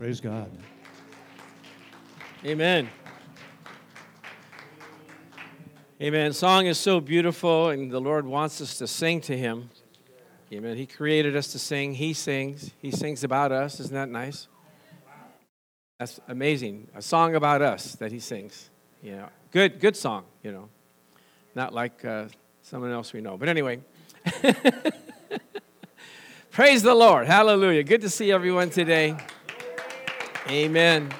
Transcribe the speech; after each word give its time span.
Praise 0.00 0.18
God. 0.18 0.50
Amen. 2.42 2.88
Amen. 6.00 6.32
Song 6.32 6.64
is 6.64 6.78
so 6.78 7.00
beautiful, 7.00 7.68
and 7.68 7.90
the 7.90 8.00
Lord 8.00 8.24
wants 8.24 8.62
us 8.62 8.78
to 8.78 8.86
sing 8.86 9.20
to 9.20 9.36
Him. 9.36 9.68
Amen. 10.50 10.78
He 10.78 10.86
created 10.86 11.36
us 11.36 11.48
to 11.48 11.58
sing. 11.58 11.92
He 11.92 12.14
sings. 12.14 12.70
He 12.80 12.90
sings 12.90 13.24
about 13.24 13.52
us. 13.52 13.78
Isn't 13.78 13.92
that 13.92 14.08
nice? 14.08 14.48
That's 15.98 16.18
amazing. 16.28 16.88
A 16.94 17.02
song 17.02 17.34
about 17.34 17.60
us 17.60 17.94
that 17.96 18.10
He 18.10 18.20
sings. 18.20 18.70
You 19.02 19.16
know, 19.16 19.28
good, 19.50 19.80
good 19.80 19.96
song. 19.96 20.24
You 20.42 20.52
know, 20.52 20.70
not 21.54 21.74
like 21.74 22.06
uh, 22.06 22.28
someone 22.62 22.90
else 22.90 23.12
we 23.12 23.20
know. 23.20 23.36
But 23.36 23.50
anyway. 23.50 23.80
Praise 26.50 26.82
the 26.82 26.94
Lord. 26.94 27.26
Hallelujah. 27.26 27.82
Good 27.82 28.00
to 28.00 28.08
see 28.08 28.32
everyone 28.32 28.70
today. 28.70 29.16
Amen. 30.48 31.10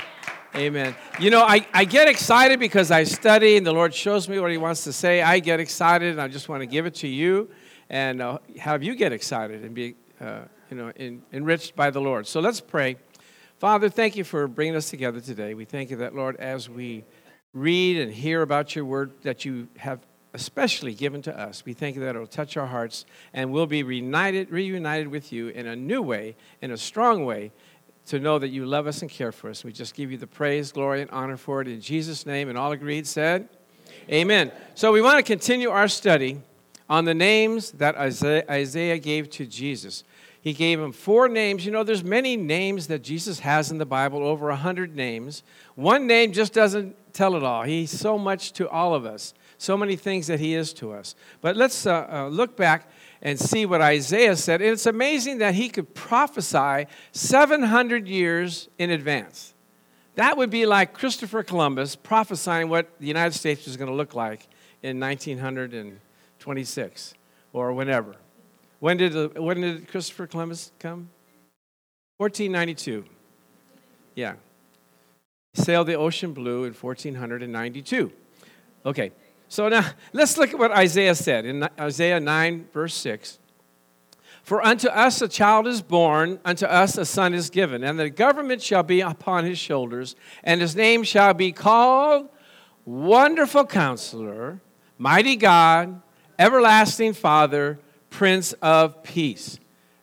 Amen. 0.56 0.96
You 1.20 1.30
know, 1.30 1.42
I, 1.42 1.66
I 1.74 1.84
get 1.84 2.08
excited 2.08 2.58
because 2.58 2.90
I 2.90 3.04
study 3.04 3.56
and 3.56 3.66
the 3.66 3.72
Lord 3.72 3.94
shows 3.94 4.28
me 4.28 4.40
what 4.40 4.50
He 4.50 4.56
wants 4.56 4.82
to 4.84 4.92
say. 4.92 5.20
I 5.20 5.40
get 5.40 5.60
excited 5.60 6.10
and 6.10 6.20
I 6.20 6.26
just 6.26 6.48
want 6.48 6.62
to 6.62 6.66
give 6.66 6.86
it 6.86 6.94
to 6.96 7.08
you 7.08 7.50
and 7.90 8.22
uh, 8.22 8.38
have 8.58 8.82
you 8.82 8.94
get 8.94 9.12
excited 9.12 9.62
and 9.62 9.74
be, 9.74 9.94
uh, 10.20 10.40
you 10.70 10.76
know, 10.76 10.90
in, 10.96 11.22
enriched 11.32 11.76
by 11.76 11.90
the 11.90 12.00
Lord. 12.00 12.26
So 12.26 12.40
let's 12.40 12.60
pray. 12.60 12.96
Father, 13.58 13.90
thank 13.90 14.16
you 14.16 14.24
for 14.24 14.48
bringing 14.48 14.74
us 14.74 14.88
together 14.88 15.20
today. 15.20 15.52
We 15.52 15.66
thank 15.66 15.90
you 15.90 15.96
that, 15.96 16.14
Lord, 16.14 16.36
as 16.36 16.70
we 16.70 17.04
read 17.52 17.98
and 17.98 18.12
hear 18.12 18.40
about 18.40 18.74
your 18.74 18.86
word 18.86 19.12
that 19.22 19.44
you 19.44 19.68
have 19.76 20.00
especially 20.32 20.94
given 20.94 21.20
to 21.22 21.38
us, 21.38 21.64
we 21.64 21.74
thank 21.74 21.96
you 21.96 22.02
that 22.02 22.16
it 22.16 22.18
will 22.18 22.26
touch 22.26 22.56
our 22.56 22.66
hearts 22.66 23.04
and 23.34 23.52
we'll 23.52 23.66
be 23.66 23.82
reunited, 23.82 24.50
reunited 24.50 25.08
with 25.08 25.32
you 25.32 25.48
in 25.48 25.66
a 25.66 25.76
new 25.76 26.00
way, 26.00 26.36
in 26.62 26.70
a 26.70 26.76
strong 26.76 27.24
way 27.24 27.52
to 28.06 28.18
know 28.18 28.38
that 28.38 28.48
you 28.48 28.66
love 28.66 28.86
us 28.86 29.02
and 29.02 29.10
care 29.10 29.32
for 29.32 29.50
us. 29.50 29.64
We 29.64 29.72
just 29.72 29.94
give 29.94 30.10
you 30.10 30.18
the 30.18 30.26
praise, 30.26 30.72
glory, 30.72 31.02
and 31.02 31.10
honor 31.10 31.36
for 31.36 31.60
it 31.60 31.68
in 31.68 31.80
Jesus' 31.80 32.26
name. 32.26 32.48
And 32.48 32.58
all 32.58 32.72
agreed 32.72 33.06
said, 33.06 33.48
Amen. 34.08 34.48
Amen. 34.48 34.52
So 34.74 34.92
we 34.92 35.02
want 35.02 35.18
to 35.18 35.22
continue 35.22 35.70
our 35.70 35.88
study 35.88 36.40
on 36.88 37.04
the 37.04 37.14
names 37.14 37.70
that 37.72 37.96
Isaiah 37.96 38.98
gave 38.98 39.30
to 39.30 39.46
Jesus. 39.46 40.02
He 40.42 40.52
gave 40.54 40.80
him 40.80 40.92
four 40.92 41.28
names. 41.28 41.66
You 41.66 41.72
know, 41.72 41.84
there's 41.84 42.02
many 42.02 42.36
names 42.36 42.86
that 42.86 43.02
Jesus 43.02 43.40
has 43.40 43.70
in 43.70 43.78
the 43.78 43.86
Bible, 43.86 44.24
over 44.24 44.48
a 44.48 44.56
hundred 44.56 44.96
names. 44.96 45.42
One 45.74 46.06
name 46.06 46.32
just 46.32 46.52
doesn't 46.52 46.96
tell 47.12 47.36
it 47.36 47.42
all. 47.42 47.62
He's 47.62 47.90
so 47.90 48.16
much 48.16 48.52
to 48.54 48.68
all 48.68 48.94
of 48.94 49.04
us, 49.04 49.34
so 49.58 49.76
many 49.76 49.96
things 49.96 50.26
that 50.28 50.40
he 50.40 50.54
is 50.54 50.72
to 50.74 50.92
us. 50.92 51.14
But 51.40 51.56
let's 51.56 51.86
uh, 51.86 52.06
uh, 52.10 52.28
look 52.28 52.56
back 52.56 52.90
and 53.22 53.38
see 53.38 53.66
what 53.66 53.80
Isaiah 53.80 54.36
said. 54.36 54.62
And 54.62 54.70
it's 54.70 54.86
amazing 54.86 55.38
that 55.38 55.54
he 55.54 55.68
could 55.68 55.94
prophesy 55.94 56.86
700 57.12 58.08
years 58.08 58.68
in 58.78 58.90
advance. 58.90 59.54
That 60.14 60.36
would 60.36 60.50
be 60.50 60.66
like 60.66 60.92
Christopher 60.92 61.42
Columbus 61.42 61.96
prophesying 61.96 62.68
what 62.68 62.88
the 62.98 63.06
United 63.06 63.34
States 63.34 63.66
was 63.66 63.76
going 63.76 63.90
to 63.90 63.94
look 63.94 64.14
like 64.14 64.48
in 64.82 64.98
1926 64.98 67.14
or 67.52 67.72
whenever. 67.72 68.16
When 68.80 68.96
did, 68.96 69.38
when 69.38 69.60
did 69.60 69.88
Christopher 69.88 70.26
Columbus 70.26 70.72
come? 70.78 71.10
1492. 72.16 73.04
Yeah. 74.14 74.34
Sailed 75.54 75.86
the 75.86 75.94
ocean 75.94 76.32
blue 76.32 76.64
in 76.64 76.74
1492. 76.74 78.12
Okay. 78.86 79.12
So 79.50 79.68
now 79.68 79.84
let's 80.12 80.38
look 80.38 80.50
at 80.50 80.58
what 80.60 80.70
Isaiah 80.70 81.16
said 81.16 81.44
in 81.44 81.68
Isaiah 81.78 82.20
9, 82.20 82.68
verse 82.72 82.94
6. 82.94 83.40
For 84.44 84.64
unto 84.64 84.86
us 84.86 85.20
a 85.22 85.26
child 85.26 85.66
is 85.66 85.82
born, 85.82 86.38
unto 86.44 86.66
us 86.66 86.96
a 86.96 87.04
son 87.04 87.34
is 87.34 87.50
given, 87.50 87.82
and 87.82 87.98
the 87.98 88.10
government 88.10 88.62
shall 88.62 88.84
be 88.84 89.00
upon 89.00 89.44
his 89.44 89.58
shoulders, 89.58 90.14
and 90.44 90.60
his 90.60 90.76
name 90.76 91.02
shall 91.02 91.34
be 91.34 91.50
called 91.50 92.28
Wonderful 92.84 93.66
Counselor, 93.66 94.60
Mighty 94.98 95.34
God, 95.34 96.00
Everlasting 96.38 97.12
Father, 97.12 97.80
Prince 98.08 98.52
of 98.62 99.02
Peace. 99.02 99.58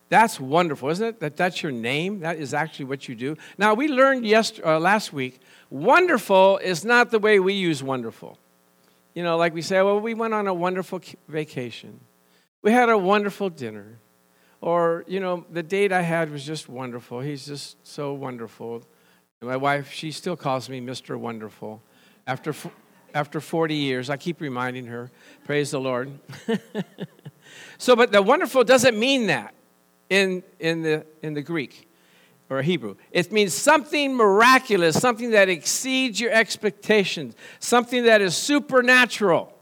That's 0.09 0.41
wonderful, 0.41 0.89
isn't 0.89 1.07
it? 1.07 1.19
That 1.21 1.38
that's 1.38 1.63
your 1.63 1.71
name. 1.71 2.19
That 2.19 2.35
is 2.35 2.53
actually 2.53 2.85
what 2.85 3.07
you 3.07 3.16
do. 3.16 3.38
Now 3.57 3.75
we 3.75 3.88
learned 3.88 4.25
yesterday, 4.25 4.67
uh, 4.67 4.79
last 4.79 5.13
week. 5.13 5.39
Wonderful 5.69 6.57
is 6.57 6.83
not 6.83 7.11
the 7.11 7.19
way 7.19 7.39
we 7.39 7.53
use 7.53 7.81
wonderful. 7.81 8.38
You 9.17 9.23
know, 9.23 9.35
like 9.35 9.55
we 9.55 9.63
say, 9.63 9.81
well, 9.81 10.00
we 10.00 10.13
went 10.13 10.35
on 10.35 10.45
a 10.45 10.53
wonderful 10.53 11.01
vacation. 11.28 12.01
We 12.61 12.72
had 12.72 12.88
a 12.88 12.95
wonderful 12.95 13.50
dinner. 13.50 13.97
Or, 14.61 15.05
you 15.07 15.19
know, 15.19 15.44
the 15.50 15.63
date 15.63 15.91
I 15.91 16.03
had 16.03 16.31
was 16.31 16.45
just 16.45 16.69
wonderful. 16.69 17.22
He's 17.22 17.47
just 17.47 17.77
so 17.81 18.13
wonderful. 18.13 18.83
And 19.41 19.50
my 19.50 19.57
wife, 19.57 19.91
she 19.91 20.11
still 20.11 20.35
calls 20.35 20.69
me 20.69 20.81
Mr. 20.81 21.17
Wonderful. 21.17 21.81
After, 22.27 22.53
after 23.16 23.41
40 23.41 23.73
years, 23.73 24.11
I 24.11 24.17
keep 24.17 24.39
reminding 24.39 24.85
her, 24.85 25.09
praise 25.45 25.72
the 25.72 25.79
Lord. 25.79 26.11
so, 27.79 27.95
but 27.95 28.11
the 28.11 28.22
wonderful 28.22 28.63
doesn't 28.63 29.00
mean 29.00 29.25
that 29.25 29.56
in, 30.11 30.44
in, 30.59 30.83
the, 30.83 31.07
in 31.23 31.33
the 31.33 31.41
Greek 31.41 31.86
or 32.49 32.61
Hebrew. 32.61 32.95
It 33.11 33.31
means 33.31 33.53
something 33.53 34.15
miraculous, 34.15 34.99
something 34.99 35.31
that 35.31 35.49
exceeds 35.49 36.19
your 36.19 36.31
expectations, 36.31 37.35
something 37.59 38.03
that 38.03 38.21
is 38.21 38.35
supernatural, 38.35 39.53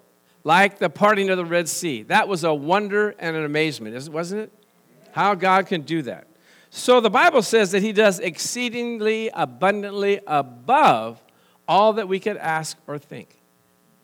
like 0.44 0.78
the 0.78 0.90
parting 0.90 1.30
of 1.30 1.38
the 1.38 1.46
Red 1.46 1.68
Sea. 1.68 2.04
That 2.04 2.28
was 2.28 2.44
a 2.44 2.54
wonder 2.54 3.16
and 3.18 3.36
an 3.36 3.44
amazement, 3.44 4.10
wasn't 4.10 4.42
it? 4.42 4.54
How 5.12 5.34
God 5.34 5.68
can 5.68 5.82
do 5.82 6.02
that. 6.04 6.28
So 6.70 7.00
the 7.00 7.10
Bible 7.10 7.42
says 7.42 7.72
that 7.72 7.82
He 7.82 7.94
does 7.94 8.20
exceedingly 8.20 9.30
abundantly 9.34 10.20
above 10.28 11.24
all 11.68 11.94
that 11.94 12.08
we 12.08 12.20
could 12.20 12.38
ask 12.38 12.78
or 12.86 12.98
think. 12.98 13.40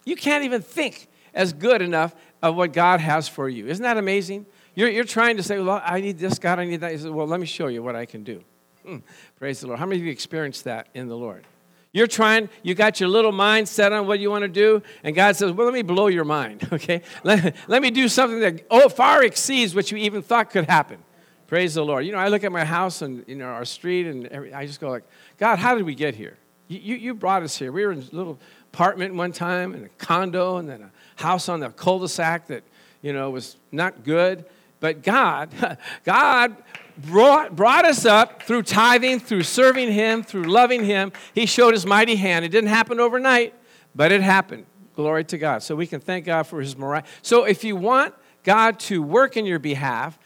You 0.06 0.16
can't 0.16 0.44
even 0.46 0.62
think 0.62 1.08
as 1.34 1.54
good 1.54 1.82
enough 1.82 2.16
of 2.42 2.56
what 2.56 2.74
God 2.74 3.00
has 3.00 3.28
for 3.28 3.48
you. 3.48 3.68
Isn't 3.68 3.84
that 3.84 3.98
amazing? 3.98 4.46
You're, 4.74 4.90
you're 4.90 5.04
trying 5.04 5.38
to 5.38 5.44
say, 5.44 5.60
Well, 5.60 5.82
I 5.84 6.02
need 6.02 6.18
this, 6.18 6.40
God, 6.40 6.60
I 6.60 6.66
need 6.66 6.82
that. 6.82 6.92
He 6.92 6.98
says, 6.98 7.10
Well, 7.10 7.28
let 7.28 7.40
me 7.40 7.46
show 7.46 7.68
you 7.68 7.84
what 7.84 7.96
I 7.96 8.06
can 8.06 8.24
do. 8.24 8.44
Hmm. 8.86 8.98
Praise 9.38 9.62
the 9.62 9.68
Lord. 9.68 9.80
How 9.80 9.86
many 9.86 10.00
of 10.00 10.06
you 10.06 10.12
experienced 10.12 10.64
that 10.66 10.88
in 10.94 11.08
the 11.08 11.16
Lord? 11.16 11.46
You're 11.94 12.08
trying, 12.08 12.48
you 12.64 12.74
got 12.74 13.02
your 13.02 13.10
little 13.10 13.34
mind 13.34 13.68
set 13.68 13.92
on 13.92 14.08
what 14.08 14.20
you 14.20 14.32
want 14.32 14.44
to 14.44 14.48
do, 14.48 14.82
and 15.04 15.14
God 15.14 15.36
says, 15.36 15.52
Well, 15.52 15.66
let 15.66 15.74
me 15.74 15.82
blow 15.82 16.08
your 16.08 16.24
mind, 16.24 16.68
okay? 16.74 17.02
Let, 17.24 17.56
let 17.68 17.82
me 17.82 17.92
do 17.92 18.08
something 18.08 18.40
that 18.40 18.66
oh, 18.72 18.88
far 18.88 19.24
exceeds 19.24 19.76
what 19.76 19.92
you 19.92 19.98
even 19.98 20.22
thought 20.22 20.52
could 20.52 20.70
happen. 20.70 21.00
Praise 21.48 21.74
the 21.74 21.84
Lord. 21.84 22.06
You 22.06 22.14
know, 22.14 22.18
I 22.18 22.30
look 22.30 22.46
at 22.46 22.52
my 22.54 22.64
house 22.64 23.02
and 23.02 23.26
you 23.28 23.36
know 23.36 23.46
our 23.46 23.66
street, 23.66 24.08
and 24.08 24.26
every, 24.28 24.54
I 24.54 24.66
just 24.66 24.80
go 24.80 24.90
like, 24.90 25.04
God, 25.38 25.60
how 25.60 25.76
did 25.76 25.84
we 25.84 25.96
get 25.96 26.16
here? 26.16 26.38
You, 26.70 26.80
you, 26.80 26.96
you 26.96 27.14
brought 27.14 27.44
us 27.44 27.58
here. 27.58 27.74
We 27.74 27.86
were 27.86 27.92
in 27.92 28.00
a 28.00 28.16
little 28.16 28.40
apartment 28.74 29.16
one 29.16 29.34
time, 29.34 29.74
and 29.74 29.86
a 29.86 29.90
condo, 29.98 30.58
and 30.58 30.70
then 30.70 30.84
a 30.84 31.22
house 31.22 31.50
on 31.50 31.60
the 31.60 31.70
cul-de-sac 31.70 32.48
that 32.48 32.64
you 33.02 33.12
know 33.12 33.30
was 33.32 33.58
not 33.74 34.06
good. 34.06 34.46
But 34.82 35.04
God, 35.04 35.50
God 36.04 36.58
brought, 36.98 37.56
brought 37.56 37.86
us 37.86 38.06
up 38.06 38.44
through 38.44 38.64
tithing, 38.64 39.22
through 39.22 39.44
serving 39.44 39.94
Him, 39.94 40.24
through 40.24 40.44
loving 40.44 40.84
Him. 40.84 41.14
He 41.34 41.46
showed 41.46 41.74
His 41.74 41.86
mighty 41.86 42.18
hand. 42.18 42.44
It 42.44 42.50
didn't 42.50 42.70
happen 42.70 43.00
overnight, 43.00 43.54
but 43.96 44.12
it 44.12 44.22
happened. 44.22 44.66
Glory 44.96 45.24
to 45.26 45.38
God. 45.38 45.64
So 45.64 45.76
we 45.78 45.88
can 45.88 46.02
thank 46.02 46.26
God 46.26 46.44
for 46.44 46.60
His 46.60 46.78
morale. 46.78 47.04
So 47.22 47.46
if 47.46 47.64
you 47.64 47.78
want 47.78 48.14
God 48.44 48.80
to 48.82 49.02
work 49.02 49.38
in 49.38 49.46
your 49.46 49.60
behalf, 49.60 50.20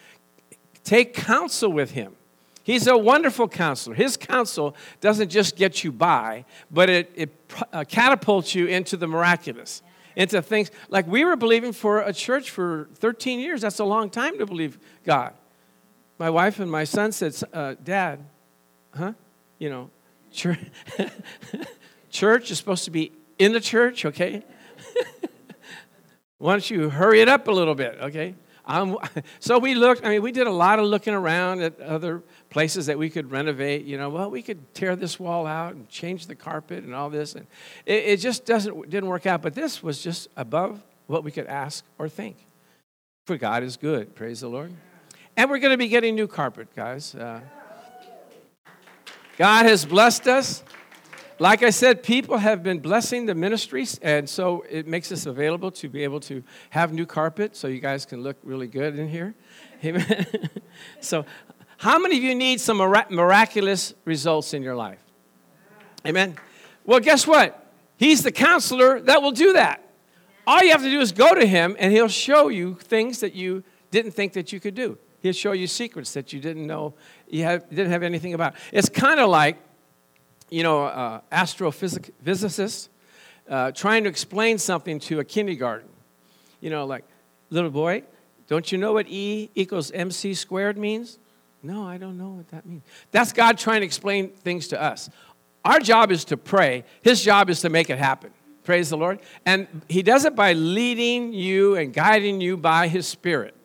take 0.83 1.13
counsel 1.13 1.71
with 1.71 1.91
Him. 1.91 2.15
He's 2.63 2.87
a 2.87 2.97
wonderful 2.97 3.47
counselor. 3.47 3.93
His 3.93 4.17
counsel 4.17 4.75
doesn't 4.99 5.29
just 5.29 5.55
get 5.55 5.83
you 5.83 5.91
by, 5.91 6.45
but 6.71 6.89
it, 6.89 7.11
it 7.13 7.51
uh, 7.71 7.83
catapults 7.87 8.55
you 8.55 8.65
into 8.65 8.97
the 8.97 9.05
miraculous, 9.05 9.83
into 10.15 10.41
things 10.41 10.71
like 10.89 11.07
we 11.07 11.25
were 11.25 11.35
believing 11.35 11.73
for 11.73 11.99
a 12.01 12.13
church 12.13 12.49
for 12.49 12.87
13 12.95 13.39
years. 13.39 13.61
That's 13.61 13.79
a 13.79 13.85
long 13.85 14.09
time 14.09 14.37
to 14.37 14.45
believe 14.45 14.79
God 15.03 15.33
my 16.17 16.29
wife 16.29 16.59
and 16.59 16.71
my 16.71 16.83
son 16.83 17.11
said, 17.11 17.35
uh, 17.53 17.75
Dad, 17.83 18.19
huh? 18.93 19.13
You 19.59 19.69
know, 19.69 19.89
church, 20.31 20.59
church 22.09 22.51
is 22.51 22.57
supposed 22.57 22.85
to 22.85 22.91
be 22.91 23.11
in 23.37 23.51
the 23.51 23.59
church, 23.59 24.05
okay? 24.05 24.43
Why 26.37 26.53
don't 26.53 26.69
you 26.69 26.89
hurry 26.89 27.21
it 27.21 27.29
up 27.29 27.47
a 27.47 27.51
little 27.51 27.75
bit, 27.75 27.97
okay? 28.01 28.35
So 29.39 29.59
we 29.59 29.75
looked, 29.75 30.03
I 30.03 30.09
mean, 30.09 30.23
we 30.23 30.31
did 30.31 30.47
a 30.47 30.51
lot 30.51 30.79
of 30.79 30.85
looking 30.85 31.13
around 31.13 31.61
at 31.61 31.79
other 31.79 32.23
places 32.55 32.85
that 32.85 32.97
we 32.97 33.09
could 33.09 33.31
renovate. 33.31 33.83
You 33.83 33.97
know, 33.97 34.07
well, 34.07 34.31
we 34.31 34.41
could 34.41 34.73
tear 34.73 34.95
this 34.95 35.19
wall 35.19 35.45
out 35.45 35.75
and 35.75 35.89
change 35.89 36.27
the 36.27 36.35
carpet 36.35 36.85
and 36.85 36.95
all 36.95 37.09
this. 37.09 37.35
And 37.35 37.47
it, 37.85 38.05
it 38.05 38.17
just 38.21 38.45
doesn't, 38.45 38.89
didn't 38.89 39.09
work 39.09 39.25
out. 39.25 39.41
But 39.41 39.55
this 39.55 39.83
was 39.83 40.01
just 40.01 40.29
above 40.37 40.81
what 41.07 41.25
we 41.25 41.31
could 41.31 41.47
ask 41.47 41.83
or 41.99 42.07
think. 42.07 42.37
For 43.25 43.35
God 43.35 43.61
is 43.61 43.75
good. 43.75 44.15
Praise 44.15 44.39
the 44.39 44.47
Lord. 44.47 44.71
And 45.35 45.49
we're 45.49 45.59
going 45.59 45.73
to 45.73 45.77
be 45.77 45.89
getting 45.89 46.15
new 46.15 46.29
carpet, 46.29 46.73
guys. 46.73 47.13
Uh, 47.13 47.41
God 49.37 49.65
has 49.65 49.83
blessed 49.83 50.25
us. 50.29 50.63
Like 51.39 51.61
I 51.61 51.71
said, 51.71 52.03
people 52.03 52.37
have 52.37 52.63
been 52.63 52.79
blessing 52.79 53.25
the 53.25 53.35
ministries, 53.35 53.99
and 54.01 54.29
so 54.29 54.63
it 54.69 54.87
makes 54.87 55.11
us 55.11 55.25
available 55.25 55.71
to 55.71 55.89
be 55.89 56.05
able 56.05 56.21
to 56.21 56.41
have 56.69 56.93
new 56.93 57.05
carpet 57.05 57.57
so 57.57 57.67
you 57.67 57.81
guys 57.81 58.05
can 58.05 58.23
look 58.23 58.37
really 58.41 58.67
good 58.67 58.97
in 58.97 59.09
here. 59.09 59.35
Amen. 59.83 60.25
so 61.01 61.25
How 61.77 61.99
many 61.99 62.17
of 62.17 62.23
you 62.23 62.35
need 62.35 62.61
some 62.61 62.77
miraculous 62.77 63.93
results 64.05 64.53
in 64.53 64.63
your 64.63 64.75
life? 64.75 64.99
Amen. 66.05 66.35
Well, 66.85 66.99
guess 66.99 67.25
what? 67.25 67.71
He's 67.97 68.23
the 68.23 68.31
counselor 68.31 68.99
that 69.01 69.21
will 69.21 69.31
do 69.31 69.53
that. 69.53 69.81
All 70.47 70.61
you 70.63 70.71
have 70.71 70.83
to 70.83 70.89
do 70.89 70.99
is 70.99 71.11
go 71.11 71.33
to 71.33 71.45
him, 71.45 71.75
and 71.79 71.91
he'll 71.91 72.07
show 72.07 72.49
you 72.49 72.75
things 72.75 73.19
that 73.21 73.33
you 73.33 73.63
didn't 73.89 74.11
think 74.11 74.33
that 74.33 74.53
you 74.53 74.59
could 74.59 74.75
do. 74.75 74.97
He'll 75.21 75.33
show 75.33 75.53
you 75.53 75.65
secrets 75.65 76.13
that 76.13 76.31
you 76.33 76.39
didn't 76.39 76.67
know 76.67 76.93
you 77.27 77.43
have, 77.43 77.67
didn't 77.69 77.91
have 77.91 78.03
anything 78.03 78.35
about. 78.35 78.53
It's 78.71 78.89
kind 78.89 79.19
of 79.19 79.29
like, 79.29 79.57
you 80.49 80.61
know, 80.61 80.83
uh, 80.83 81.21
astrophysicist 81.31 82.89
uh, 83.49 83.71
trying 83.71 84.03
to 84.03 84.09
explain 84.09 84.59
something 84.59 84.99
to 84.99 85.19
a 85.19 85.23
kindergarten. 85.23 85.89
You 86.61 86.69
know, 86.69 86.85
like, 86.85 87.05
little 87.49 87.71
boy, 87.71 88.03
don't 88.47 88.71
you 88.71 88.77
know 88.77 88.93
what 88.93 89.07
E 89.07 89.49
equals 89.55 89.91
mc 89.91 90.33
squared 90.35 90.77
means? 90.77 91.17
No, 91.65 91.87
I 91.87 91.97
don't 91.97 92.17
know 92.17 92.29
what 92.29 92.47
that 92.49 92.65
means. 92.65 92.83
That's 93.09 93.33
God 93.33 93.57
trying 93.57 93.81
to 93.81 93.85
explain 93.85 94.29
things 94.29 94.67
to 94.67 94.81
us. 94.81 95.09
Our 95.63 95.79
job 95.79 96.11
is 96.11 96.25
to 96.25 96.37
pray, 96.37 96.83
His 97.01 97.23
job 97.23 97.49
is 97.49 97.61
to 97.61 97.69
make 97.69 97.89
it 97.89 97.97
happen. 97.97 98.31
Praise 98.63 98.89
the 98.89 98.97
Lord. 98.97 99.19
And 99.47 99.67
He 99.89 100.03
does 100.03 100.25
it 100.25 100.35
by 100.35 100.53
leading 100.53 101.33
you 101.33 101.75
and 101.75 101.91
guiding 101.91 102.39
you 102.39 102.55
by 102.55 102.87
His 102.87 103.07
Spirit. 103.07 103.55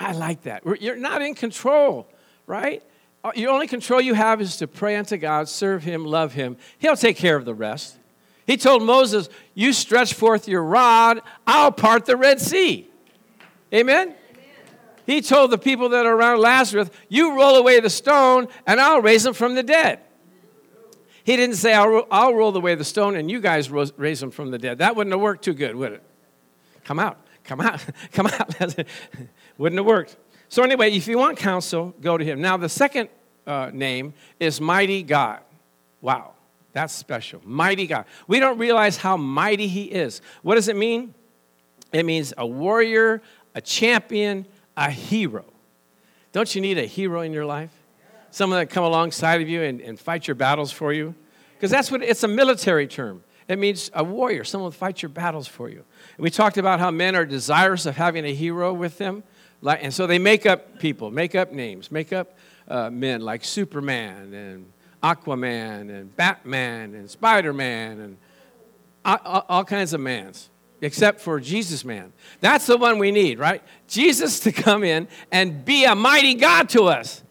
I 0.00 0.12
like 0.12 0.42
that. 0.42 0.64
You're 0.80 0.96
not 0.96 1.22
in 1.22 1.36
control, 1.36 2.08
right? 2.46 2.82
Uh, 3.22 3.30
the 3.36 3.46
only 3.46 3.68
control 3.68 4.00
you 4.00 4.14
have 4.14 4.40
is 4.40 4.56
to 4.56 4.66
pray 4.66 4.96
unto 4.96 5.16
God, 5.16 5.48
serve 5.48 5.84
Him, 5.84 6.04
love 6.04 6.32
Him. 6.32 6.56
He'll 6.78 6.96
take 6.96 7.16
care 7.16 7.36
of 7.36 7.44
the 7.44 7.54
rest. 7.54 7.96
He 8.48 8.56
told 8.56 8.82
Moses, 8.82 9.28
You 9.54 9.72
stretch 9.72 10.14
forth 10.14 10.48
your 10.48 10.64
rod, 10.64 11.20
I'll 11.46 11.70
part 11.70 12.04
the 12.04 12.16
Red 12.16 12.40
Sea. 12.40 12.90
Amen? 13.72 14.16
He 15.06 15.20
told 15.20 15.50
the 15.50 15.58
people 15.58 15.88
that 15.90 16.06
are 16.06 16.14
around 16.14 16.40
Lazarus, 16.40 16.90
You 17.08 17.36
roll 17.36 17.56
away 17.56 17.80
the 17.80 17.90
stone, 17.90 18.48
and 18.66 18.80
I'll 18.80 19.02
raise 19.02 19.26
him 19.26 19.34
from 19.34 19.54
the 19.54 19.62
dead. 19.62 20.00
He 21.24 21.36
didn't 21.36 21.56
say, 21.56 21.72
I'll, 21.72 22.06
I'll 22.10 22.34
roll 22.34 22.56
away 22.56 22.74
the 22.74 22.84
stone 22.84 23.14
and 23.14 23.30
you 23.30 23.40
guys 23.40 23.70
raise 23.70 24.22
him 24.22 24.30
from 24.30 24.50
the 24.50 24.58
dead. 24.58 24.78
That 24.78 24.96
wouldn't 24.96 25.12
have 25.12 25.20
worked 25.20 25.44
too 25.44 25.54
good, 25.54 25.76
would 25.76 25.92
it? 25.92 26.02
Come 26.84 26.98
out. 26.98 27.18
Come 27.44 27.60
out. 27.60 27.84
Come 28.12 28.26
out. 28.26 28.54
wouldn't 29.58 29.78
have 29.78 29.86
worked. 29.86 30.16
So, 30.48 30.62
anyway, 30.62 30.92
if 30.92 31.08
you 31.08 31.18
want 31.18 31.38
counsel, 31.38 31.94
go 32.00 32.18
to 32.18 32.24
him. 32.24 32.40
Now, 32.40 32.56
the 32.56 32.68
second 32.68 33.08
uh, 33.46 33.70
name 33.72 34.14
is 34.38 34.60
Mighty 34.60 35.02
God. 35.02 35.40
Wow, 36.00 36.32
that's 36.72 36.92
special. 36.92 37.40
Mighty 37.44 37.86
God. 37.86 38.04
We 38.26 38.40
don't 38.40 38.58
realize 38.58 38.96
how 38.96 39.16
mighty 39.16 39.68
he 39.68 39.84
is. 39.84 40.20
What 40.42 40.56
does 40.56 40.68
it 40.68 40.76
mean? 40.76 41.14
It 41.92 42.04
means 42.04 42.34
a 42.36 42.46
warrior, 42.46 43.22
a 43.54 43.60
champion, 43.60 44.46
a 44.76 44.90
hero. 44.90 45.44
Don't 46.32 46.54
you 46.54 46.60
need 46.60 46.78
a 46.78 46.86
hero 46.86 47.20
in 47.20 47.32
your 47.32 47.44
life? 47.44 47.70
Someone 48.30 48.58
that 48.58 48.70
come 48.70 48.84
alongside 48.84 49.42
of 49.42 49.48
you 49.48 49.62
and, 49.62 49.80
and 49.80 50.00
fight 50.00 50.26
your 50.26 50.34
battles 50.34 50.72
for 50.72 50.92
you? 50.92 51.14
Because 51.54 51.70
that's 51.70 51.90
what 51.90 52.02
it's 52.02 52.22
a 52.22 52.28
military 52.28 52.86
term. 52.86 53.22
It 53.48 53.58
means 53.58 53.90
a 53.92 54.02
warrior, 54.02 54.44
someone 54.44 54.66
will 54.66 54.70
fight 54.72 55.02
your 55.02 55.10
battles 55.10 55.46
for 55.46 55.68
you. 55.68 55.84
And 56.16 56.24
we 56.24 56.30
talked 56.30 56.56
about 56.56 56.80
how 56.80 56.90
men 56.90 57.14
are 57.14 57.26
desirous 57.26 57.86
of 57.86 57.96
having 57.96 58.24
a 58.24 58.32
hero 58.32 58.72
with 58.72 58.98
them. 58.98 59.22
Like, 59.60 59.80
and 59.82 59.92
so 59.92 60.06
they 60.06 60.18
make 60.18 60.46
up 60.46 60.78
people, 60.78 61.10
make 61.10 61.34
up 61.34 61.52
names, 61.52 61.90
make 61.92 62.12
up 62.12 62.36
uh, 62.66 62.88
men 62.90 63.20
like 63.20 63.44
Superman 63.44 64.32
and 64.32 64.72
Aquaman 65.02 65.90
and 65.90 66.16
Batman 66.16 66.94
and 66.94 67.10
Spider 67.10 67.52
Man 67.52 68.00
and 68.00 68.16
all, 69.04 69.44
all 69.48 69.64
kinds 69.64 69.92
of 69.92 70.00
mans 70.00 70.48
except 70.82 71.20
for 71.20 71.40
Jesus 71.40 71.84
man. 71.84 72.12
That's 72.40 72.66
the 72.66 72.76
one 72.76 72.98
we 72.98 73.10
need, 73.10 73.38
right? 73.38 73.62
Jesus 73.88 74.40
to 74.40 74.52
come 74.52 74.84
in 74.84 75.08
and 75.30 75.64
be 75.64 75.84
a 75.84 75.94
mighty 75.94 76.34
God 76.34 76.68
to 76.70 76.84
us. 76.84 77.22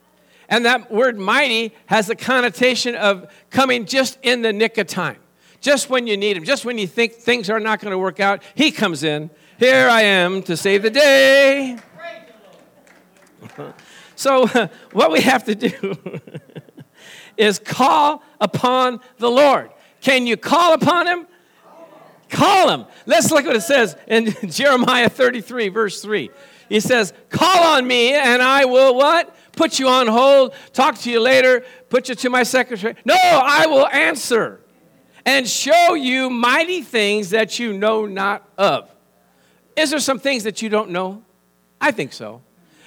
And 0.49 0.65
that 0.65 0.91
word 0.91 1.17
mighty 1.17 1.73
has 1.85 2.07
the 2.07 2.15
connotation 2.15 2.95
of 2.95 3.31
coming 3.49 3.85
just 3.85 4.17
in 4.21 4.41
the 4.41 4.51
nick 4.51 4.77
of 4.77 4.87
time. 4.87 5.17
Just 5.59 5.89
when 5.89 6.07
you 6.07 6.17
need 6.17 6.35
him, 6.35 6.43
just 6.43 6.65
when 6.65 6.77
you 6.77 6.87
think 6.87 7.13
things 7.13 7.49
are 7.49 7.59
not 7.59 7.79
going 7.79 7.91
to 7.91 7.97
work 7.97 8.19
out, 8.19 8.41
he 8.55 8.71
comes 8.71 9.03
in. 9.03 9.29
Here 9.59 9.87
I 9.87 10.01
am 10.01 10.41
to 10.43 10.57
save 10.57 10.81
the 10.81 10.89
day. 10.89 11.77
so, 14.15 14.47
what 14.91 15.11
we 15.11 15.21
have 15.21 15.43
to 15.45 15.55
do 15.55 15.97
is 17.37 17.59
call 17.59 18.23
upon 18.39 19.01
the 19.17 19.29
Lord. 19.29 19.69
Can 20.01 20.25
you 20.25 20.35
call 20.35 20.73
upon 20.73 21.07
him? 21.07 21.27
Call 22.31 22.69
him. 22.69 22.85
Let's 23.05 23.29
look 23.29 23.45
what 23.45 23.55
it 23.55 23.61
says 23.61 23.95
in 24.07 24.33
Jeremiah 24.49 25.09
33, 25.09 25.69
verse 25.69 26.01
3. 26.01 26.31
He 26.69 26.79
says, 26.79 27.13
Call 27.29 27.75
on 27.75 27.85
me, 27.85 28.13
and 28.13 28.41
I 28.41 28.65
will 28.65 28.95
what? 28.95 29.35
Put 29.51 29.77
you 29.79 29.89
on 29.89 30.07
hold, 30.07 30.55
talk 30.71 30.97
to 30.99 31.11
you 31.11 31.19
later, 31.19 31.63
put 31.89 32.07
you 32.07 32.15
to 32.15 32.29
my 32.29 32.43
secretary. 32.43 32.95
No, 33.03 33.15
I 33.15 33.67
will 33.67 33.85
answer 33.85 34.61
and 35.25 35.47
show 35.47 35.93
you 35.93 36.29
mighty 36.29 36.81
things 36.81 37.31
that 37.31 37.59
you 37.59 37.73
know 37.73 38.05
not 38.05 38.47
of. 38.57 38.89
Is 39.75 39.89
there 39.89 39.99
some 39.99 40.17
things 40.17 40.45
that 40.45 40.61
you 40.61 40.69
don't 40.69 40.91
know? 40.91 41.23
I 41.81 41.91
think 41.91 42.13
so. 42.13 42.41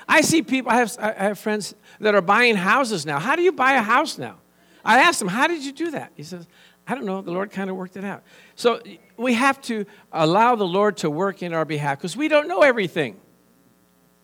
I 0.08 0.22
see 0.22 0.42
people, 0.42 0.72
I 0.72 0.76
have, 0.76 0.96
I 0.98 1.12
have 1.12 1.38
friends 1.38 1.74
that 2.00 2.14
are 2.14 2.22
buying 2.22 2.56
houses 2.56 3.04
now. 3.04 3.18
How 3.18 3.36
do 3.36 3.42
you 3.42 3.52
buy 3.52 3.74
a 3.74 3.82
house 3.82 4.16
now? 4.16 4.36
I 4.84 5.00
asked 5.00 5.20
him, 5.20 5.28
How 5.28 5.46
did 5.46 5.64
you 5.64 5.72
do 5.72 5.90
that? 5.90 6.12
He 6.14 6.22
says, 6.22 6.46
I 6.86 6.94
don't 6.94 7.04
know. 7.04 7.22
The 7.22 7.30
Lord 7.30 7.50
kind 7.50 7.70
of 7.70 7.76
worked 7.76 7.96
it 7.96 8.04
out. 8.04 8.22
So 8.56 8.80
we 9.16 9.34
have 9.34 9.60
to 9.62 9.86
allow 10.12 10.56
the 10.56 10.66
Lord 10.66 10.98
to 10.98 11.10
work 11.10 11.42
in 11.42 11.52
our 11.52 11.64
behalf 11.64 11.98
because 11.98 12.16
we 12.16 12.28
don't 12.28 12.48
know 12.48 12.62
everything. 12.62 13.16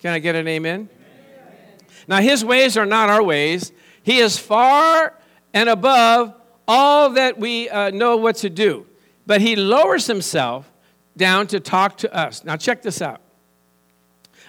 Can 0.00 0.12
I 0.12 0.19
get 0.19 0.34
an 0.34 0.48
amen? 0.48 0.88
amen? 0.92 1.78
Now, 2.08 2.20
His 2.20 2.44
ways 2.44 2.76
are 2.76 2.87
not 2.87 3.10
our 3.10 3.22
ways. 3.22 3.72
He 4.02 4.19
is 4.19 4.38
far 4.38 5.14
and 5.52 5.69
above 5.69 6.34
all 6.66 7.10
that 7.10 7.38
we 7.38 7.69
uh, 7.69 7.90
know 7.90 8.16
what 8.16 8.37
to 8.37 8.50
do. 8.50 8.87
But 9.26 9.40
He 9.40 9.56
lowers 9.56 10.06
Himself 10.06 10.70
down 11.16 11.46
to 11.48 11.60
talk 11.60 11.98
to 11.98 12.14
us. 12.14 12.44
Now, 12.44 12.56
check 12.56 12.82
this 12.82 13.02
out 13.02 13.20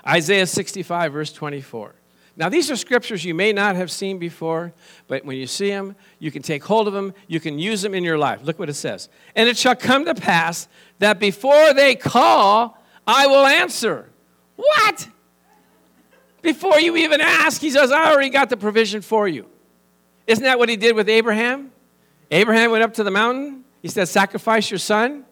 Isaiah 0.08 0.48
65, 0.48 1.14
verse 1.14 1.34
24. 1.34 1.96
Now, 2.42 2.50
these 2.50 2.72
are 2.72 2.76
scriptures 2.76 3.24
you 3.24 3.36
may 3.36 3.54
not 3.54 3.76
have 3.76 3.92
seen 3.92 4.18
before, 4.18 4.74
but 5.06 5.24
when 5.24 5.38
you 5.38 5.46
see 5.46 5.70
them, 5.70 5.96
you 6.18 6.32
can 6.32 6.42
take 6.42 6.64
hold 6.64 6.88
of 6.88 6.94
them, 6.96 7.14
you 7.28 7.40
can 7.40 7.60
use 7.60 7.84
them 7.84 7.94
in 7.94 8.04
your 8.04 8.18
life. 8.18 8.40
Look 8.42 8.58
what 8.58 8.68
it 8.68 8.74
says. 8.74 9.10
And 9.36 9.48
it 9.48 9.60
shall 9.60 9.76
come 9.76 10.06
to 10.06 10.16
pass 10.16 10.68
that 10.98 11.20
before 11.20 11.72
they 11.76 11.94
call, 11.94 12.84
I 13.06 13.28
will 13.28 13.46
answer. 13.46 14.10
What? 14.56 15.08
Before 16.42 16.80
you 16.80 16.98
even 16.98 17.22
ask, 17.22 17.62
he 17.62 17.70
says, 17.70 17.92
I 17.92 18.12
already 18.12 18.32
got 18.32 18.50
the 18.50 18.58
provision 18.58 19.02
for 19.02 19.28
you. 19.28 19.46
Isn't 20.26 20.44
that 20.44 20.58
what 20.58 20.68
he 20.68 20.78
did 20.78 20.96
with 20.96 21.10
Abraham? 21.10 21.72
Abraham 22.32 22.72
went 22.72 22.84
up 22.84 22.96
to 22.96 23.04
the 23.04 23.12
mountain. 23.12 23.66
He 23.84 23.88
said, 23.88 24.08
Sacrifice 24.08 24.72
your 24.72 24.80
son. 24.80 25.26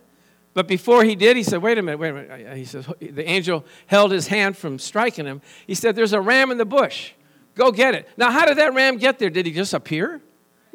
But 0.53 0.67
before 0.67 1.03
he 1.03 1.15
did, 1.15 1.37
he 1.37 1.43
said, 1.43 1.61
Wait 1.61 1.77
a 1.77 1.81
minute, 1.81 1.99
wait 1.99 2.09
a 2.09 2.13
minute. 2.13 2.57
He 2.57 2.65
says, 2.65 2.87
The 2.99 3.29
angel 3.29 3.65
held 3.87 4.11
his 4.11 4.27
hand 4.27 4.57
from 4.57 4.79
striking 4.79 5.25
him. 5.25 5.41
He 5.67 5.75
said, 5.75 5.95
There's 5.95 6.13
a 6.13 6.21
ram 6.21 6.51
in 6.51 6.57
the 6.57 6.65
bush. 6.65 7.13
Go 7.55 7.71
get 7.71 7.93
it. 7.93 8.07
Now, 8.17 8.31
how 8.31 8.45
did 8.45 8.57
that 8.57 8.73
ram 8.73 8.97
get 8.97 9.19
there? 9.19 9.29
Did 9.29 9.45
he 9.45 9.51
just 9.51 9.73
appear? 9.73 10.21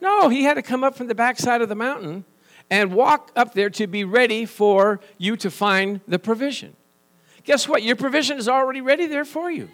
No, 0.00 0.28
he 0.28 0.44
had 0.44 0.54
to 0.54 0.62
come 0.62 0.84
up 0.84 0.96
from 0.96 1.06
the 1.06 1.14
backside 1.14 1.62
of 1.62 1.68
the 1.68 1.74
mountain 1.74 2.24
and 2.70 2.92
walk 2.92 3.30
up 3.36 3.54
there 3.54 3.70
to 3.70 3.86
be 3.86 4.04
ready 4.04 4.44
for 4.44 5.00
you 5.18 5.36
to 5.38 5.50
find 5.50 6.00
the 6.06 6.18
provision. 6.18 6.76
Guess 7.44 7.68
what? 7.68 7.82
Your 7.82 7.96
provision 7.96 8.38
is 8.38 8.48
already 8.48 8.80
ready 8.80 9.06
there 9.06 9.24
for 9.24 9.50
you. 9.50 9.68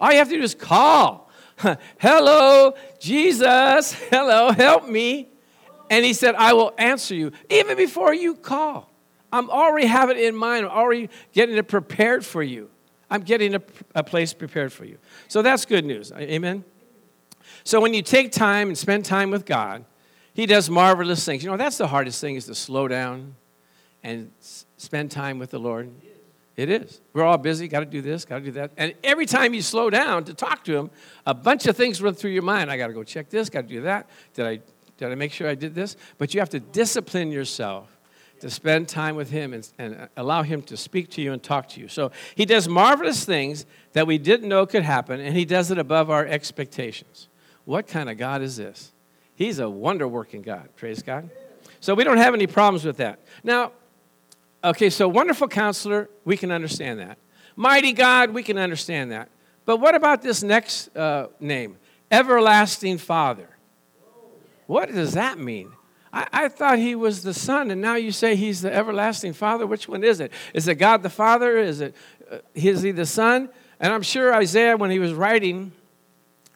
All 0.00 0.10
you 0.10 0.18
have 0.18 0.28
to 0.28 0.36
do 0.36 0.42
is 0.42 0.54
call. 0.54 1.30
Hello, 1.98 2.74
Jesus. 2.98 3.92
Hello, 3.92 4.50
help 4.50 4.88
me. 4.88 5.28
And 5.90 6.04
he 6.04 6.12
said, 6.12 6.34
I 6.34 6.52
will 6.52 6.72
answer 6.78 7.14
you 7.14 7.32
even 7.50 7.76
before 7.76 8.14
you 8.14 8.34
call. 8.34 8.91
I'm 9.32 9.48
already 9.48 9.86
having 9.86 10.16
it 10.18 10.24
in 10.24 10.36
mind. 10.36 10.66
I'm 10.66 10.72
already 10.72 11.08
getting 11.32 11.56
it 11.56 11.66
prepared 11.66 12.24
for 12.24 12.42
you. 12.42 12.68
I'm 13.10 13.22
getting 13.22 13.54
a, 13.54 13.62
a 13.94 14.02
place 14.02 14.32
prepared 14.32 14.72
for 14.72 14.84
you. 14.84 14.98
So 15.28 15.42
that's 15.42 15.64
good 15.64 15.84
news. 15.84 16.12
Amen? 16.12 16.64
So 17.64 17.80
when 17.80 17.94
you 17.94 18.02
take 18.02 18.32
time 18.32 18.68
and 18.68 18.78
spend 18.78 19.04
time 19.04 19.30
with 19.30 19.44
God, 19.44 19.84
He 20.34 20.46
does 20.46 20.70
marvelous 20.70 21.24
things. 21.24 21.44
You 21.44 21.50
know, 21.50 21.56
that's 21.56 21.78
the 21.78 21.88
hardest 21.88 22.20
thing 22.20 22.36
is 22.36 22.46
to 22.46 22.54
slow 22.54 22.88
down 22.88 23.34
and 24.02 24.30
spend 24.76 25.10
time 25.10 25.38
with 25.38 25.50
the 25.50 25.58
Lord. 25.58 25.90
It 26.56 26.68
is. 26.68 27.00
We're 27.12 27.24
all 27.24 27.38
busy, 27.38 27.68
got 27.68 27.80
to 27.80 27.86
do 27.86 28.02
this, 28.02 28.24
got 28.24 28.38
to 28.38 28.44
do 28.44 28.50
that. 28.52 28.72
And 28.76 28.94
every 29.02 29.26
time 29.26 29.54
you 29.54 29.62
slow 29.62 29.88
down 29.88 30.24
to 30.24 30.34
talk 30.34 30.64
to 30.64 30.76
Him, 30.76 30.90
a 31.26 31.32
bunch 31.32 31.66
of 31.66 31.76
things 31.76 32.02
run 32.02 32.14
through 32.14 32.32
your 32.32 32.42
mind. 32.42 32.70
I 32.70 32.76
got 32.76 32.88
to 32.88 32.92
go 32.92 33.04
check 33.04 33.30
this, 33.30 33.48
got 33.48 33.62
to 33.62 33.68
do 33.68 33.82
that. 33.82 34.08
Did 34.34 34.46
I, 34.46 34.60
did 34.98 35.10
I 35.10 35.14
make 35.14 35.32
sure 35.32 35.48
I 35.48 35.54
did 35.54 35.74
this? 35.74 35.96
But 36.18 36.34
you 36.34 36.40
have 36.40 36.50
to 36.50 36.60
discipline 36.60 37.30
yourself 37.30 37.91
to 38.42 38.50
spend 38.50 38.88
time 38.88 39.16
with 39.16 39.30
Him 39.30 39.54
and, 39.54 39.68
and, 39.78 40.08
allow 40.16 40.42
Him 40.42 40.62
to 40.62 40.76
speak 40.76 41.10
to 41.10 41.22
you 41.22 41.32
and 41.32 41.42
talk 41.42 41.68
to 41.70 41.80
you. 41.80 41.88
So 41.88 42.12
He 42.34 42.44
does 42.44 42.68
marvelous 42.68 43.24
things 43.24 43.66
that 43.94 44.06
we 44.06 44.18
didn't 44.18 44.48
know 44.48 44.66
could 44.66 44.82
happen, 44.82 45.20
and 45.20 45.36
He 45.36 45.44
does 45.44 45.70
it 45.70 45.78
above 45.78 46.10
our 46.10 46.26
expectations. 46.26 47.28
What 47.64 47.86
kind 47.86 48.10
of 48.10 48.18
God 48.18 48.42
is 48.42 48.56
this? 48.56 48.92
He's 49.34 49.58
a 49.58 49.68
wonder 49.68 50.06
working 50.06 50.42
God. 50.42 50.68
Praise 50.76 51.02
God. 51.02 51.30
So 51.80 51.94
we 51.94 52.04
don't 52.04 52.18
have 52.18 52.34
any 52.34 52.46
problems 52.46 52.84
with 52.84 52.98
that. 52.98 53.18
Now, 53.42 53.72
okay, 54.62 54.90
so 54.90 55.08
wonderful 55.08 55.48
counselor, 55.48 56.08
we 56.24 56.36
can 56.36 56.52
understand 56.52 57.00
that. 57.00 57.18
Mighty 57.56 57.92
God, 57.92 58.30
we 58.30 58.42
can 58.42 58.58
understand 58.58 59.10
that. 59.12 59.28
But 59.64 59.78
what 59.78 59.94
about 59.94 60.22
this 60.22 60.42
next 60.42 60.94
uh, 60.96 61.28
name? 61.40 61.76
everlasting 62.12 62.98
Father. 62.98 63.48
What 64.66 64.92
does 64.92 65.14
that 65.14 65.38
mean? 65.38 65.72
I, 66.12 66.26
I, 66.32 66.48
thought 66.48 66.78
he 66.78 66.94
was 66.94 67.22
the 67.22 67.32
Son, 67.32 67.70
and 67.70 67.80
now 67.80 67.94
you 67.94 68.12
say 68.12 68.36
he's 68.36 68.60
the 68.60 68.72
everlasting 68.72 69.32
Father. 69.32 69.66
Which 69.66 69.88
one 69.88 70.04
is 70.04 70.20
it? 70.20 70.32
Is 70.52 70.68
it 70.68 70.74
God 70.74 71.02
the 71.02 71.10
Father? 71.10 71.56
Is 71.56 71.80
it 71.80 71.94
uh, 72.30 72.38
is 72.54 72.82
he 72.82 72.90
the 72.90 73.06
Son? 73.06 73.48
And 73.80 73.92
I'm 73.92 74.02
sure 74.02 74.34
Isaiah, 74.34 74.76
when 74.76 74.90
he 74.90 74.98
was 74.98 75.12
writing, 75.12 75.72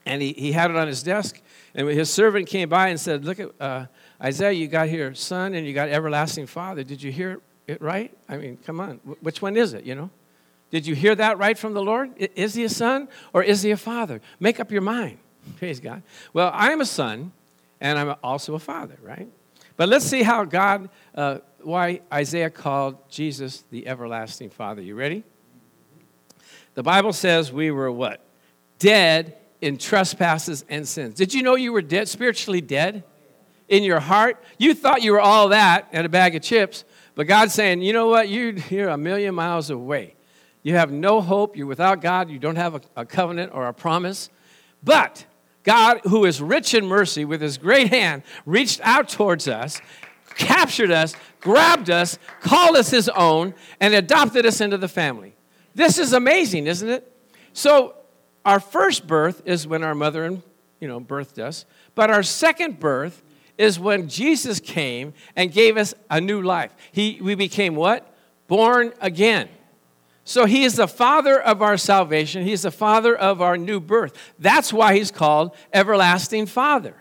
and 0.05 0.21
he, 0.21 0.33
he 0.33 0.51
had 0.51 0.69
it 0.69 0.77
on 0.77 0.87
his 0.87 1.01
desk, 1.01 1.41
and 1.73 1.87
his 1.87 2.09
servant 2.09 2.47
came 2.47 2.69
by 2.69 2.89
and 2.89 2.99
said, 2.99 3.25
"Look 3.25 3.39
at 3.39 3.49
uh, 3.59 3.85
Isaiah, 4.21 4.51
you 4.51 4.67
got 4.67 4.89
here 4.89 5.13
Son, 5.15 5.53
and 5.53 5.65
you 5.65 5.73
got 5.73 5.89
everlasting 5.89 6.45
Father. 6.45 6.83
Did 6.83 7.01
you 7.01 7.11
hear 7.11 7.41
it 7.65 7.81
right? 7.81 8.15
I 8.29 8.37
mean, 8.37 8.57
come 8.65 8.79
on, 8.79 8.97
which 9.21 9.41
one 9.41 9.57
is 9.57 9.73
it? 9.73 9.83
You 9.83 9.95
know." 9.95 10.09
Did 10.69 10.85
you 10.85 10.95
hear 10.95 11.15
that 11.15 11.37
right 11.37 11.57
from 11.57 11.73
the 11.73 11.81
Lord? 11.81 12.11
Is 12.17 12.53
he 12.53 12.65
a 12.65 12.69
son 12.69 13.07
or 13.33 13.41
is 13.41 13.61
he 13.61 13.71
a 13.71 13.77
father? 13.77 14.21
Make 14.39 14.59
up 14.59 14.71
your 14.71 14.81
mind. 14.81 15.17
Praise 15.57 15.79
God. 15.79 16.03
Well, 16.33 16.51
I'm 16.53 16.81
a 16.81 16.85
son 16.85 17.31
and 17.79 17.97
I'm 17.97 18.15
also 18.23 18.55
a 18.55 18.59
father, 18.59 18.97
right? 19.01 19.29
But 19.77 19.89
let's 19.89 20.05
see 20.05 20.23
how 20.23 20.43
God, 20.43 20.89
uh, 21.15 21.37
why 21.61 22.01
Isaiah 22.11 22.49
called 22.49 23.09
Jesus 23.09 23.63
the 23.69 23.87
everlasting 23.87 24.49
father. 24.49 24.81
You 24.81 24.95
ready? 24.95 25.23
The 26.73 26.83
Bible 26.83 27.13
says 27.13 27.53
we 27.53 27.71
were 27.71 27.91
what? 27.91 28.21
Dead 28.79 29.37
in 29.61 29.77
trespasses 29.77 30.65
and 30.67 30.87
sins. 30.87 31.15
Did 31.15 31.33
you 31.33 31.43
know 31.43 31.55
you 31.55 31.71
were 31.71 31.81
dead, 31.81 32.07
spiritually 32.07 32.61
dead 32.61 33.03
in 33.67 33.83
your 33.83 33.99
heart? 33.99 34.43
You 34.57 34.73
thought 34.73 35.03
you 35.03 35.11
were 35.11 35.21
all 35.21 35.49
that 35.49 35.87
and 35.91 36.05
a 36.05 36.09
bag 36.09 36.35
of 36.35 36.41
chips, 36.41 36.83
but 37.15 37.25
God's 37.27 37.53
saying, 37.53 37.81
you 37.81 37.93
know 37.93 38.07
what? 38.07 38.29
You're 38.29 38.89
a 38.89 38.97
million 38.97 39.33
miles 39.33 39.69
away. 39.69 40.15
You 40.63 40.73
have 40.75 40.91
no 40.91 41.21
hope. 41.21 41.55
You're 41.55 41.67
without 41.67 42.01
God. 42.01 42.29
You 42.29 42.39
don't 42.39 42.57
have 42.57 42.75
a, 42.75 42.81
a 42.97 43.05
covenant 43.05 43.53
or 43.53 43.67
a 43.67 43.73
promise. 43.73 44.29
But 44.83 45.25
God, 45.67 45.99
who 46.05 46.23
is 46.23 46.41
rich 46.41 46.73
in 46.73 46.85
mercy, 46.85 47.25
with 47.25 47.41
his 47.41 47.57
great 47.57 47.89
hand, 47.89 48.23
reached 48.45 48.79
out 48.83 49.09
towards 49.09 49.49
us, 49.49 49.81
captured 50.37 50.91
us, 50.91 51.13
grabbed 51.41 51.89
us, 51.89 52.17
called 52.39 52.77
us 52.77 52.89
his 52.89 53.09
own, 53.09 53.53
and 53.81 53.93
adopted 53.93 54.45
us 54.45 54.61
into 54.61 54.77
the 54.77 54.87
family. 54.87 55.35
This 55.75 55.97
is 55.97 56.13
amazing, 56.13 56.67
isn't 56.67 56.87
it? 56.87 57.11
So, 57.51 57.95
our 58.45 58.61
first 58.61 59.07
birth 59.07 59.41
is 59.43 59.67
when 59.67 59.83
our 59.83 59.93
mother 59.93 60.23
and 60.23 60.41
you 60.79 60.87
know 60.87 61.01
birthed 61.01 61.37
us, 61.37 61.65
but 61.95 62.09
our 62.09 62.23
second 62.23 62.79
birth 62.79 63.21
is 63.57 63.77
when 63.77 64.07
Jesus 64.07 64.61
came 64.61 65.13
and 65.35 65.51
gave 65.51 65.75
us 65.75 65.93
a 66.09 66.21
new 66.21 66.41
life. 66.41 66.73
He, 66.93 67.19
we 67.21 67.35
became 67.35 67.75
what? 67.75 68.15
Born 68.47 68.93
again. 69.01 69.49
So 70.27 70.43
he 70.43 70.65
is 70.65 70.75
the 70.75 70.89
father 70.89 71.41
of 71.41 71.61
our 71.61 71.77
salvation. 71.77 72.43
He's 72.43 72.63
the 72.63 72.71
father 72.71 73.15
of 73.15 73.41
our 73.41 73.55
new 73.57 73.79
birth. 73.79 74.13
That's 74.37 74.73
why 74.73 74.93
he's 74.93 75.09
called 75.09 75.55
everlasting 75.71 76.47
father. 76.47 76.95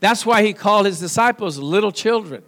That's 0.00 0.26
why 0.26 0.42
he 0.42 0.52
called 0.52 0.86
his 0.86 0.98
disciples 0.98 1.56
little 1.56 1.92
children. 1.92 2.42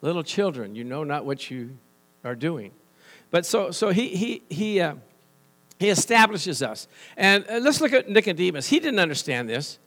Little 0.00 0.22
children, 0.22 0.74
you 0.74 0.84
know 0.84 1.04
not 1.04 1.26
what 1.26 1.50
you 1.50 1.76
are 2.24 2.34
doing. 2.34 2.72
But 3.30 3.44
so, 3.44 3.70
so 3.70 3.90
he, 3.90 4.08
he, 4.08 4.42
he, 4.48 4.80
uh, 4.80 4.94
he 5.78 5.90
establishes 5.90 6.62
us. 6.62 6.88
And 7.18 7.44
uh, 7.46 7.58
let's 7.58 7.82
look 7.82 7.92
at 7.92 8.08
Nicodemus. 8.08 8.70
He 8.70 8.80
didn't 8.80 9.00
understand 9.00 9.50
this. 9.50 9.78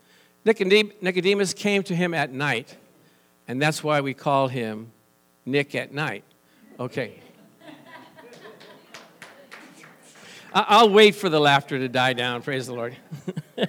Nicodemus 0.44 1.54
came 1.54 1.82
to 1.82 1.96
him 1.96 2.14
at 2.14 2.32
night, 2.32 2.76
and 3.48 3.60
that's 3.60 3.82
why 3.82 4.00
we 4.00 4.14
call 4.14 4.46
him 4.46 4.92
Nick 5.44 5.74
at 5.74 5.92
night. 5.92 6.22
Okay. 6.78 7.20
I'll 10.54 10.90
wait 10.90 11.14
for 11.14 11.28
the 11.28 11.40
laughter 11.40 11.78
to 11.78 11.88
die 11.88 12.12
down. 12.12 12.42
Praise 12.42 12.66
the 12.66 12.74
Lord. 12.74 12.96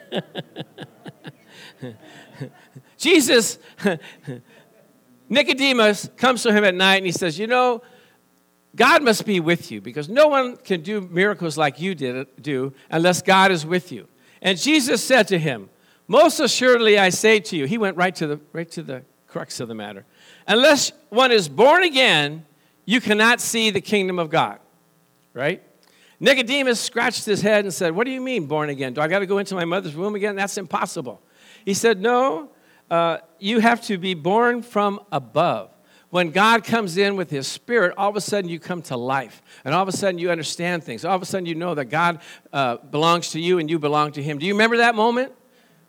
Jesus, 2.97 3.57
Nicodemus 5.29 6.09
comes 6.17 6.43
to 6.43 6.53
him 6.53 6.63
at 6.63 6.75
night 6.75 6.97
and 6.97 7.05
he 7.05 7.11
says, 7.11 7.39
You 7.39 7.47
know, 7.47 7.81
God 8.75 9.03
must 9.03 9.25
be 9.25 9.39
with 9.39 9.71
you 9.71 9.81
because 9.81 10.09
no 10.09 10.27
one 10.27 10.57
can 10.57 10.81
do 10.81 11.01
miracles 11.01 11.57
like 11.57 11.79
you 11.79 11.95
did 11.95 12.27
do 12.41 12.73
unless 12.89 13.21
God 13.21 13.51
is 13.51 13.65
with 13.65 13.91
you. 13.91 14.07
And 14.41 14.57
Jesus 14.57 15.03
said 15.03 15.27
to 15.29 15.39
him, 15.39 15.69
Most 16.07 16.39
assuredly 16.39 16.97
I 16.97 17.09
say 17.09 17.39
to 17.39 17.57
you, 17.57 17.65
he 17.65 17.77
went 17.77 17.97
right 17.97 18.15
to 18.15 18.27
the 18.27 18.39
right 18.51 18.69
to 18.71 18.83
the 18.83 19.03
crux 19.27 19.59
of 19.59 19.67
the 19.67 19.75
matter. 19.75 20.05
Unless 20.47 20.91
one 21.09 21.31
is 21.31 21.47
born 21.47 21.83
again, 21.83 22.45
you 22.85 22.99
cannot 22.99 23.39
see 23.39 23.69
the 23.69 23.81
kingdom 23.81 24.19
of 24.19 24.29
God. 24.29 24.59
Right? 25.33 25.63
Nicodemus 26.24 26.80
scratched 26.80 27.25
his 27.25 27.42
head 27.42 27.65
and 27.65 27.74
said, 27.74 27.94
What 27.94 28.06
do 28.06 28.12
you 28.12 28.22
mean, 28.22 28.46
born 28.46 28.70
again? 28.70 28.94
Do 28.94 29.01
I 29.01 29.10
got 29.10 29.20
to 29.20 29.25
go 29.25 29.39
into 29.39 29.56
my 29.56 29.65
mother's 29.65 29.94
womb 29.94 30.15
again? 30.15 30.38
That's 30.38 30.58
impossible. 30.58 31.22
He 31.65 31.74
said, 31.74 32.00
No, 32.00 32.50
uh, 32.89 33.18
you 33.39 33.60
have 33.60 33.82
to 33.88 33.98
be 33.98 34.13
born 34.13 34.62
from 34.62 35.01
above. 35.12 35.70
When 36.12 36.32
God 36.32 36.63
comes 36.63 36.96
in 36.96 37.18
with 37.18 37.30
His 37.30 37.46
Spirit, 37.46 37.96
all 37.98 38.10
of 38.10 38.15
a 38.15 38.22
sudden 38.22 38.50
you 38.50 38.58
come 38.58 38.82
to 38.84 38.96
life. 38.96 39.42
And 39.65 39.75
all 39.75 39.84
of 39.84 39.89
a 39.89 39.92
sudden 39.92 40.18
you 40.18 40.32
understand 40.32 40.86
things. 40.86 41.03
All 41.03 41.13
of 41.13 41.22
a 41.22 41.25
sudden 41.25 41.46
you 41.46 41.56
know 41.56 41.75
that 41.75 41.86
God 41.86 42.22
uh, 42.53 42.77
belongs 42.77 43.32
to 43.32 43.39
you 43.42 43.60
and 43.60 43.70
you 43.70 43.77
belong 43.77 44.13
to 44.13 44.24
Him. 44.24 44.38
Do 44.38 44.46
you 44.46 44.53
remember 44.53 44.77
that 44.77 44.96
moment? 44.96 45.34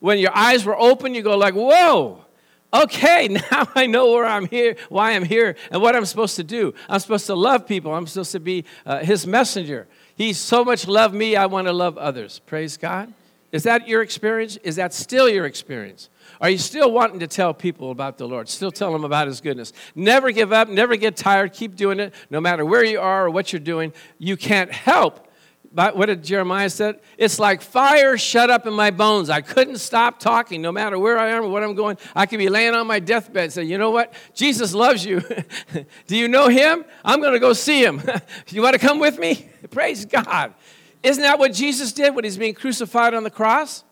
When 0.00 0.18
your 0.18 0.36
eyes 0.36 0.64
were 0.64 0.76
open, 0.76 1.14
you 1.14 1.22
go 1.22 1.38
like, 1.38 1.54
Whoa, 1.54 2.24
okay, 2.72 3.28
now 3.52 3.68
I 3.76 3.86
know 3.86 4.10
where 4.10 4.26
I'm 4.26 4.46
here, 4.46 4.74
why 4.88 5.12
I'm 5.12 5.24
here, 5.24 5.54
and 5.70 5.80
what 5.80 5.94
I'm 5.94 6.06
supposed 6.06 6.34
to 6.36 6.44
do. 6.44 6.74
I'm 6.88 6.98
supposed 6.98 7.26
to 7.26 7.36
love 7.36 7.68
people. 7.68 7.94
I'm 7.94 8.08
supposed 8.08 8.32
to 8.32 8.40
be 8.40 8.64
uh, 8.84 8.98
His 8.98 9.28
messenger. 9.28 9.86
He 10.16 10.32
so 10.32 10.64
much 10.64 10.86
loved 10.86 11.14
me, 11.14 11.36
I 11.36 11.46
want 11.46 11.66
to 11.66 11.72
love 11.72 11.98
others. 11.98 12.40
Praise 12.46 12.76
God. 12.76 13.12
Is 13.52 13.62
that 13.64 13.86
your 13.86 14.02
experience? 14.02 14.56
Is 14.58 14.76
that 14.76 14.92
still 14.92 15.28
your 15.28 15.46
experience? 15.46 16.08
Are 16.40 16.50
you 16.50 16.58
still 16.58 16.90
wanting 16.90 17.20
to 17.20 17.28
tell 17.28 17.54
people 17.54 17.92
about 17.92 18.18
the 18.18 18.26
Lord? 18.26 18.48
Still 18.48 18.72
tell 18.72 18.92
them 18.92 19.04
about 19.04 19.28
His 19.28 19.40
goodness. 19.40 19.72
Never 19.94 20.32
give 20.32 20.52
up, 20.52 20.68
never 20.68 20.96
get 20.96 21.16
tired, 21.16 21.52
keep 21.52 21.76
doing 21.76 22.00
it, 22.00 22.14
no 22.30 22.40
matter 22.40 22.64
where 22.64 22.84
you 22.84 23.00
are 23.00 23.26
or 23.26 23.30
what 23.30 23.52
you're 23.52 23.60
doing. 23.60 23.92
You 24.18 24.36
can't 24.36 24.72
help 24.72 25.28
what 25.74 26.06
did 26.06 26.22
Jeremiah 26.22 26.70
said? 26.70 27.00
It's 27.18 27.40
like 27.40 27.60
fire 27.60 28.16
shut 28.16 28.48
up 28.48 28.66
in 28.66 28.72
my 28.72 28.92
bones. 28.92 29.28
I 29.28 29.40
couldn't 29.40 29.78
stop 29.78 30.20
talking 30.20 30.62
no 30.62 30.70
matter 30.70 30.98
where 30.98 31.18
I 31.18 31.30
am 31.30 31.44
or 31.44 31.48
what 31.48 31.64
I'm 31.64 31.74
going. 31.74 31.98
I 32.14 32.26
could 32.26 32.38
be 32.38 32.48
laying 32.48 32.74
on 32.74 32.86
my 32.86 33.00
deathbed 33.00 33.44
and 33.44 33.52
say, 33.52 33.64
you 33.64 33.76
know 33.76 33.90
what? 33.90 34.12
Jesus 34.34 34.72
loves 34.72 35.04
you. 35.04 35.20
Do 36.06 36.16
you 36.16 36.28
know 36.28 36.46
him? 36.46 36.84
I'm 37.04 37.20
going 37.20 37.32
to 37.32 37.40
go 37.40 37.52
see 37.52 37.84
him. 37.84 38.00
you 38.48 38.62
want 38.62 38.74
to 38.74 38.78
come 38.78 39.00
with 39.00 39.18
me? 39.18 39.48
Praise 39.70 40.04
God. 40.04 40.54
Isn't 41.02 41.22
that 41.22 41.40
what 41.40 41.52
Jesus 41.52 41.92
did 41.92 42.14
when 42.14 42.22
he's 42.22 42.38
being 42.38 42.54
crucified 42.54 43.12
on 43.12 43.24
the 43.24 43.30
cross? 43.30 43.82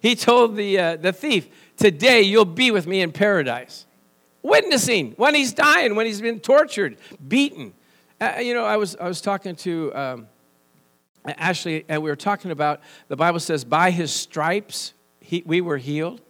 He 0.00 0.14
told 0.14 0.54
the, 0.54 0.78
uh, 0.78 0.96
the 0.96 1.12
thief, 1.12 1.48
Today 1.76 2.22
you'll 2.22 2.44
be 2.44 2.70
with 2.70 2.86
me 2.86 3.00
in 3.02 3.10
paradise. 3.10 3.84
Witnessing 4.42 5.12
when 5.16 5.34
he's 5.34 5.52
dying, 5.52 5.96
when 5.96 6.06
he's 6.06 6.20
been 6.20 6.38
tortured, 6.38 6.96
beaten. 7.26 7.74
Uh, 8.20 8.34
you 8.40 8.54
know, 8.54 8.64
I 8.64 8.76
was, 8.76 8.94
I 8.96 9.08
was 9.08 9.20
talking 9.20 9.56
to. 9.56 9.94
Um, 9.94 10.28
Ashley, 11.36 11.84
and 11.88 12.02
we 12.02 12.10
were 12.10 12.16
talking 12.16 12.50
about 12.50 12.80
the 13.08 13.16
Bible 13.16 13.40
says, 13.40 13.64
by 13.64 13.90
his 13.90 14.12
stripes 14.12 14.94
he, 15.20 15.42
we 15.44 15.60
were 15.60 15.78
healed. 15.78 16.20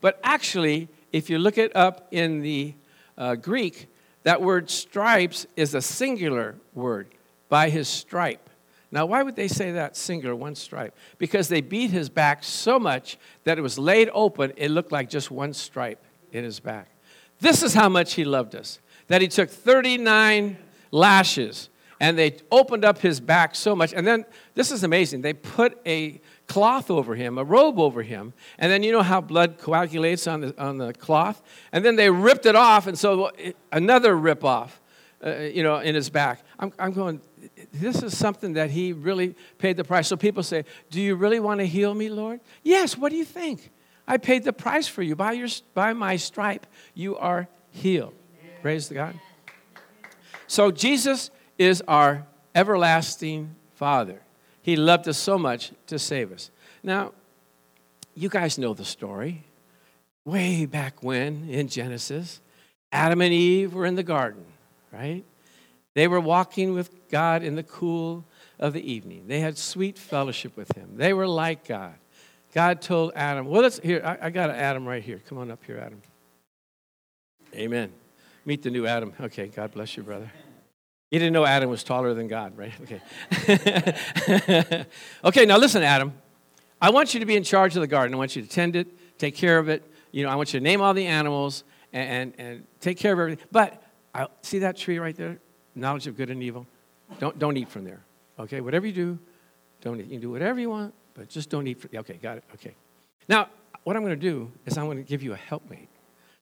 But 0.00 0.20
actually, 0.22 0.88
if 1.12 1.30
you 1.30 1.38
look 1.38 1.58
it 1.58 1.74
up 1.74 2.08
in 2.10 2.40
the 2.40 2.74
uh, 3.16 3.34
Greek, 3.36 3.88
that 4.22 4.42
word 4.42 4.70
stripes 4.70 5.46
is 5.56 5.74
a 5.74 5.82
singular 5.82 6.56
word, 6.74 7.08
by 7.48 7.70
his 7.70 7.88
stripe. 7.88 8.50
Now, 8.90 9.06
why 9.06 9.22
would 9.22 9.36
they 9.36 9.48
say 9.48 9.72
that 9.72 9.96
singular, 9.96 10.34
one 10.34 10.54
stripe? 10.54 10.96
Because 11.18 11.48
they 11.48 11.60
beat 11.60 11.90
his 11.90 12.08
back 12.08 12.42
so 12.42 12.78
much 12.78 13.18
that 13.44 13.58
it 13.58 13.62
was 13.62 13.78
laid 13.78 14.08
open, 14.12 14.52
it 14.56 14.70
looked 14.70 14.92
like 14.92 15.10
just 15.10 15.30
one 15.30 15.52
stripe 15.52 16.02
in 16.32 16.44
his 16.44 16.60
back. 16.60 16.88
This 17.40 17.62
is 17.62 17.74
how 17.74 17.88
much 17.88 18.14
he 18.14 18.24
loved 18.24 18.54
us 18.54 18.78
that 19.08 19.22
he 19.22 19.28
took 19.28 19.50
39 19.50 20.58
lashes 20.90 21.70
and 22.00 22.18
they 22.18 22.36
opened 22.50 22.84
up 22.84 22.98
his 22.98 23.20
back 23.20 23.54
so 23.54 23.74
much. 23.74 23.92
And 23.92 24.06
then, 24.06 24.24
this 24.54 24.70
is 24.70 24.84
amazing, 24.84 25.22
they 25.22 25.32
put 25.32 25.78
a 25.86 26.20
cloth 26.46 26.90
over 26.90 27.14
him, 27.14 27.38
a 27.38 27.44
robe 27.44 27.78
over 27.78 28.02
him, 28.02 28.32
and 28.58 28.70
then 28.72 28.82
you 28.82 28.92
know 28.92 29.02
how 29.02 29.20
blood 29.20 29.58
coagulates 29.58 30.26
on 30.26 30.40
the, 30.40 30.62
on 30.62 30.78
the 30.78 30.92
cloth? 30.94 31.42
And 31.72 31.84
then 31.84 31.96
they 31.96 32.10
ripped 32.10 32.46
it 32.46 32.56
off, 32.56 32.86
and 32.86 32.98
so 32.98 33.30
another 33.72 34.16
rip 34.16 34.44
off, 34.44 34.80
uh, 35.24 35.30
you 35.36 35.62
know, 35.62 35.78
in 35.78 35.94
his 35.94 36.10
back. 36.10 36.42
I'm, 36.58 36.72
I'm 36.78 36.92
going, 36.92 37.20
this 37.72 38.02
is 38.02 38.16
something 38.16 38.54
that 38.54 38.70
he 38.70 38.92
really 38.92 39.34
paid 39.58 39.76
the 39.76 39.84
price. 39.84 40.08
So 40.08 40.16
people 40.16 40.42
say, 40.42 40.64
Do 40.90 41.00
you 41.00 41.16
really 41.16 41.40
want 41.40 41.60
to 41.60 41.66
heal 41.66 41.94
me, 41.94 42.08
Lord? 42.08 42.40
Yes, 42.62 42.96
what 42.96 43.10
do 43.10 43.16
you 43.16 43.24
think? 43.24 43.70
I 44.06 44.16
paid 44.16 44.44
the 44.44 44.52
price 44.52 44.88
for 44.88 45.02
you. 45.02 45.14
By, 45.14 45.32
your, 45.32 45.48
by 45.74 45.92
my 45.92 46.16
stripe, 46.16 46.66
you 46.94 47.16
are 47.18 47.46
healed. 47.70 48.14
Praise 48.62 48.88
the 48.88 48.94
God. 48.94 49.20
So 50.46 50.70
Jesus 50.70 51.30
is 51.58 51.82
our 51.86 52.26
everlasting 52.54 53.54
Father. 53.74 54.20
He 54.62 54.76
loved 54.76 55.08
us 55.08 55.18
so 55.18 55.38
much 55.38 55.72
to 55.88 55.98
save 55.98 56.32
us. 56.32 56.50
Now, 56.82 57.12
you 58.14 58.28
guys 58.28 58.58
know 58.58 58.74
the 58.74 58.84
story. 58.84 59.44
Way 60.24 60.66
back 60.66 61.02
when 61.02 61.48
in 61.48 61.68
Genesis, 61.68 62.40
Adam 62.92 63.20
and 63.20 63.32
Eve 63.32 63.74
were 63.74 63.86
in 63.86 63.94
the 63.94 64.02
garden, 64.02 64.44
right? 64.92 65.24
They 65.94 66.06
were 66.06 66.20
walking 66.20 66.74
with 66.74 67.08
God 67.08 67.42
in 67.42 67.54
the 67.54 67.62
cool 67.62 68.24
of 68.58 68.72
the 68.72 68.92
evening. 68.92 69.24
They 69.26 69.40
had 69.40 69.56
sweet 69.56 69.98
fellowship 69.98 70.56
with 70.56 70.74
Him. 70.76 70.96
They 70.96 71.12
were 71.12 71.26
like 71.26 71.66
God. 71.66 71.94
God 72.54 72.80
told 72.80 73.12
Adam, 73.14 73.46
well, 73.46 73.62
let's, 73.62 73.78
here, 73.80 74.02
I, 74.04 74.26
I 74.26 74.30
got 74.30 74.50
Adam 74.50 74.86
right 74.86 75.02
here. 75.02 75.20
Come 75.28 75.38
on 75.38 75.50
up 75.50 75.62
here, 75.64 75.78
Adam. 75.78 76.00
Amen. 77.54 77.92
Meet 78.44 78.62
the 78.62 78.70
new 78.70 78.86
Adam. 78.86 79.12
Okay, 79.20 79.48
God 79.48 79.72
bless 79.72 79.96
you, 79.96 80.02
brother. 80.02 80.30
You 81.10 81.18
didn't 81.18 81.32
know 81.32 81.46
Adam 81.46 81.70
was 81.70 81.82
taller 81.82 82.12
than 82.14 82.28
God, 82.28 82.56
right? 82.56 82.72
Okay. 82.82 83.00
okay, 85.24 85.46
now 85.46 85.56
listen, 85.56 85.82
Adam. 85.82 86.12
I 86.80 86.90
want 86.90 87.14
you 87.14 87.20
to 87.20 87.26
be 87.26 87.34
in 87.34 87.42
charge 87.42 87.74
of 87.76 87.80
the 87.80 87.86
garden. 87.86 88.14
I 88.14 88.18
want 88.18 88.36
you 88.36 88.42
to 88.42 88.48
tend 88.48 88.76
it, 88.76 89.18
take 89.18 89.34
care 89.34 89.58
of 89.58 89.68
it. 89.68 89.82
You 90.12 90.22
know, 90.22 90.30
I 90.30 90.36
want 90.36 90.52
you 90.52 90.60
to 90.60 90.64
name 90.64 90.80
all 90.80 90.94
the 90.94 91.06
animals 91.06 91.64
and, 91.92 92.34
and, 92.38 92.38
and 92.38 92.66
take 92.80 92.98
care 92.98 93.12
of 93.12 93.18
everything. 93.18 93.44
But 93.50 93.82
I, 94.14 94.28
see 94.42 94.60
that 94.60 94.76
tree 94.76 94.98
right 94.98 95.16
there? 95.16 95.38
Knowledge 95.74 96.06
of 96.06 96.16
good 96.16 96.30
and 96.30 96.42
evil? 96.42 96.66
Don't, 97.18 97.38
don't 97.38 97.56
eat 97.56 97.68
from 97.68 97.84
there. 97.84 98.00
Okay, 98.38 98.60
whatever 98.60 98.86
you 98.86 98.92
do, 98.92 99.18
don't 99.80 99.98
eat. 99.98 100.04
You 100.04 100.12
can 100.12 100.20
do 100.20 100.30
whatever 100.30 100.60
you 100.60 100.70
want, 100.70 100.94
but 101.14 101.28
just 101.28 101.50
don't 101.50 101.66
eat. 101.66 101.80
From, 101.80 101.90
okay, 101.94 102.18
got 102.22 102.38
it. 102.38 102.44
Okay. 102.54 102.74
Now, 103.28 103.48
what 103.84 103.96
I'm 103.96 104.02
going 104.02 104.18
to 104.18 104.20
do 104.20 104.50
is 104.66 104.78
I'm 104.78 104.84
going 104.84 104.98
to 104.98 105.02
give 105.02 105.22
you 105.22 105.32
a 105.32 105.36
helpmate 105.36 105.88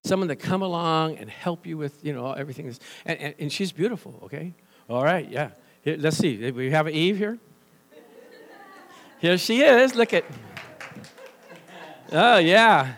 someone 0.06 0.28
to 0.28 0.36
come 0.36 0.62
along 0.62 1.18
and 1.18 1.28
help 1.28 1.66
you 1.66 1.76
with, 1.76 2.04
you 2.04 2.12
know, 2.12 2.32
everything. 2.32 2.66
And, 3.04 3.20
and, 3.20 3.34
and 3.38 3.52
she's 3.52 3.72
beautiful, 3.72 4.20
okay? 4.24 4.54
All 4.88 5.04
right, 5.04 5.28
yeah. 5.28 5.50
Here, 5.82 5.96
let's 5.98 6.16
see. 6.16 6.50
We 6.50 6.70
have 6.70 6.88
Eve 6.88 7.18
here. 7.18 7.38
Here 9.18 9.38
she 9.38 9.62
is. 9.62 9.94
Look 9.94 10.12
at. 10.12 10.24
Oh, 12.12 12.38
yeah. 12.38 12.94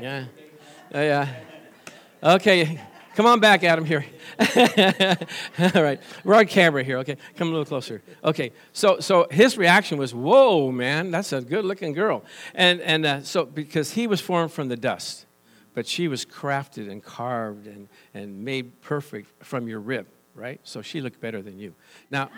Yeah. 0.00 0.24
Oh, 0.92 1.00
yeah. 1.00 1.28
Okay. 2.22 2.80
Come 3.14 3.26
on 3.26 3.40
back, 3.40 3.62
Adam, 3.62 3.84
here. 3.84 4.06
All 5.74 5.82
right. 5.82 6.00
We're 6.24 6.34
on 6.34 6.46
camera 6.46 6.82
here. 6.82 6.98
Okay. 6.98 7.18
Come 7.36 7.48
a 7.48 7.50
little 7.50 7.66
closer. 7.66 8.00
Okay. 8.24 8.52
So, 8.72 9.00
so 9.00 9.26
his 9.30 9.58
reaction 9.58 9.98
was, 9.98 10.14
whoa, 10.14 10.72
man, 10.72 11.10
that's 11.10 11.32
a 11.32 11.42
good 11.42 11.64
looking 11.66 11.92
girl. 11.92 12.24
And, 12.54 12.80
and 12.80 13.04
uh, 13.04 13.22
so, 13.22 13.44
because 13.44 13.92
he 13.92 14.06
was 14.06 14.20
formed 14.20 14.52
from 14.52 14.68
the 14.68 14.76
dust, 14.76 15.26
but 15.74 15.86
she 15.86 16.08
was 16.08 16.24
crafted 16.24 16.90
and 16.90 17.02
carved 17.02 17.66
and, 17.66 17.88
and 18.14 18.44
made 18.44 18.80
perfect 18.80 19.44
from 19.44 19.68
your 19.68 19.80
rib, 19.80 20.06
right? 20.34 20.60
So 20.62 20.80
she 20.80 21.02
looked 21.02 21.20
better 21.20 21.42
than 21.42 21.58
you. 21.58 21.74
Now, 22.10 22.30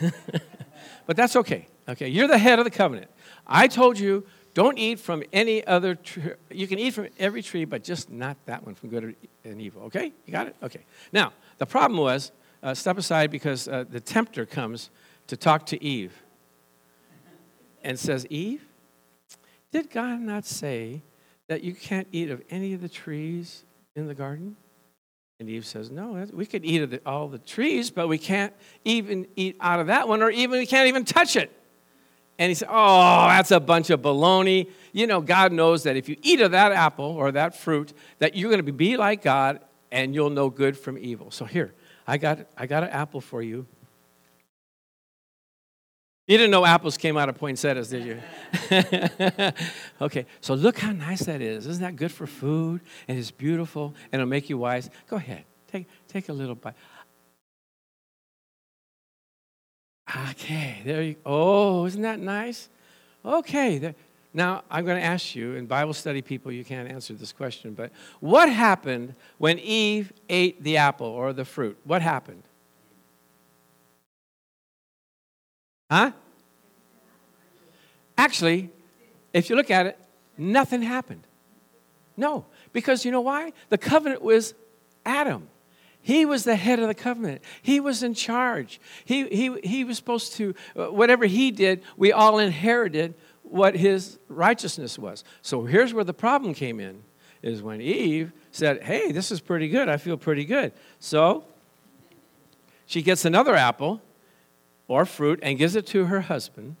but 1.06 1.16
that's 1.16 1.36
okay. 1.36 1.68
Okay. 1.88 2.08
You're 2.08 2.28
the 2.28 2.38
head 2.38 2.58
of 2.58 2.66
the 2.66 2.70
covenant. 2.70 3.10
I 3.46 3.66
told 3.68 3.98
you 3.98 4.26
don't 4.56 4.78
eat 4.78 4.98
from 4.98 5.22
any 5.34 5.62
other 5.66 5.94
tree. 5.94 6.32
You 6.50 6.66
can 6.66 6.78
eat 6.78 6.94
from 6.94 7.08
every 7.18 7.42
tree, 7.42 7.66
but 7.66 7.84
just 7.84 8.10
not 8.10 8.38
that 8.46 8.64
one 8.64 8.74
from 8.74 8.88
good 8.88 9.14
and 9.44 9.60
evil. 9.60 9.82
Okay? 9.82 10.14
You 10.24 10.32
got 10.32 10.46
it? 10.46 10.56
Okay. 10.62 10.80
Now, 11.12 11.34
the 11.58 11.66
problem 11.66 12.00
was 12.00 12.32
uh, 12.62 12.72
step 12.72 12.96
aside 12.96 13.30
because 13.30 13.68
uh, 13.68 13.84
the 13.86 14.00
tempter 14.00 14.46
comes 14.46 14.88
to 15.26 15.36
talk 15.36 15.66
to 15.66 15.84
Eve 15.84 16.14
and 17.84 17.98
says, 17.98 18.26
Eve, 18.30 18.64
did 19.72 19.90
God 19.90 20.20
not 20.20 20.46
say 20.46 21.02
that 21.48 21.62
you 21.62 21.74
can't 21.74 22.08
eat 22.10 22.30
of 22.30 22.40
any 22.48 22.72
of 22.72 22.80
the 22.80 22.88
trees 22.88 23.62
in 23.94 24.06
the 24.06 24.14
garden? 24.14 24.56
And 25.38 25.50
Eve 25.50 25.66
says, 25.66 25.90
No, 25.90 26.26
we 26.32 26.46
could 26.46 26.64
eat 26.64 26.80
of 26.80 26.88
the, 26.92 27.02
all 27.04 27.28
the 27.28 27.36
trees, 27.36 27.90
but 27.90 28.08
we 28.08 28.16
can't 28.16 28.54
even 28.86 29.26
eat 29.36 29.58
out 29.60 29.80
of 29.80 29.88
that 29.88 30.08
one, 30.08 30.22
or 30.22 30.30
even 30.30 30.58
we 30.58 30.64
can't 30.64 30.88
even 30.88 31.04
touch 31.04 31.36
it. 31.36 31.52
And 32.38 32.50
he 32.50 32.54
said, 32.54 32.68
Oh, 32.70 33.26
that's 33.28 33.50
a 33.50 33.60
bunch 33.60 33.90
of 33.90 34.02
baloney. 34.02 34.70
You 34.92 35.06
know, 35.06 35.20
God 35.20 35.52
knows 35.52 35.84
that 35.84 35.96
if 35.96 36.08
you 36.08 36.16
eat 36.22 36.40
of 36.40 36.50
that 36.52 36.72
apple 36.72 37.04
or 37.04 37.32
that 37.32 37.56
fruit, 37.56 37.92
that 38.18 38.36
you're 38.36 38.50
going 38.50 38.64
to 38.64 38.72
be 38.72 38.96
like 38.96 39.22
God 39.22 39.60
and 39.90 40.14
you'll 40.14 40.30
know 40.30 40.50
good 40.50 40.76
from 40.76 40.98
evil. 40.98 41.30
So 41.30 41.44
here, 41.44 41.74
I 42.06 42.18
got, 42.18 42.46
I 42.56 42.66
got 42.66 42.82
an 42.82 42.90
apple 42.90 43.20
for 43.20 43.42
you. 43.42 43.66
You 46.26 46.36
didn't 46.36 46.50
know 46.50 46.64
apples 46.64 46.96
came 46.96 47.16
out 47.16 47.28
of 47.28 47.36
poinsettias, 47.36 47.88
did 47.88 48.04
you? 48.04 48.20
okay, 50.00 50.26
so 50.40 50.54
look 50.54 50.76
how 50.78 50.90
nice 50.90 51.22
that 51.26 51.40
is. 51.40 51.66
Isn't 51.66 51.82
that 51.82 51.94
good 51.94 52.10
for 52.10 52.26
food? 52.26 52.80
And 53.06 53.16
it's 53.16 53.30
beautiful 53.30 53.94
and 54.10 54.20
it'll 54.20 54.28
make 54.28 54.50
you 54.50 54.58
wise. 54.58 54.90
Go 55.08 55.16
ahead, 55.16 55.44
take, 55.70 55.86
take 56.08 56.28
a 56.28 56.32
little 56.32 56.56
bite. 56.56 56.74
Okay, 60.30 60.80
there 60.84 61.02
you 61.02 61.14
go. 61.14 61.20
Oh, 61.26 61.86
isn't 61.86 62.02
that 62.02 62.20
nice? 62.20 62.68
Okay. 63.24 63.78
There, 63.78 63.94
now, 64.32 64.64
I'm 64.70 64.84
going 64.84 65.00
to 65.00 65.06
ask 65.06 65.34
you, 65.34 65.56
and 65.56 65.66
Bible 65.66 65.94
study 65.94 66.20
people, 66.22 66.52
you 66.52 66.64
can't 66.64 66.90
answer 66.90 67.14
this 67.14 67.32
question, 67.32 67.72
but 67.74 67.90
what 68.20 68.50
happened 68.50 69.14
when 69.38 69.58
Eve 69.58 70.12
ate 70.28 70.62
the 70.62 70.76
apple 70.76 71.06
or 71.06 71.32
the 71.32 71.44
fruit? 71.44 71.78
What 71.84 72.02
happened? 72.02 72.42
Huh? 75.90 76.12
Actually, 78.18 78.70
if 79.32 79.48
you 79.48 79.56
look 79.56 79.70
at 79.70 79.86
it, 79.86 79.98
nothing 80.36 80.82
happened. 80.82 81.22
No, 82.16 82.46
because 82.72 83.04
you 83.04 83.10
know 83.10 83.20
why? 83.20 83.52
The 83.68 83.78
covenant 83.78 84.22
was 84.22 84.54
Adam. 85.04 85.48
He 86.06 86.24
was 86.24 86.44
the 86.44 86.54
head 86.54 86.78
of 86.78 86.86
the 86.86 86.94
covenant. 86.94 87.42
He 87.60 87.80
was 87.80 88.04
in 88.04 88.14
charge. 88.14 88.80
He, 89.04 89.26
he, 89.26 89.58
he 89.64 89.82
was 89.82 89.96
supposed 89.96 90.34
to, 90.34 90.54
uh, 90.76 90.92
whatever 90.92 91.26
he 91.26 91.50
did, 91.50 91.82
we 91.96 92.12
all 92.12 92.38
inherited 92.38 93.14
what 93.42 93.74
his 93.74 94.16
righteousness 94.28 95.00
was. 95.00 95.24
So 95.42 95.64
here's 95.64 95.92
where 95.92 96.04
the 96.04 96.14
problem 96.14 96.54
came 96.54 96.78
in 96.78 97.02
is 97.42 97.60
when 97.60 97.80
Eve 97.80 98.30
said, 98.52 98.84
Hey, 98.84 99.10
this 99.10 99.32
is 99.32 99.40
pretty 99.40 99.68
good. 99.68 99.88
I 99.88 99.96
feel 99.96 100.16
pretty 100.16 100.44
good. 100.44 100.70
So 101.00 101.42
she 102.86 103.02
gets 103.02 103.24
another 103.24 103.56
apple 103.56 104.00
or 104.86 105.06
fruit 105.06 105.40
and 105.42 105.58
gives 105.58 105.74
it 105.74 105.88
to 105.88 106.04
her 106.04 106.20
husband. 106.20 106.76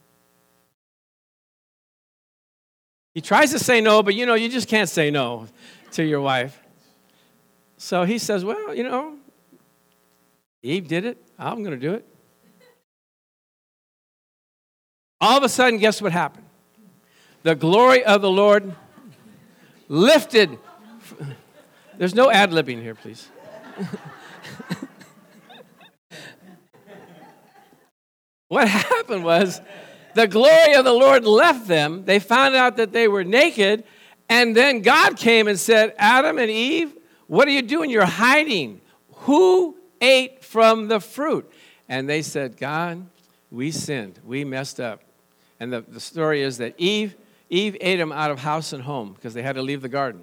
He 3.12 3.20
tries 3.20 3.50
to 3.50 3.58
say 3.58 3.80
no, 3.80 4.04
but 4.04 4.14
you 4.14 4.24
know, 4.24 4.34
you 4.34 4.48
just 4.48 4.68
can't 4.68 4.88
say 4.88 5.10
no 5.10 5.48
to 5.90 6.04
your 6.04 6.20
wife. 6.20 6.62
So 7.76 8.04
he 8.04 8.18
says, 8.18 8.44
Well, 8.44 8.74
you 8.74 8.82
know, 8.82 9.16
Eve 10.62 10.88
did 10.88 11.04
it. 11.04 11.22
I'm 11.38 11.62
going 11.62 11.78
to 11.78 11.86
do 11.86 11.94
it. 11.94 12.06
All 15.20 15.36
of 15.38 15.44
a 15.44 15.48
sudden, 15.48 15.78
guess 15.78 16.02
what 16.02 16.12
happened? 16.12 16.46
The 17.42 17.54
glory 17.54 18.04
of 18.04 18.22
the 18.22 18.30
Lord 18.30 18.74
lifted. 19.88 20.58
There's 21.96 22.14
no 22.14 22.30
ad 22.30 22.50
libbing 22.50 22.82
here, 22.82 22.94
please. 22.94 23.28
what 28.48 28.68
happened 28.68 29.24
was 29.24 29.60
the 30.14 30.26
glory 30.26 30.74
of 30.74 30.84
the 30.84 30.92
Lord 30.92 31.24
left 31.24 31.68
them. 31.68 32.04
They 32.04 32.18
found 32.18 32.54
out 32.54 32.76
that 32.78 32.92
they 32.92 33.08
were 33.08 33.24
naked. 33.24 33.84
And 34.28 34.56
then 34.56 34.82
God 34.82 35.16
came 35.16 35.46
and 35.46 35.58
said, 35.58 35.94
Adam 35.98 36.38
and 36.38 36.50
Eve, 36.50 36.94
what 37.26 37.48
are 37.48 37.52
you 37.52 37.62
doing? 37.62 37.90
You're 37.90 38.04
hiding. 38.04 38.80
Who 39.20 39.76
ate 40.00 40.44
from 40.44 40.88
the 40.88 41.00
fruit? 41.00 41.50
And 41.88 42.08
they 42.08 42.22
said, 42.22 42.56
God, 42.56 43.06
we 43.50 43.70
sinned. 43.70 44.20
We 44.24 44.44
messed 44.44 44.80
up. 44.80 45.02
And 45.58 45.72
the, 45.72 45.80
the 45.80 46.00
story 46.00 46.42
is 46.42 46.58
that 46.58 46.74
Eve, 46.78 47.14
Eve 47.48 47.76
ate 47.80 47.96
them 47.96 48.12
out 48.12 48.30
of 48.30 48.40
house 48.40 48.72
and 48.72 48.82
home 48.82 49.12
because 49.14 49.34
they 49.34 49.42
had 49.42 49.54
to 49.56 49.62
leave 49.62 49.82
the 49.82 49.88
garden. 49.88 50.22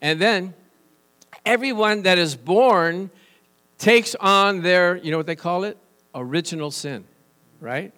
And 0.00 0.20
then 0.20 0.54
everyone 1.46 2.02
that 2.02 2.18
is 2.18 2.34
born 2.34 3.10
takes 3.78 4.14
on 4.16 4.62
their, 4.62 4.96
you 4.96 5.10
know 5.10 5.16
what 5.16 5.26
they 5.26 5.36
call 5.36 5.64
it? 5.64 5.76
Original 6.14 6.70
sin, 6.70 7.04
right? 7.60 7.92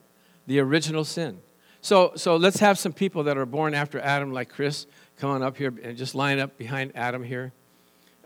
The 0.47 0.61
original 0.61 1.05
sin. 1.05 1.41
So, 1.81 2.13
so 2.17 2.37
let's 2.37 2.61
have 2.61 2.79
some 2.79 2.93
people 2.93 3.25
that 3.25 3.37
are 3.37 3.47
born 3.47 3.75
after 3.75 4.01
Adam, 4.01 4.33
like 4.33 4.49
Chris, 4.49 4.87
come 5.19 5.31
on 5.31 5.43
up 5.43 5.57
here 5.57 5.73
and 5.83 5.97
just 5.97 6.15
line 6.15 6.39
up 6.39 6.57
behind 6.57 6.93
Adam 6.95 7.23
here. 7.23 7.53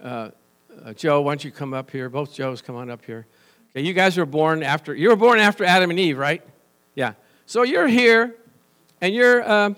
Uh, 0.02 0.30
uh, 0.84 0.92
Joe, 0.92 1.20
why 1.22 1.32
don't 1.32 1.44
you 1.44 1.50
come 1.50 1.74
up 1.74 1.90
here? 1.90 2.08
Both 2.08 2.32
Joes, 2.32 2.62
come 2.62 2.76
on 2.76 2.90
up 2.90 3.04
here. 3.04 3.26
Okay, 3.70 3.84
you 3.84 3.92
guys 3.92 4.16
were 4.16 4.26
born 4.26 4.62
after, 4.62 4.94
you 4.94 5.08
were 5.08 5.16
born 5.16 5.38
after 5.38 5.64
Adam 5.64 5.90
and 5.90 5.98
Eve, 5.98 6.18
right? 6.18 6.42
Yeah. 6.94 7.14
So 7.46 7.62
you're 7.62 7.88
here, 7.88 8.36
and 9.00 9.14
you're, 9.14 9.50
um, 9.50 9.76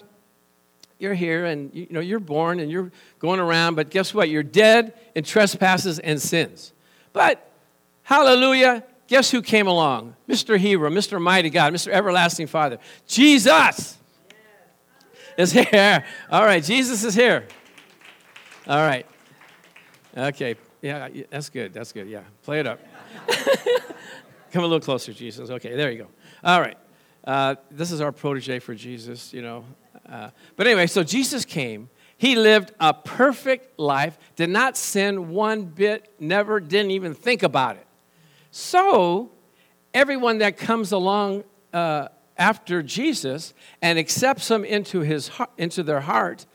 you're 0.98 1.14
here, 1.14 1.46
and 1.46 1.74
you, 1.74 1.82
you 1.82 1.94
know, 1.94 2.00
you're 2.00 2.20
born, 2.20 2.60
and 2.60 2.70
you're 2.70 2.92
going 3.18 3.40
around, 3.40 3.74
but 3.74 3.90
guess 3.90 4.12
what? 4.12 4.28
You're 4.28 4.42
dead 4.42 4.94
in 5.14 5.24
trespasses 5.24 5.98
and 5.98 6.20
sins. 6.20 6.72
But, 7.12 7.50
hallelujah, 8.02 8.84
guess 9.08 9.30
who 9.30 9.42
came 9.42 9.66
along? 9.66 10.14
Mr. 10.28 10.58
Hero, 10.58 10.90
Mr. 10.90 11.20
Mighty 11.20 11.50
God, 11.50 11.72
Mr. 11.72 11.88
Everlasting 11.88 12.46
Father. 12.46 12.78
Jesus 13.06 13.98
is 15.36 15.52
here. 15.52 16.04
All 16.30 16.44
right, 16.44 16.62
Jesus 16.62 17.04
is 17.04 17.14
here. 17.14 17.46
All 18.66 18.86
right. 18.86 19.06
Okay. 20.16 20.56
Yeah, 20.82 21.08
that's 21.28 21.50
good. 21.50 21.72
That's 21.72 21.92
good. 21.92 22.08
Yeah. 22.08 22.22
Play 22.42 22.60
it 22.60 22.66
up. 22.66 22.80
Come 24.52 24.64
a 24.64 24.66
little 24.66 24.80
closer, 24.80 25.12
Jesus. 25.12 25.50
Okay, 25.50 25.76
there 25.76 25.90
you 25.90 25.98
go. 25.98 26.08
All 26.42 26.60
right. 26.60 26.76
Uh, 27.22 27.54
this 27.70 27.92
is 27.92 28.00
our 28.00 28.12
protege 28.12 28.58
for 28.58 28.74
Jesus, 28.74 29.32
you 29.32 29.42
know. 29.42 29.64
Uh, 30.08 30.30
but 30.56 30.66
anyway, 30.66 30.86
so 30.86 31.02
Jesus 31.02 31.44
came. 31.44 31.90
He 32.16 32.36
lived 32.36 32.72
a 32.80 32.92
perfect 32.92 33.78
life, 33.78 34.18
did 34.36 34.50
not 34.50 34.76
sin 34.76 35.30
one 35.30 35.64
bit, 35.64 36.12
never, 36.18 36.60
didn't 36.60 36.90
even 36.90 37.14
think 37.14 37.42
about 37.42 37.76
it. 37.76 37.86
So, 38.50 39.30
everyone 39.94 40.38
that 40.38 40.56
comes 40.56 40.92
along 40.92 41.44
uh, 41.72 42.08
after 42.36 42.82
Jesus 42.82 43.54
and 43.80 43.98
accepts 43.98 44.50
him 44.50 44.64
into, 44.64 45.00
his, 45.00 45.30
into 45.56 45.82
their 45.82 46.00
heart, 46.00 46.46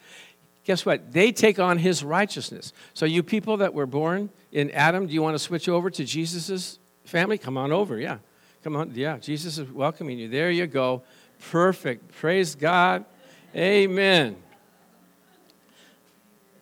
guess 0.66 0.86
what? 0.86 1.14
They 1.14 1.32
take 1.32 1.60
on 1.60 1.78
his 1.78 2.04
righteousness. 2.04 2.74
So, 2.94 3.06
you 3.06 3.24
people 3.24 3.58
that 3.58 3.74
were 3.74 3.86
born 3.86 4.30
in 4.52 4.72
Adam, 4.72 5.08
do 5.08 5.14
you 5.14 5.22
want 5.22 5.36
to 5.36 5.40
switch 5.40 5.70
over 5.70 5.90
to 5.92 6.04
Jesus' 6.04 6.80
family? 7.06 7.38
Come 7.38 7.58
on 7.58 7.72
over, 7.72 7.98
yeah. 8.00 8.18
Come 8.64 8.76
on, 8.76 8.92
yeah. 8.94 9.18
Jesus 9.20 9.58
is 9.58 9.72
welcoming 9.72 10.20
you. 10.20 10.28
There 10.28 10.52
you 10.52 10.68
go. 10.68 11.04
Perfect. 11.52 12.12
Praise 12.12 12.56
God. 12.56 13.06
Amen. 13.56 14.36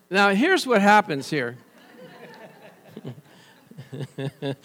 Now, 0.10 0.30
here's 0.30 0.68
what 0.68 0.82
happens 0.82 1.30
here. 1.30 1.58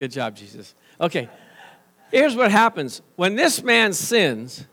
Good 0.00 0.10
job, 0.10 0.36
Jesus. 0.36 0.74
Okay, 1.00 1.28
here's 2.10 2.36
what 2.36 2.52
happens. 2.52 3.02
When 3.16 3.34
this 3.34 3.62
man 3.62 3.92
sins, 3.92 4.66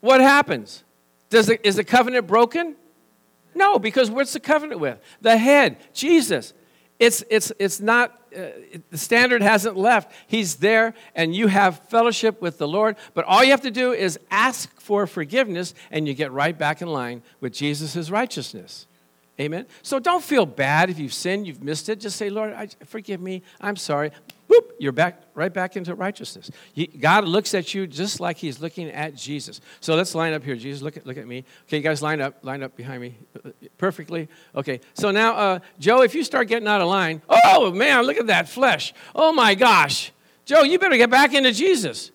what 0.00 0.20
happens? 0.20 0.83
Does 1.34 1.48
the, 1.48 1.66
is 1.66 1.74
the 1.74 1.82
covenant 1.82 2.28
broken? 2.28 2.76
No, 3.56 3.80
because 3.80 4.08
what's 4.08 4.32
the 4.32 4.38
covenant 4.38 4.78
with? 4.78 5.00
The 5.20 5.36
head, 5.36 5.78
Jesus. 5.92 6.54
It's, 7.00 7.24
it's, 7.28 7.50
it's 7.58 7.80
not, 7.80 8.12
uh, 8.32 8.50
the 8.90 8.98
standard 8.98 9.42
hasn't 9.42 9.76
left. 9.76 10.12
He's 10.28 10.54
there, 10.54 10.94
and 11.12 11.34
you 11.34 11.48
have 11.48 11.80
fellowship 11.88 12.40
with 12.40 12.58
the 12.58 12.68
Lord. 12.68 12.94
But 13.14 13.24
all 13.24 13.42
you 13.42 13.50
have 13.50 13.62
to 13.62 13.72
do 13.72 13.92
is 13.92 14.16
ask 14.30 14.80
for 14.80 15.08
forgiveness, 15.08 15.74
and 15.90 16.06
you 16.06 16.14
get 16.14 16.30
right 16.30 16.56
back 16.56 16.80
in 16.80 16.86
line 16.86 17.20
with 17.40 17.52
Jesus' 17.52 18.10
righteousness. 18.10 18.86
Amen. 19.40 19.66
So 19.82 19.98
don't 19.98 20.22
feel 20.22 20.46
bad 20.46 20.88
if 20.88 21.00
you've 21.00 21.12
sinned, 21.12 21.48
you've 21.48 21.64
missed 21.64 21.88
it. 21.88 21.98
Just 21.98 22.16
say, 22.16 22.30
Lord, 22.30 22.52
I, 22.52 22.68
forgive 22.84 23.20
me. 23.20 23.42
I'm 23.60 23.74
sorry. 23.74 24.12
Whoop, 24.54 24.76
you're 24.78 24.92
back 24.92 25.20
right 25.34 25.52
back 25.52 25.76
into 25.76 25.96
righteousness. 25.96 26.48
God 27.00 27.24
looks 27.24 27.54
at 27.54 27.74
you 27.74 27.88
just 27.88 28.20
like 28.20 28.36
He's 28.36 28.60
looking 28.60 28.88
at 28.88 29.16
Jesus. 29.16 29.60
So 29.80 29.96
let's 29.96 30.14
line 30.14 30.32
up 30.32 30.44
here. 30.44 30.54
Jesus, 30.54 30.80
look 30.80 30.96
at 30.96 31.04
look 31.04 31.16
at 31.16 31.26
me. 31.26 31.44
Okay, 31.66 31.78
you 31.78 31.82
guys, 31.82 32.02
line 32.02 32.20
up, 32.20 32.44
line 32.44 32.62
up 32.62 32.76
behind 32.76 33.02
me 33.02 33.16
perfectly. 33.76 34.28
Okay. 34.54 34.80
So 34.92 35.10
now, 35.10 35.34
uh, 35.34 35.58
Joe, 35.80 36.02
if 36.02 36.14
you 36.14 36.22
start 36.22 36.46
getting 36.46 36.68
out 36.68 36.80
of 36.80 36.88
line, 36.88 37.20
oh 37.28 37.72
man, 37.72 38.04
look 38.04 38.16
at 38.16 38.28
that 38.28 38.48
flesh. 38.48 38.94
Oh 39.12 39.32
my 39.32 39.56
gosh, 39.56 40.12
Joe, 40.44 40.62
you 40.62 40.78
better 40.78 40.96
get 40.96 41.10
back 41.10 41.34
into 41.34 41.50
Jesus. 41.50 42.12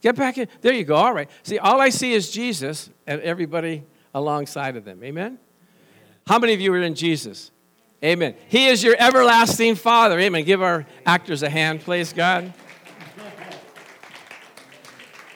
Get 0.00 0.16
back 0.16 0.36
in. 0.36 0.48
There 0.60 0.72
you 0.72 0.84
go. 0.84 0.96
All 0.96 1.12
right. 1.12 1.30
See, 1.44 1.58
all 1.58 1.80
I 1.80 1.90
see 1.90 2.12
is 2.12 2.30
Jesus 2.30 2.90
and 3.06 3.20
everybody 3.20 3.84
alongside 4.14 4.76
of 4.76 4.84
them. 4.84 5.04
Amen. 5.04 5.38
How 6.26 6.40
many 6.40 6.54
of 6.54 6.60
you 6.60 6.72
are 6.72 6.82
in 6.82 6.96
Jesus? 6.96 7.52
Amen. 8.02 8.34
He 8.48 8.68
is 8.68 8.84
your 8.84 8.94
everlasting 8.98 9.74
Father. 9.74 10.18
Amen. 10.20 10.44
Give 10.44 10.62
our 10.62 10.86
actors 11.04 11.42
a 11.42 11.50
hand, 11.50 11.80
please, 11.80 12.12
God. 12.12 12.52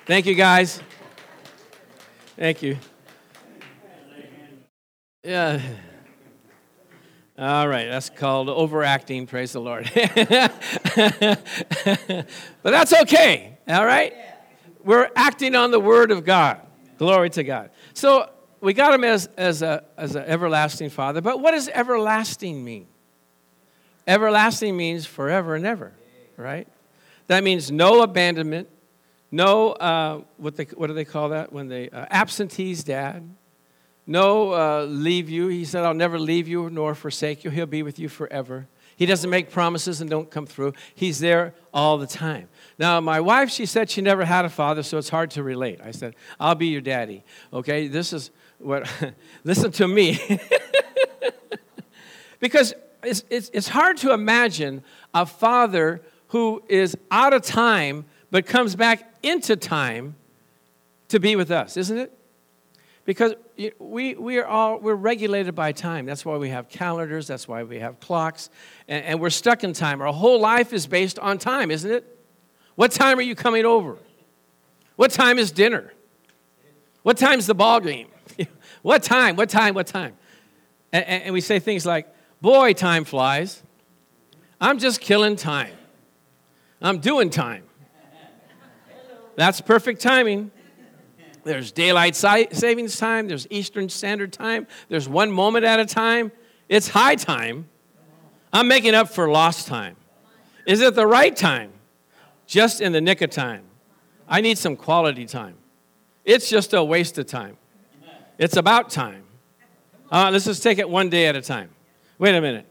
Thank 0.06 0.26
you, 0.26 0.34
guys. 0.34 0.80
Thank 2.36 2.62
you. 2.62 2.78
Yeah. 5.24 5.60
All 7.38 7.66
right, 7.66 7.88
that's 7.88 8.10
called 8.10 8.48
overacting, 8.48 9.26
praise 9.26 9.52
the 9.52 9.60
Lord. 9.60 9.90
but 9.94 10.50
that's 12.62 12.92
okay, 12.92 13.58
all 13.66 13.86
right? 13.86 14.12
We're 14.84 15.08
acting 15.16 15.56
on 15.56 15.70
the 15.70 15.80
Word 15.80 16.10
of 16.10 16.24
God. 16.24 16.60
Glory 16.98 17.30
to 17.30 17.42
God. 17.42 17.70
So 17.94 18.28
we 18.62 18.72
got 18.72 18.94
him 18.94 19.04
as, 19.04 19.28
as, 19.36 19.60
a, 19.60 19.84
as 19.96 20.14
an 20.14 20.24
everlasting 20.24 20.88
father, 20.88 21.20
but 21.20 21.40
what 21.40 21.50
does 21.50 21.68
everlasting 21.68 22.64
mean? 22.64 22.86
Everlasting 24.06 24.76
means 24.76 25.04
forever 25.04 25.56
and 25.56 25.66
ever, 25.66 25.92
right? 26.36 26.68
That 27.26 27.44
means 27.44 27.70
no 27.70 28.02
abandonment, 28.02 28.68
no, 29.30 29.72
uh, 29.72 30.20
what, 30.36 30.56
they, 30.56 30.64
what 30.64 30.86
do 30.86 30.94
they 30.94 31.04
call 31.04 31.30
that? 31.30 31.52
When 31.52 31.68
they, 31.68 31.90
uh, 31.90 32.06
absentees 32.10 32.84
dad, 32.84 33.28
no 34.06 34.52
uh, 34.52 34.84
leave 34.84 35.28
you. 35.28 35.48
He 35.48 35.64
said, 35.64 35.84
I'll 35.84 35.94
never 35.94 36.18
leave 36.18 36.46
you 36.46 36.70
nor 36.70 36.94
forsake 36.94 37.44
you. 37.44 37.50
He'll 37.50 37.66
be 37.66 37.82
with 37.82 37.98
you 37.98 38.08
forever. 38.08 38.68
He 38.96 39.06
doesn't 39.06 39.30
make 39.30 39.50
promises 39.50 40.00
and 40.00 40.10
don't 40.10 40.30
come 40.30 40.46
through. 40.46 40.74
He's 40.94 41.18
there 41.18 41.54
all 41.72 41.98
the 41.98 42.06
time. 42.06 42.48
Now, 42.78 43.00
my 43.00 43.20
wife, 43.20 43.50
she 43.50 43.64
said 43.66 43.90
she 43.90 44.02
never 44.02 44.24
had 44.24 44.44
a 44.44 44.48
father, 44.48 44.82
so 44.82 44.98
it's 44.98 45.08
hard 45.08 45.30
to 45.32 45.42
relate. 45.42 45.80
I 45.82 45.92
said, 45.92 46.14
I'll 46.38 46.54
be 46.54 46.66
your 46.66 46.80
daddy. 46.80 47.24
Okay, 47.52 47.88
this 47.88 48.12
is 48.12 48.30
what, 48.62 48.88
listen 49.44 49.72
to 49.72 49.88
me. 49.88 50.40
because 52.40 52.74
it's, 53.02 53.24
it's, 53.30 53.50
it's 53.52 53.68
hard 53.68 53.96
to 53.98 54.12
imagine 54.12 54.82
a 55.14 55.26
father 55.26 56.02
who 56.28 56.62
is 56.68 56.96
out 57.10 57.32
of 57.32 57.42
time 57.42 58.04
but 58.30 58.46
comes 58.46 58.74
back 58.74 59.14
into 59.22 59.56
time 59.56 60.16
to 61.08 61.20
be 61.20 61.36
with 61.36 61.50
us, 61.50 61.76
isn't 61.76 61.98
it? 61.98 62.18
Because 63.04 63.34
we, 63.78 64.14
we 64.14 64.38
are 64.38 64.46
all 64.46 64.78
we're 64.78 64.94
regulated 64.94 65.54
by 65.54 65.72
time. 65.72 66.06
That's 66.06 66.24
why 66.24 66.36
we 66.36 66.48
have 66.50 66.68
calendars, 66.68 67.26
that's 67.26 67.46
why 67.46 67.64
we 67.64 67.80
have 67.80 68.00
clocks, 68.00 68.48
and, 68.88 69.04
and 69.04 69.20
we're 69.20 69.30
stuck 69.30 69.64
in 69.64 69.72
time. 69.72 70.00
Our 70.00 70.12
whole 70.12 70.40
life 70.40 70.72
is 70.72 70.86
based 70.86 71.18
on 71.18 71.38
time, 71.38 71.70
isn't 71.70 71.90
it? 71.90 72.18
What 72.76 72.92
time 72.92 73.18
are 73.18 73.22
you 73.22 73.34
coming 73.34 73.64
over? 73.64 73.98
What 74.96 75.10
time 75.10 75.38
is 75.38 75.50
dinner? 75.50 75.92
What 77.02 77.18
time's 77.18 77.46
the 77.46 77.54
ball 77.54 77.80
game? 77.80 78.08
What 78.82 79.02
time? 79.02 79.36
What 79.36 79.48
time? 79.48 79.74
What 79.74 79.86
time? 79.86 80.14
And, 80.92 81.04
and, 81.04 81.32
we 81.32 81.40
say 81.40 81.58
things 81.58 81.86
like, 81.86 82.06
Boy, 82.40 82.72
time 82.72 83.04
flies. 83.04 83.62
I'm 84.60 84.78
just 84.78 85.00
killing 85.00 85.36
time. 85.36 85.72
I'm 86.80 86.98
doing 86.98 87.30
time. 87.30 87.64
That's 89.36 89.60
perfect 89.60 90.00
timing. 90.00 90.50
There's 91.44 91.72
daylight 91.72 92.14
savings 92.14 92.96
time, 92.96 93.26
there's 93.26 93.46
Eastern 93.50 93.88
Standard 93.88 94.32
Time, 94.32 94.68
there's 94.88 95.08
one 95.08 95.30
moment 95.30 95.64
at 95.64 95.80
a 95.80 95.86
time. 95.86 96.30
It's 96.68 96.88
high 96.88 97.16
time. 97.16 97.68
I'm 98.52 98.68
making 98.68 98.94
up 98.94 99.08
for 99.08 99.28
lost 99.28 99.66
time. 99.66 99.96
Is 100.66 100.80
it 100.80 100.94
the 100.94 101.06
right 101.06 101.34
time? 101.34 101.72
Just 102.46 102.80
in 102.80 102.92
the 102.92 103.00
nick 103.00 103.22
of 103.22 103.30
time. 103.30 103.64
I 104.28 104.40
need 104.40 104.56
some 104.58 104.76
quality 104.76 105.26
time. 105.26 105.56
It's 106.24 106.48
just 106.48 106.72
a 106.72 106.84
waste 106.84 107.18
of 107.18 107.26
time. 107.26 107.56
It's 108.38 108.56
about 108.56 108.90
time. 108.90 109.24
Uh, 110.10 110.30
let's 110.32 110.44
just 110.44 110.62
take 110.62 110.78
it 110.78 110.88
one 110.88 111.08
day 111.08 111.26
at 111.26 111.36
a 111.36 111.42
time. 111.42 111.70
Wait 112.18 112.34
a 112.34 112.40
minute. 112.40 112.66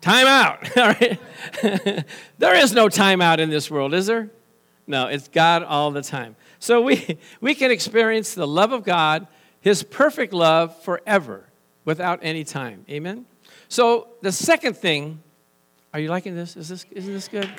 Time 0.00 0.26
out. 0.26 0.76
All 0.76 0.88
right. 0.88 1.18
there 2.38 2.54
is 2.54 2.72
no 2.72 2.88
time 2.88 3.20
out 3.20 3.40
in 3.40 3.50
this 3.50 3.70
world, 3.70 3.94
is 3.94 4.06
there? 4.06 4.30
No, 4.86 5.06
it's 5.06 5.28
God 5.28 5.62
all 5.64 5.90
the 5.90 6.00
time. 6.00 6.34
So 6.58 6.80
we, 6.80 7.18
we 7.40 7.54
can 7.54 7.70
experience 7.70 8.34
the 8.34 8.46
love 8.46 8.72
of 8.72 8.84
God, 8.84 9.26
His 9.60 9.82
perfect 9.82 10.32
love 10.32 10.82
forever 10.82 11.44
without 11.84 12.20
any 12.22 12.42
time. 12.42 12.86
Amen? 12.88 13.26
So 13.68 14.08
the 14.22 14.32
second 14.32 14.76
thing, 14.76 15.22
are 15.92 16.00
you 16.00 16.08
liking 16.08 16.34
this? 16.34 16.56
Is 16.56 16.68
this 16.68 16.86
isn't 16.90 17.12
this 17.12 17.28
good? 17.28 17.50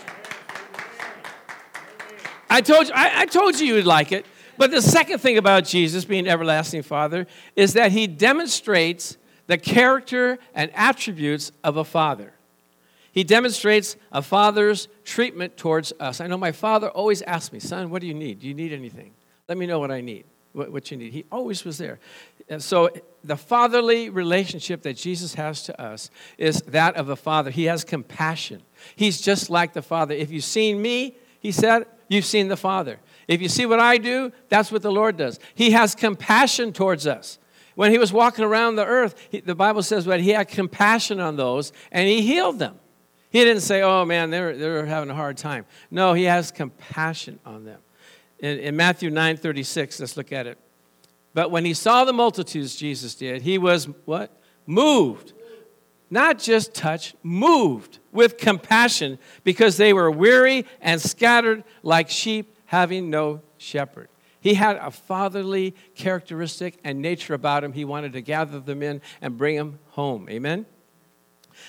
I 2.50 2.62
told 2.62 2.88
you, 2.88 2.94
I, 2.96 3.22
I 3.22 3.26
told 3.28 3.60
you 3.60 3.76
you'd 3.76 3.86
like 3.86 4.12
it. 4.12 4.26
But 4.60 4.72
the 4.72 4.82
second 4.82 5.20
thing 5.20 5.38
about 5.38 5.64
Jesus 5.64 6.04
being 6.04 6.28
everlasting 6.28 6.84
Father 6.84 7.28
is 7.56 7.74
that 7.76 7.94
he 7.94 8.08
demonstrates 8.08 9.16
the 9.48 9.58
character 9.58 10.38
and 10.54 10.70
attributes 10.76 11.54
of 11.64 11.78
a 11.78 11.86
father. 11.86 12.34
He 13.14 13.24
demonstrates 13.24 13.96
a 14.12 14.22
father's 14.22 14.90
treatment 15.06 15.56
towards 15.56 15.94
us. 15.98 16.20
I 16.20 16.28
know 16.28 16.38
my 16.38 16.52
father 16.52 16.90
always 16.90 17.22
asked 17.22 17.54
me, 17.54 17.60
Son, 17.60 17.90
what 17.90 18.02
do 18.02 18.08
you 18.08 18.14
need? 18.14 18.42
Do 18.42 18.48
you 18.50 18.54
need 18.54 18.74
anything? 18.74 19.12
Let 19.48 19.58
me 19.58 19.66
know 19.66 19.80
what 19.80 19.92
I 19.92 20.02
need, 20.02 20.26
what, 20.52 20.92
you 20.92 20.98
need. 20.98 21.14
He 21.14 21.24
always 21.32 21.64
was 21.64 21.78
there. 21.78 21.98
And 22.50 22.62
so 22.62 22.90
the 23.24 23.38
fatherly 23.38 24.10
relationship 24.10 24.82
that 24.82 24.98
Jesus 24.98 25.36
has 25.36 25.64
to 25.64 25.82
us 25.82 26.12
is 26.38 26.62
that 26.64 26.98
of 26.98 27.08
a 27.08 27.16
father. 27.16 27.50
He 27.50 27.64
has 27.66 27.86
compassion. 27.86 28.62
He's 28.98 29.22
just 29.22 29.50
like 29.50 29.72
the 29.72 29.82
Father. 29.82 30.14
If 30.14 30.32
you've 30.32 30.44
seen 30.44 30.82
me, 30.82 31.16
he 31.40 31.54
said, 31.54 31.86
you've 32.10 32.26
seen 32.26 32.50
the 32.50 32.58
Father. 32.58 33.00
If 33.30 33.44
you 33.44 33.48
see 33.48 33.68
what 33.68 33.80
I 33.80 34.00
do, 34.00 34.34
that's 34.50 34.72
what 34.72 34.82
the 34.82 34.92
Lord 34.92 35.16
does. 35.16 35.40
He 35.54 35.72
has 35.72 35.94
compassion 35.94 36.74
towards 36.74 37.06
us. 37.06 37.38
When 37.76 37.92
he 37.92 38.00
was 38.00 38.12
walking 38.12 38.44
around 38.44 38.76
the 38.76 38.86
earth, 38.86 39.16
he, 39.30 39.40
the 39.40 39.54
Bible 39.54 39.84
says 39.84 40.06
that 40.06 40.20
he 40.20 40.32
had 40.32 40.48
compassion 40.48 41.20
on 41.20 41.36
those 41.36 41.72
and 41.92 42.10
he 42.10 42.24
healed 42.24 42.58
them. 42.58 42.80
He 43.30 43.44
didn't 43.44 43.62
say, 43.62 43.84
oh 43.84 44.04
man, 44.04 44.32
they're, 44.32 44.58
they're 44.58 44.86
having 44.88 45.12
a 45.12 45.16
hard 45.16 45.38
time. 45.38 45.68
No, 45.92 46.14
he 46.14 46.24
has 46.24 46.50
compassion 46.50 47.40
on 47.46 47.66
them. 47.66 47.80
In, 48.40 48.58
in 48.58 48.76
Matthew 48.76 49.12
9 49.12 49.38
36, 49.38 50.00
let's 50.00 50.18
look 50.18 50.32
at 50.32 50.48
it. 50.48 50.58
But 51.36 51.52
when 51.52 51.66
he 51.66 51.76
saw 51.76 52.06
the 52.06 52.14
multitudes, 52.14 52.76
Jesus 52.76 53.14
did, 53.14 53.44
he 53.44 53.60
was 53.60 53.86
what? 54.06 54.36
Moved. 54.66 55.34
Not 56.10 56.40
just 56.40 56.74
touched, 56.74 57.16
moved 57.22 58.00
with 58.12 58.40
compassion 58.40 59.20
because 59.44 59.78
they 59.78 59.94
were 59.94 60.10
weary 60.10 60.66
and 60.82 61.00
scattered 61.00 61.64
like 61.84 62.10
sheep 62.10 62.56
having 62.70 63.10
no 63.10 63.42
shepherd. 63.58 64.08
He 64.40 64.54
had 64.54 64.76
a 64.76 64.92
fatherly 64.92 65.74
characteristic 65.96 66.78
and 66.84 67.02
nature 67.02 67.34
about 67.34 67.64
him. 67.64 67.74
He 67.74 67.84
wanted 67.84 68.14
to 68.14 68.22
gather 68.22 68.60
them 68.60 68.84
in 68.84 69.02
and 69.22 69.36
bring 69.36 69.58
them 69.58 69.80
home. 69.90 70.30
Amen? 70.30 70.68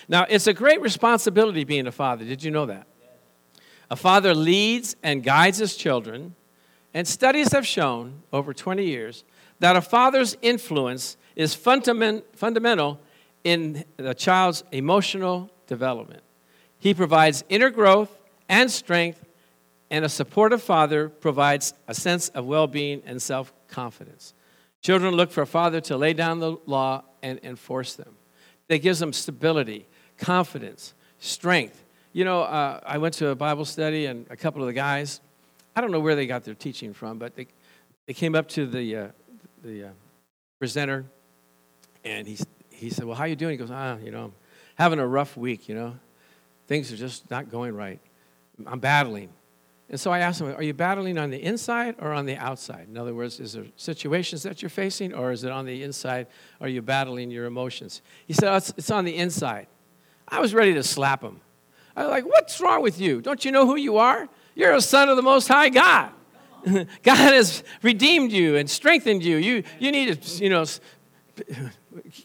Now, 0.07 0.27
it's 0.29 0.45
a 0.45 0.53
great 0.53 0.79
responsibility 0.79 1.63
being 1.63 1.87
a 1.87 1.91
father. 1.91 2.23
Did 2.23 2.43
you 2.43 2.51
know 2.51 2.67
that? 2.67 2.85
A 3.89 3.95
father 3.95 4.35
leads 4.35 4.95
and 5.01 5.23
guides 5.23 5.57
his 5.57 5.75
children, 5.75 6.35
And 6.93 7.07
studies 7.07 7.51
have 7.51 7.65
shown 7.65 8.21
over 8.31 8.53
20 8.53 8.85
years 8.85 9.23
that 9.59 9.75
a 9.75 9.81
father's 9.81 10.37
influence 10.43 11.17
is 11.35 11.55
fundament, 11.55 12.25
fundamental 12.35 12.99
in 13.43 13.85
the 13.97 14.13
child's 14.13 14.63
emotional 14.71 15.49
development. 15.65 16.21
He 16.77 16.93
provides 16.93 17.43
inner 17.49 17.71
growth 17.71 18.15
and 18.47 18.69
strength, 18.69 19.25
and 19.91 20.05
a 20.05 20.09
supportive 20.09 20.63
father 20.63 21.09
provides 21.09 21.73
a 21.87 21.93
sense 21.93 22.29
of 22.29 22.45
well 22.45 22.65
being 22.65 23.03
and 23.05 23.21
self 23.21 23.53
confidence. 23.67 24.33
Children 24.81 25.13
look 25.13 25.29
for 25.31 25.41
a 25.41 25.45
father 25.45 25.81
to 25.81 25.97
lay 25.97 26.13
down 26.13 26.39
the 26.39 26.57
law 26.65 27.03
and 27.21 27.39
enforce 27.43 27.93
them. 27.93 28.15
That 28.69 28.79
gives 28.79 28.99
them 28.99 29.13
stability, 29.13 29.85
confidence, 30.17 30.93
strength. 31.19 31.83
You 32.13 32.25
know, 32.25 32.41
uh, 32.41 32.79
I 32.83 32.97
went 32.97 33.13
to 33.15 33.27
a 33.27 33.35
Bible 33.35 33.65
study, 33.65 34.05
and 34.05 34.25
a 34.29 34.35
couple 34.35 34.61
of 34.61 34.67
the 34.67 34.73
guys, 34.73 35.19
I 35.75 35.81
don't 35.81 35.91
know 35.91 35.99
where 35.99 36.15
they 36.15 36.25
got 36.25 36.45
their 36.45 36.55
teaching 36.55 36.93
from, 36.93 37.19
but 37.19 37.35
they, 37.35 37.47
they 38.07 38.13
came 38.13 38.33
up 38.33 38.47
to 38.49 38.65
the, 38.65 38.95
uh, 38.95 39.07
the 39.63 39.85
uh, 39.85 39.89
presenter, 40.57 41.05
and 42.03 42.27
he, 42.27 42.37
he 42.69 42.89
said, 42.89 43.05
Well, 43.05 43.15
how 43.15 43.25
you 43.25 43.35
doing? 43.35 43.51
He 43.51 43.57
goes, 43.57 43.71
Ah, 43.71 43.97
you 43.97 44.11
know, 44.11 44.25
I'm 44.25 44.33
having 44.75 44.99
a 44.99 45.07
rough 45.07 45.35
week, 45.35 45.67
you 45.67 45.75
know. 45.75 45.95
Things 46.67 46.91
are 46.93 46.97
just 46.97 47.29
not 47.29 47.51
going 47.51 47.75
right. 47.75 47.99
I'm 48.65 48.79
battling. 48.79 49.29
And 49.91 49.99
so 49.99 50.09
I 50.09 50.19
asked 50.19 50.39
him, 50.39 50.47
Are 50.47 50.63
you 50.63 50.73
battling 50.73 51.17
on 51.17 51.31
the 51.31 51.43
inside 51.43 51.95
or 51.99 52.13
on 52.13 52.25
the 52.25 52.37
outside? 52.37 52.87
In 52.89 52.97
other 52.97 53.13
words, 53.13 53.41
is 53.41 53.53
there 53.53 53.65
situations 53.75 54.41
that 54.43 54.61
you're 54.61 54.69
facing 54.69 55.13
or 55.13 55.33
is 55.33 55.43
it 55.43 55.51
on 55.51 55.65
the 55.65 55.83
inside? 55.83 56.27
Are 56.61 56.69
you 56.69 56.81
battling 56.81 57.29
your 57.29 57.45
emotions? 57.45 58.01
He 58.25 58.31
said, 58.31 58.53
oh, 58.53 58.55
it's, 58.55 58.73
it's 58.77 58.89
on 58.89 59.03
the 59.03 59.17
inside. 59.17 59.67
I 60.29 60.39
was 60.39 60.53
ready 60.53 60.73
to 60.75 60.83
slap 60.83 61.21
him. 61.21 61.41
I 61.93 62.03
was 62.03 62.09
like, 62.09 62.25
What's 62.25 62.61
wrong 62.61 62.81
with 62.81 63.01
you? 63.01 63.21
Don't 63.21 63.43
you 63.43 63.51
know 63.51 63.65
who 63.65 63.75
you 63.75 63.97
are? 63.97 64.29
You're 64.55 64.73
a 64.73 64.81
son 64.81 65.09
of 65.09 65.17
the 65.17 65.21
Most 65.21 65.49
High 65.49 65.67
God. 65.67 66.11
God 66.65 66.87
has 67.17 67.61
redeemed 67.81 68.31
you 68.31 68.55
and 68.55 68.69
strengthened 68.69 69.23
you. 69.23 69.35
You, 69.35 69.63
you 69.77 69.91
need 69.91 70.21
to, 70.21 70.43
you 70.43 70.49
know, 70.49 70.63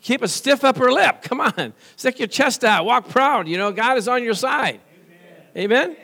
keep 0.02 0.22
a 0.22 0.28
stiff 0.28 0.62
upper 0.62 0.92
lip. 0.92 1.22
Come 1.22 1.40
on. 1.40 1.72
Stick 1.96 2.20
your 2.20 2.28
chest 2.28 2.62
out. 2.62 2.84
Walk 2.84 3.08
proud. 3.08 3.48
You 3.48 3.58
know, 3.58 3.72
God 3.72 3.98
is 3.98 4.06
on 4.06 4.22
your 4.22 4.34
side. 4.34 4.80
Amen? 5.56 5.88
Amen? 5.88 5.96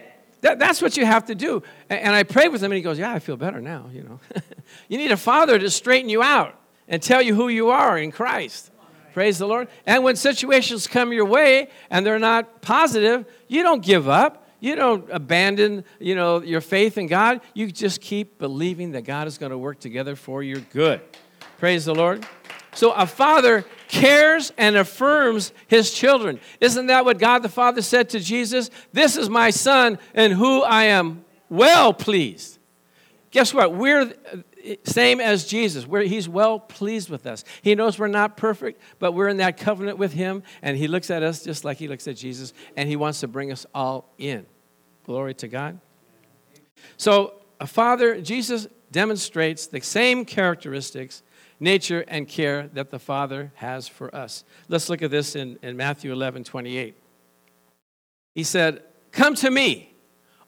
That, 0.42 0.58
that's 0.58 0.82
what 0.82 0.96
you 0.96 1.06
have 1.06 1.26
to 1.26 1.34
do. 1.34 1.62
And, 1.88 2.00
and 2.00 2.14
I 2.14 2.24
prayed 2.24 2.48
with 2.48 2.62
him, 2.62 2.70
and 2.70 2.76
he 2.76 2.82
goes, 2.82 2.98
Yeah, 2.98 3.12
I 3.12 3.18
feel 3.18 3.36
better 3.36 3.60
now, 3.60 3.88
you 3.92 4.02
know. 4.02 4.20
you 4.88 4.98
need 4.98 5.10
a 5.10 5.16
father 5.16 5.58
to 5.58 5.70
straighten 5.70 6.10
you 6.10 6.22
out 6.22 6.58
and 6.86 7.02
tell 7.02 7.22
you 7.22 7.34
who 7.34 7.48
you 7.48 7.70
are 7.70 7.96
in 7.96 8.12
Christ. 8.12 8.70
Praise 9.14 9.38
the 9.38 9.46
Lord. 9.46 9.68
And 9.86 10.04
when 10.04 10.16
situations 10.16 10.86
come 10.86 11.12
your 11.12 11.26
way 11.26 11.68
and 11.90 12.04
they're 12.04 12.18
not 12.18 12.62
positive, 12.62 13.26
you 13.46 13.62
don't 13.62 13.82
give 13.84 14.08
up. 14.08 14.48
You 14.58 14.76
don't 14.76 15.08
abandon, 15.10 15.84
you 15.98 16.14
know, 16.14 16.40
your 16.40 16.60
faith 16.60 16.96
in 16.96 17.08
God. 17.08 17.40
You 17.52 17.70
just 17.70 18.00
keep 18.00 18.38
believing 18.38 18.92
that 18.92 19.02
God 19.02 19.26
is 19.26 19.36
going 19.36 19.50
to 19.50 19.58
work 19.58 19.80
together 19.80 20.16
for 20.16 20.42
your 20.42 20.60
good. 20.60 21.00
Praise 21.58 21.84
the 21.84 21.94
Lord. 21.94 22.24
So 22.74 22.92
a 22.92 23.06
father 23.06 23.64
cares 23.88 24.52
and 24.56 24.76
affirms 24.76 25.52
his 25.66 25.92
children. 25.92 26.40
Isn't 26.60 26.86
that 26.86 27.04
what 27.04 27.18
God 27.18 27.40
the 27.40 27.48
Father 27.48 27.82
said 27.82 28.08
to 28.10 28.20
Jesus? 28.20 28.70
This 28.92 29.16
is 29.16 29.28
my 29.28 29.50
son 29.50 29.98
in 30.14 30.32
who 30.32 30.62
I 30.62 30.84
am 30.84 31.24
well 31.50 31.92
pleased. 31.92 32.58
Guess 33.30 33.52
what? 33.52 33.74
We're 33.74 34.12
same 34.84 35.20
as 35.20 35.46
Jesus. 35.46 35.86
We're, 35.86 36.02
he's 36.02 36.28
well 36.28 36.58
pleased 36.58 37.10
with 37.10 37.26
us. 37.26 37.44
He 37.62 37.74
knows 37.74 37.98
we're 37.98 38.06
not 38.06 38.36
perfect, 38.36 38.80
but 38.98 39.12
we're 39.12 39.28
in 39.28 39.38
that 39.38 39.56
covenant 39.56 39.98
with 39.98 40.12
him, 40.12 40.42
and 40.62 40.76
he 40.76 40.86
looks 40.86 41.10
at 41.10 41.22
us 41.22 41.42
just 41.42 41.64
like 41.64 41.78
he 41.78 41.88
looks 41.88 42.06
at 42.06 42.16
Jesus, 42.16 42.52
and 42.76 42.88
he 42.88 42.96
wants 42.96 43.20
to 43.20 43.28
bring 43.28 43.50
us 43.50 43.66
all 43.74 44.12
in. 44.18 44.46
Glory 45.04 45.34
to 45.34 45.48
God. 45.48 45.80
So, 46.96 47.34
a 47.60 47.66
father, 47.66 48.20
Jesus 48.20 48.68
demonstrates 48.92 49.66
the 49.66 49.80
same 49.80 50.24
characteristics 50.24 51.22
nature, 51.62 52.04
and 52.08 52.28
care 52.28 52.68
that 52.74 52.90
the 52.90 52.98
Father 52.98 53.52
has 53.54 53.86
for 53.86 54.14
us. 54.14 54.44
Let's 54.68 54.88
look 54.88 55.00
at 55.00 55.10
this 55.10 55.36
in, 55.36 55.58
in 55.62 55.76
Matthew 55.76 56.12
11 56.12 56.44
28. 56.44 56.96
He 58.34 58.42
said, 58.42 58.82
Come 59.12 59.34
to 59.36 59.50
me, 59.50 59.94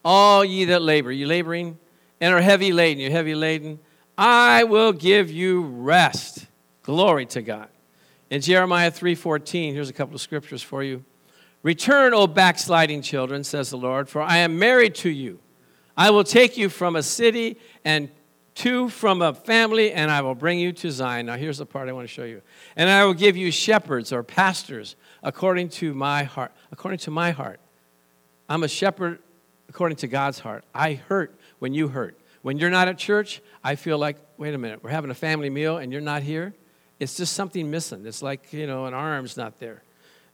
all 0.05 0.45
ye 0.45 0.65
that 0.67 0.83
labor. 0.83 1.13
You 1.13 1.27
laboring 1.27 1.79
and 2.21 2.35
are 2.35 2.41
heavy 2.41 2.73
laden. 2.73 3.01
You're 3.01 3.13
heavy 3.13 3.35
laden. 3.35 3.79
I 4.19 4.65
will 4.65 4.93
give 4.93 5.31
you 5.31 5.63
rest. 5.63 6.47
Glory 6.83 7.27
to 7.27 7.43
God. 7.43 7.69
In 8.31 8.41
Jeremiah 8.41 8.91
3:14, 8.91 9.73
here's 9.73 9.89
a 9.89 9.93
couple 9.93 10.15
of 10.15 10.21
scriptures 10.21 10.63
for 10.63 10.83
you. 10.83 11.05
Return, 11.63 12.13
O 12.13 12.27
backsliding 12.27 13.03
children, 13.03 13.45
says 13.45 13.71
the 13.71 13.77
Lord, 13.77 14.09
for 14.09 14.21
I 14.21 14.39
am 14.39 14.59
married 14.59 14.95
to 14.97 15.11
you. 15.11 15.39
I 15.97 16.11
will 16.11 16.25
take 16.25 16.57
you 16.57 16.69
from 16.69 16.97
a 16.97 17.03
city 17.03 17.59
and 17.85 18.11
two 18.55 18.89
from 18.89 19.23
a 19.23 19.35
family, 19.35 19.93
and 19.93 20.11
I 20.11 20.23
will 20.23 20.35
bring 20.35 20.59
you 20.59 20.73
to 20.73 20.91
Zion. 20.91 21.27
Now, 21.27 21.37
here's 21.37 21.59
the 21.59 21.67
part 21.67 21.89
I 21.89 21.93
want 21.93 22.07
to 22.07 22.13
show 22.13 22.25
you. 22.25 22.43
And 22.77 22.89
I 22.89 23.05
will 23.05 23.15
give 23.15 23.37
you 23.37 23.51
shepherds 23.51 24.13
or 24.13 24.23
pastors 24.23 24.97
according 25.23 25.71
to 25.71 25.95
my 25.95 26.25
heart. 26.25 26.53
According 26.71 26.99
to 26.99 27.11
my 27.11 27.31
heart. 27.31 27.61
I'm 28.49 28.63
a 28.63 28.69
shepherd 28.69 29.19
according 29.69 29.97
to 29.99 30.07
God's 30.07 30.39
heart. 30.39 30.65
I 30.75 30.95
hurt 30.95 31.39
when 31.59 31.75
you 31.75 31.89
hurt. 31.89 32.19
When 32.43 32.59
you're 32.59 32.71
not 32.71 32.89
at 32.89 32.99
church, 32.99 33.41
I 33.63 33.75
feel 33.75 33.97
like, 33.99 34.19
wait 34.37 34.55
a 34.55 34.59
minute, 34.59 34.85
we're 34.85 34.91
having 34.91 35.11
a 35.11 35.15
family 35.15 35.49
meal 35.49 35.79
and 35.79 35.91
you're 35.91 36.03
not 36.03 36.23
here. 36.23 36.55
It's 37.01 37.17
just 37.17 37.33
something 37.33 37.71
missing. 37.71 38.07
It's 38.07 38.23
like, 38.23 38.53
you 38.53 38.67
know, 38.67 38.85
an 38.85 38.95
arm's 38.95 39.37
not 39.37 39.59
there. 39.59 39.83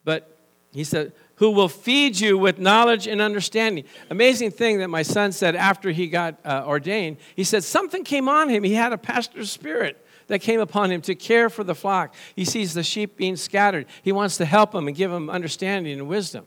But 0.05 0.37
he 0.73 0.85
said, 0.85 1.13
who 1.37 1.51
will 1.51 1.69
feed 1.69 2.21
you 2.21 2.37
with 2.37 2.59
knowledge 2.59 3.07
and 3.07 3.21
understanding. 3.21 3.85
Amazing 4.11 4.51
thing 4.51 4.79
that 4.79 4.89
my 4.89 5.03
son 5.03 5.33
said 5.33 5.57
after 5.57 5.91
he 5.91 6.07
got 6.07 6.39
uh, 6.45 6.65
ordained. 6.67 7.17
He 7.35 7.45
said 7.45 7.65
something 7.65 8.05
came 8.05 8.29
on 8.29 8.49
him. 8.49 8.63
He 8.63 8.75
had 8.75 8.93
a 8.93 8.99
pastor's 8.99 9.51
spirit 9.51 10.05
that 10.27 10.41
came 10.41 10.61
upon 10.61 10.93
him 10.93 11.01
to 11.03 11.15
care 11.15 11.51
for 11.51 11.65
the 11.65 11.75
flock. 11.75 12.15
He 12.37 12.45
sees 12.45 12.75
the 12.75 12.85
sheep 12.85 13.17
being 13.17 13.37
scattered. 13.37 13.87
He 14.03 14.13
wants 14.13 14.37
to 14.37 14.45
help 14.45 14.73
them 14.73 14.87
and 14.87 14.97
give 14.97 15.11
them 15.11 15.29
understanding 15.29 15.99
and 15.99 16.09
wisdom. 16.09 16.47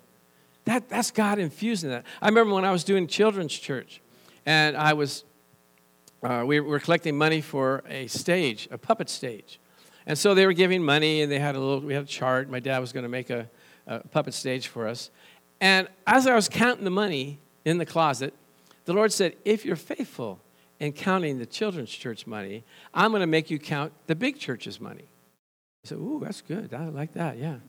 That, 0.66 0.88
that's 0.88 1.12
God 1.12 1.40
infusing 1.40 1.90
that. 1.90 2.06
I 2.22 2.30
remember 2.30 2.54
when 2.54 2.64
I 2.64 2.72
was 2.72 2.86
doing 2.86 3.08
children's 3.08 3.54
church, 3.54 4.02
and 4.46 4.78
I 4.78 4.94
was, 4.94 5.26
uh, 6.22 6.44
we 6.46 6.62
were 6.62 6.80
collecting 6.80 7.18
money 7.18 7.42
for 7.42 7.84
a 7.90 8.08
stage, 8.08 8.70
a 8.72 8.78
puppet 8.78 9.10
stage. 9.10 9.60
And 10.06 10.18
so 10.18 10.34
they 10.34 10.46
were 10.46 10.54
giving 10.54 10.84
money, 10.84 11.22
and 11.22 11.32
they 11.32 11.40
had 11.40 11.56
a 11.56 11.60
little, 11.60 11.82
we 11.82 11.94
had 11.94 12.04
a 12.04 12.08
chart. 12.08 12.50
My 12.50 12.60
dad 12.60 12.80
was 12.80 12.94
going 12.94 13.04
to 13.04 13.10
make 13.10 13.30
a, 13.30 13.50
a 13.88 14.00
puppet 14.00 14.34
stage 14.34 14.68
for 14.68 14.88
us. 14.88 15.10
And 15.62 15.88
as 16.06 16.28
I 16.28 16.36
was 16.36 16.50
counting 16.50 16.84
the 16.84 16.92
money 16.92 17.40
in 17.66 17.78
the 17.78 17.86
closet, 17.86 18.34
the 18.86 18.94
Lord 18.94 19.12
said, 19.12 19.36
If 19.46 19.66
you're 19.66 19.76
faithful 19.76 20.40
in 20.80 20.92
counting 20.92 21.40
the 21.40 21.46
children's 21.46 21.90
church 21.90 22.28
money, 22.28 22.64
I'm 22.94 23.12
going 23.12 23.22
to 23.22 23.28
make 23.28 23.50
you 23.50 23.60
count 23.60 23.94
the 24.08 24.16
big 24.16 24.38
church's 24.38 24.82
money. 24.82 25.06
I 25.86 25.90
said, 25.90 25.98
Ooh, 25.98 26.20
that's 26.24 26.42
good. 26.42 26.74
I 26.74 26.90
like 26.90 27.14
that, 27.14 27.38
yeah. 27.38 27.56
It 27.56 27.62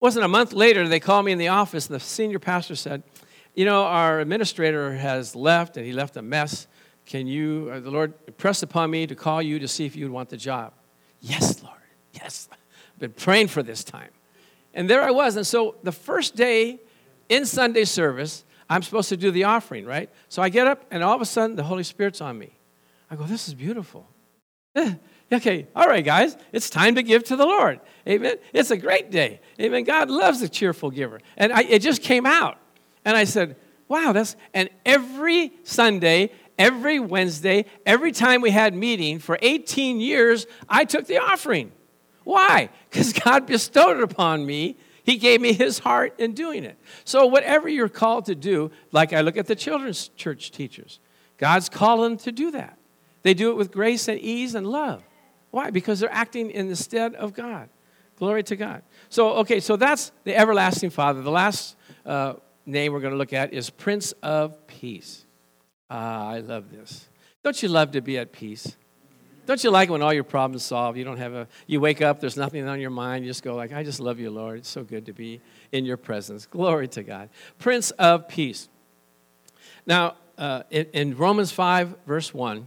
wasn't 0.00 0.24
a 0.24 0.28
month 0.28 0.52
later, 0.52 0.86
they 0.88 1.00
called 1.00 1.26
me 1.26 1.32
in 1.32 1.38
the 1.38 1.48
office, 1.48 1.86
and 1.86 1.94
the 1.94 2.00
senior 2.00 2.38
pastor 2.38 2.76
said, 2.76 3.02
You 3.54 3.64
know, 3.64 3.84
our 3.84 4.20
administrator 4.20 4.94
has 4.94 5.34
left, 5.34 5.76
and 5.76 5.84
he 5.84 5.92
left 5.92 6.16
a 6.16 6.22
mess. 6.22 6.66
Can 7.06 7.26
you, 7.26 7.70
uh, 7.72 7.80
the 7.80 7.90
Lord 7.90 8.14
pressed 8.38 8.62
upon 8.62 8.90
me 8.90 9.06
to 9.06 9.14
call 9.14 9.42
you 9.42 9.58
to 9.58 9.68
see 9.68 9.84
if 9.84 9.94
you 9.94 10.06
would 10.06 10.12
want 10.12 10.30
the 10.30 10.36
job. 10.38 10.72
Yes, 11.20 11.62
Lord, 11.62 11.76
yes. 12.12 12.48
I've 12.50 12.98
been 12.98 13.12
praying 13.12 13.48
for 13.48 13.62
this 13.62 13.84
time. 13.84 14.10
And 14.74 14.90
there 14.90 15.02
I 15.02 15.10
was. 15.10 15.36
And 15.36 15.46
so 15.46 15.76
the 15.82 15.92
first 15.92 16.36
day 16.36 16.80
in 17.28 17.46
Sunday 17.46 17.84
service, 17.84 18.44
I'm 18.68 18.82
supposed 18.82 19.08
to 19.10 19.16
do 19.16 19.30
the 19.30 19.44
offering, 19.44 19.86
right? 19.86 20.10
So 20.28 20.42
I 20.42 20.48
get 20.48 20.66
up, 20.66 20.84
and 20.90 21.02
all 21.02 21.14
of 21.14 21.20
a 21.20 21.26
sudden, 21.26 21.56
the 21.56 21.62
Holy 21.62 21.84
Spirit's 21.84 22.20
on 22.20 22.38
me. 22.38 22.56
I 23.10 23.16
go, 23.16 23.24
This 23.24 23.48
is 23.48 23.54
beautiful. 23.54 24.08
okay, 25.32 25.68
all 25.76 25.86
right, 25.86 26.04
guys, 26.04 26.36
it's 26.52 26.68
time 26.68 26.96
to 26.96 27.02
give 27.02 27.24
to 27.24 27.36
the 27.36 27.46
Lord. 27.46 27.80
Amen. 28.08 28.36
It's 28.52 28.70
a 28.70 28.76
great 28.76 29.10
day. 29.10 29.40
Amen. 29.60 29.84
God 29.84 30.10
loves 30.10 30.42
a 30.42 30.48
cheerful 30.48 30.90
giver. 30.90 31.20
And 31.36 31.52
I, 31.52 31.62
it 31.62 31.80
just 31.80 32.02
came 32.02 32.26
out. 32.26 32.58
And 33.04 33.16
I 33.16 33.24
said, 33.24 33.56
Wow, 33.86 34.12
that's, 34.12 34.34
and 34.54 34.70
every 34.84 35.52
Sunday, 35.62 36.30
every 36.58 36.98
Wednesday, 36.98 37.66
every 37.84 38.12
time 38.12 38.40
we 38.40 38.50
had 38.50 38.74
meeting 38.74 39.18
for 39.18 39.38
18 39.42 40.00
years, 40.00 40.46
I 40.68 40.84
took 40.84 41.06
the 41.06 41.18
offering. 41.18 41.70
Why? 42.24 42.70
Because 42.90 43.12
God 43.12 43.46
bestowed 43.46 43.96
it 43.96 44.02
upon 44.04 44.46
me. 44.46 44.76
He 45.02 45.16
gave 45.16 45.40
me 45.40 45.52
his 45.52 45.80
heart 45.80 46.14
in 46.18 46.32
doing 46.32 46.62
it. 46.62 46.78
So, 47.04 47.26
whatever 47.26 47.68
you're 47.68 47.88
called 47.88 48.26
to 48.26 48.36
do, 48.36 48.70
like 48.92 49.12
I 49.12 49.20
look 49.20 49.36
at 49.36 49.46
the 49.46 49.56
children's 49.56 50.08
church 50.16 50.52
teachers, 50.52 51.00
God's 51.38 51.68
calling 51.68 52.12
them 52.12 52.18
to 52.18 52.30
do 52.30 52.52
that. 52.52 52.78
They 53.22 53.34
do 53.34 53.50
it 53.50 53.56
with 53.56 53.72
grace 53.72 54.06
and 54.06 54.20
ease 54.20 54.54
and 54.54 54.66
love. 54.66 55.02
Why? 55.50 55.70
Because 55.70 55.98
they're 55.98 56.12
acting 56.12 56.50
in 56.50 56.68
the 56.68 56.76
stead 56.76 57.14
of 57.16 57.34
God. 57.34 57.68
Glory 58.16 58.44
to 58.44 58.56
God. 58.56 58.82
So, 59.08 59.34
okay, 59.38 59.60
so 59.60 59.76
that's 59.76 60.12
the 60.22 60.36
everlasting 60.36 60.90
Father. 60.90 61.20
The 61.20 61.30
last 61.30 61.76
uh, 62.06 62.34
name 62.64 62.92
we're 62.92 63.00
going 63.00 63.12
to 63.12 63.18
look 63.18 63.32
at 63.32 63.52
is 63.52 63.70
Prince 63.70 64.12
of 64.22 64.66
Peace. 64.66 65.24
Ah, 65.90 66.28
I 66.28 66.38
love 66.38 66.70
this. 66.70 67.08
Don't 67.42 67.60
you 67.62 67.68
love 67.68 67.90
to 67.92 68.00
be 68.00 68.18
at 68.18 68.32
peace? 68.32 68.76
Don't 69.46 69.62
you 69.62 69.70
like 69.70 69.90
when 69.90 70.02
all 70.02 70.12
your 70.12 70.24
problems 70.24 70.62
solved? 70.62 70.96
You 70.96 71.04
don't 71.04 71.18
have 71.18 71.34
a 71.34 71.48
you 71.66 71.80
wake 71.80 72.00
up, 72.00 72.20
there's 72.20 72.36
nothing 72.36 72.66
on 72.66 72.80
your 72.80 72.90
mind, 72.90 73.24
you 73.24 73.30
just 73.30 73.42
go 73.42 73.54
like, 73.54 73.72
I 73.72 73.82
just 73.82 74.00
love 74.00 74.18
you, 74.18 74.30
Lord. 74.30 74.58
It's 74.58 74.68
so 74.68 74.82
good 74.82 75.06
to 75.06 75.12
be 75.12 75.40
in 75.72 75.84
your 75.84 75.96
presence. 75.96 76.46
Glory 76.46 76.88
to 76.88 77.02
God. 77.02 77.28
Prince 77.58 77.90
of 77.92 78.28
Peace. 78.28 78.68
Now, 79.86 80.16
uh, 80.38 80.62
in, 80.70 80.86
in 80.92 81.16
Romans 81.16 81.52
5, 81.52 81.94
verse 82.06 82.32
1, 82.32 82.66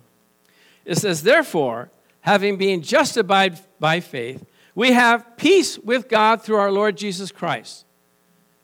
It 0.85 0.97
says, 0.97 1.23
Therefore, 1.23 1.89
having 2.21 2.57
been 2.57 2.81
justified 2.81 3.59
by 3.79 3.99
faith, 3.99 4.45
we 4.75 4.91
have 4.91 5.37
peace 5.37 5.79
with 5.79 6.07
God 6.07 6.41
through 6.41 6.57
our 6.57 6.71
Lord 6.71 6.97
Jesus 6.97 7.31
Christ. 7.31 7.85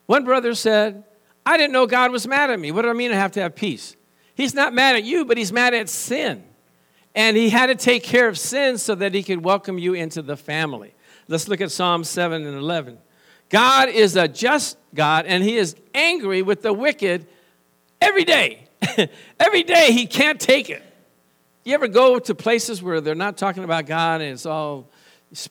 One 0.06 0.24
brother 0.24 0.54
said, 0.54 1.04
I 1.44 1.56
didn't 1.56 1.72
know 1.72 1.86
God 1.86 2.12
was 2.12 2.26
mad 2.26 2.50
at 2.50 2.60
me. 2.60 2.70
What 2.70 2.82
do 2.82 2.88
I 2.88 2.92
mean 2.92 3.10
I 3.10 3.16
have 3.16 3.32
to 3.32 3.40
have 3.40 3.54
peace? 3.54 3.96
He's 4.34 4.54
not 4.54 4.72
mad 4.72 4.96
at 4.96 5.04
you, 5.04 5.24
but 5.24 5.36
he's 5.36 5.52
mad 5.52 5.74
at 5.74 5.88
sin. 5.88 6.44
And 7.14 7.36
he 7.36 7.50
had 7.50 7.66
to 7.66 7.74
take 7.74 8.02
care 8.02 8.28
of 8.28 8.38
sin 8.38 8.78
so 8.78 8.94
that 8.96 9.14
he 9.14 9.22
could 9.22 9.44
welcome 9.44 9.78
you 9.78 9.94
into 9.94 10.20
the 10.22 10.36
family. 10.36 10.94
Let's 11.28 11.48
look 11.48 11.60
at 11.60 11.70
Psalm 11.70 12.04
7 12.04 12.44
and 12.44 12.56
11. 12.56 12.98
God 13.48 13.88
is 13.88 14.16
a 14.16 14.26
just 14.26 14.76
God, 14.94 15.26
and 15.26 15.42
he 15.42 15.56
is 15.56 15.76
angry 15.94 16.42
with 16.42 16.62
the 16.62 16.72
wicked 16.72 17.26
every 18.00 18.24
day. 18.24 18.68
every 19.40 19.62
day 19.62 19.92
he 19.92 20.06
can't 20.06 20.40
take 20.40 20.70
it. 20.70 20.82
You 21.64 21.74
ever 21.74 21.88
go 21.88 22.18
to 22.18 22.34
places 22.34 22.82
where 22.82 23.00
they're 23.00 23.14
not 23.14 23.36
talking 23.36 23.64
about 23.64 23.86
God 23.86 24.20
and 24.20 24.32
it's 24.32 24.44
all, 24.44 24.90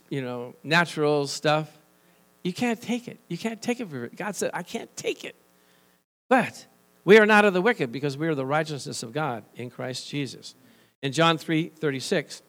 you 0.09 0.21
know, 0.21 0.53
natural 0.63 1.27
stuff? 1.27 1.71
You 2.43 2.53
can't 2.53 2.79
take 2.79 3.07
it. 3.07 3.19
You 3.29 3.37
can't 3.37 3.61
take 3.61 3.79
it. 3.79 4.15
God 4.15 4.35
said, 4.35 4.51
I 4.53 4.63
can't 4.63 4.95
take 4.95 5.23
it. 5.23 5.35
But 6.29 6.67
we 7.05 7.17
are 7.17 7.25
not 7.25 7.45
of 7.45 7.53
the 7.53 7.61
wicked 7.61 7.91
because 7.91 8.17
we 8.17 8.27
are 8.27 8.35
the 8.35 8.45
righteousness 8.45 9.01
of 9.01 9.11
God 9.11 9.43
in 9.55 9.69
Christ 9.69 10.07
Jesus. 10.07 10.55
In 11.03 11.11
John 11.11 11.37
3 11.37 11.67
36, 11.67 12.41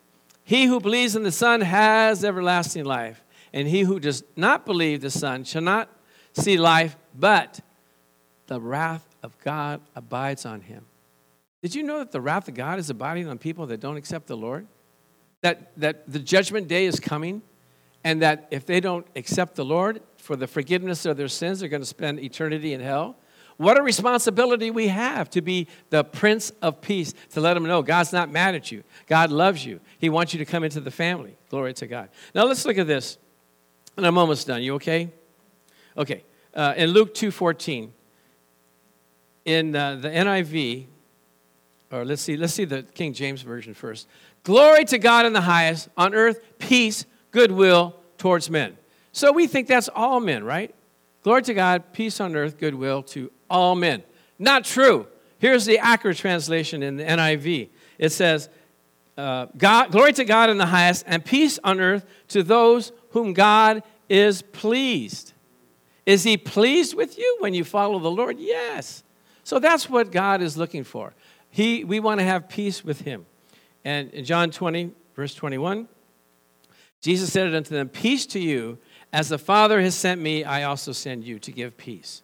he 0.45 0.67
who 0.67 0.79
believes 0.79 1.17
in 1.17 1.25
the 1.25 1.33
Son 1.33 1.61
has 1.61 2.25
everlasting 2.25 2.85
life, 2.85 3.23
and 3.53 3.67
he 3.67 3.81
who 3.81 3.99
does 3.99 4.23
not 4.37 4.65
believe 4.65 5.01
the 5.01 5.11
Son 5.11 5.43
shall 5.43 5.61
not 5.61 5.91
see 6.33 6.57
life, 6.57 6.97
but 7.19 7.61
the 8.47 8.61
wrath 8.61 9.07
of 9.25 9.37
God 9.41 9.81
abides 9.97 10.47
on 10.47 10.61
him. 10.61 10.87
Did 11.63 11.75
you 11.75 11.83
know 11.83 11.99
that 11.99 12.13
the 12.13 12.21
wrath 12.21 12.47
of 12.47 12.55
God 12.55 12.79
is 12.79 12.91
abiding 12.91 13.27
on 13.27 13.39
people 13.39 13.67
that 13.67 13.81
don't 13.81 13.97
accept 13.97 14.29
the 14.29 14.37
Lord? 14.37 14.69
That, 15.41 15.73
that 15.79 16.11
the 16.11 16.21
judgment 16.21 16.69
day 16.69 16.87
is 16.87 17.01
coming, 17.01 17.43
and 18.05 18.23
that 18.23 18.47
if 18.53 18.67
they 18.67 18.79
don't 18.79 19.07
accept 19.17 19.57
the 19.57 19.65
Lord 19.65 20.01
for 20.17 20.37
the 20.37 20.47
forgiveness 20.47 21.07
of 21.07 21.17
their 21.17 21.29
sins, 21.29 21.59
they're 21.59 21.69
going 21.69 21.83
to 21.83 21.87
spend 21.87 22.21
eternity 22.21 22.73
in 22.73 22.81
hell. 22.81 23.17
What 23.57 23.79
a 23.79 23.83
responsibility 23.83 24.71
we 24.71 24.89
have 24.89 25.31
to 25.31 25.41
be 25.41 25.69
the 25.91 26.03
Prince 26.03 26.51
of 26.61 26.81
Peace, 26.81 27.15
to 27.31 27.41
let 27.41 27.55
them 27.55 27.65
know 27.65 27.83
God's 27.83 28.13
not 28.13 28.31
mad 28.31 28.55
at 28.55 28.73
you. 28.73 28.83
God 29.07 29.31
loves 29.31 29.65
you. 29.65 29.81
He 29.99 30.09
wants 30.09 30.33
you 30.33 30.39
to 30.39 30.45
come 30.45 30.65
into 30.65 30.81
the 30.81 30.91
family. 30.91 31.37
Glory 31.51 31.73
to 31.75 31.87
God. 31.87 32.09
Now 32.35 32.45
let's 32.45 32.65
look 32.65 32.79
at 32.79 32.87
this. 32.87 33.19
And 33.97 34.07
I'm 34.07 34.19
almost 34.19 34.47
done. 34.47 34.63
You 34.63 34.75
okay? 34.75 35.11
Okay. 35.97 36.25
Uh, 36.53 36.75
in 36.77 36.91
Luke 36.91 37.15
2.14, 37.15 37.91
in 39.45 39.77
uh, 39.77 39.97
the 39.97 40.09
NIV, 40.09 40.87
or 41.93 42.05
let's 42.05 42.23
see, 42.23 42.37
let's 42.37 42.55
see 42.55 42.65
the 42.65 42.83
King 42.83 43.13
James 43.13 43.43
Version 43.43 43.75
first. 43.75 44.09
Glory 44.43 44.85
to 44.87 44.99
God 44.99 45.27
in 45.27 45.33
the 45.33 45.41
highest, 45.41 45.89
on 45.97 46.15
earth, 46.15 46.43
peace, 46.59 47.07
goodwill 47.31 47.95
towards 48.19 48.51
men. 48.51 48.77
So 49.13 49.33
we 49.33 49.47
think 49.47 49.69
that's 49.69 49.89
all 49.89 50.19
men, 50.19 50.45
right? 50.45 50.75
Glory 51.23 51.43
to 51.43 51.55
God, 51.55 51.93
peace 51.93 52.21
on 52.21 52.35
earth, 52.37 52.59
goodwill 52.59 53.03
to 53.05 53.31
all 53.51 53.75
men. 53.75 54.03
Not 54.39 54.65
true. 54.65 55.07
Here's 55.39 55.67
the 55.67 55.79
accurate 55.79 56.17
translation 56.17 56.83
in 56.83 56.97
the 56.97 57.05
NIV. 57.05 57.69
It 57.99 58.11
says, 58.11 58.49
uh, 59.17 59.47
God, 59.57 59.93
glory 59.93 60.13
to 60.15 60.25
God 60.25 60.51
in 60.51 60.59
the 60.59 60.67
highest, 60.67 61.05
and 61.07 61.25
peace 61.25 61.59
on 61.63 61.81
earth 61.81 62.05
to 62.29 62.43
those 62.43 62.93
whom 63.11 63.33
God 63.33 63.83
is 64.09 64.43
pleased. 64.43 65.33
Is 66.07 66.25
he 66.25 66.37
pleased 66.37 66.95
with 66.95 67.17
you 67.17 67.37
when 67.41 67.55
you 67.55 67.65
follow 67.65 67.99
the 67.99 68.11
Lord? 68.11 68.39
Yes. 68.39 69.03
So 69.45 69.59
that's 69.59 69.89
what 69.89 70.11
God 70.11 70.43
is 70.43 70.57
looking 70.57 70.85
for. 70.85 71.15
He, 71.51 71.85
we 71.85 72.01
want 72.01 72.21
to 72.21 72.25
have 72.25 72.49
peace 72.49 72.85
with 72.85 73.03
him. 73.03 73.27
And 73.85 74.11
in 74.11 74.25
John 74.25 74.51
20, 74.51 74.91
verse 75.15 75.35
21, 75.35 75.89
Jesus 77.01 77.33
said 77.33 77.55
unto 77.55 77.75
them, 77.75 77.89
Peace 77.89 78.27
to 78.27 78.41
you. 78.41 78.79
As 79.13 79.29
the 79.29 79.39
Father 79.39 79.81
has 79.81 79.95
sent 79.95 80.21
me, 80.21 80.43
I 80.43 80.65
also 80.65 80.91
send 80.91 81.23
you 81.23 81.39
to 81.39 81.53
give 81.53 81.77
peace. 81.77 82.24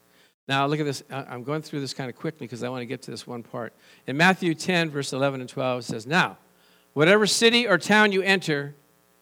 Now, 0.50 0.66
look 0.66 0.80
at 0.80 0.84
this. 0.84 1.04
I'm 1.08 1.44
going 1.44 1.62
through 1.62 1.78
this 1.78 1.94
kind 1.94 2.10
of 2.10 2.16
quickly 2.16 2.44
because 2.44 2.64
I 2.64 2.68
want 2.70 2.80
to 2.80 2.86
get 2.86 3.02
to 3.02 3.12
this 3.12 3.24
one 3.24 3.44
part. 3.44 3.72
In 4.08 4.16
Matthew 4.16 4.52
10, 4.52 4.90
verse 4.90 5.12
11 5.12 5.40
and 5.40 5.48
12, 5.48 5.78
it 5.78 5.82
says, 5.84 6.08
Now, 6.08 6.38
whatever 6.92 7.24
city 7.24 7.68
or 7.68 7.78
town 7.78 8.10
you 8.10 8.20
enter, 8.22 8.74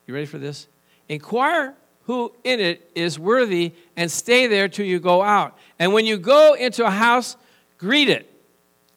you 0.06 0.14
ready 0.14 0.24
for 0.24 0.38
this? 0.38 0.68
Inquire 1.06 1.74
who 2.04 2.32
in 2.44 2.60
it 2.60 2.90
is 2.94 3.18
worthy 3.18 3.74
and 3.94 4.10
stay 4.10 4.46
there 4.46 4.68
till 4.70 4.86
you 4.86 4.98
go 4.98 5.20
out. 5.20 5.54
And 5.78 5.92
when 5.92 6.06
you 6.06 6.16
go 6.16 6.54
into 6.54 6.86
a 6.86 6.90
house, 6.90 7.36
greet 7.76 8.08
it. 8.08 8.32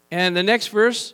And 0.10 0.34
the 0.34 0.42
next 0.42 0.68
verse 0.68 1.14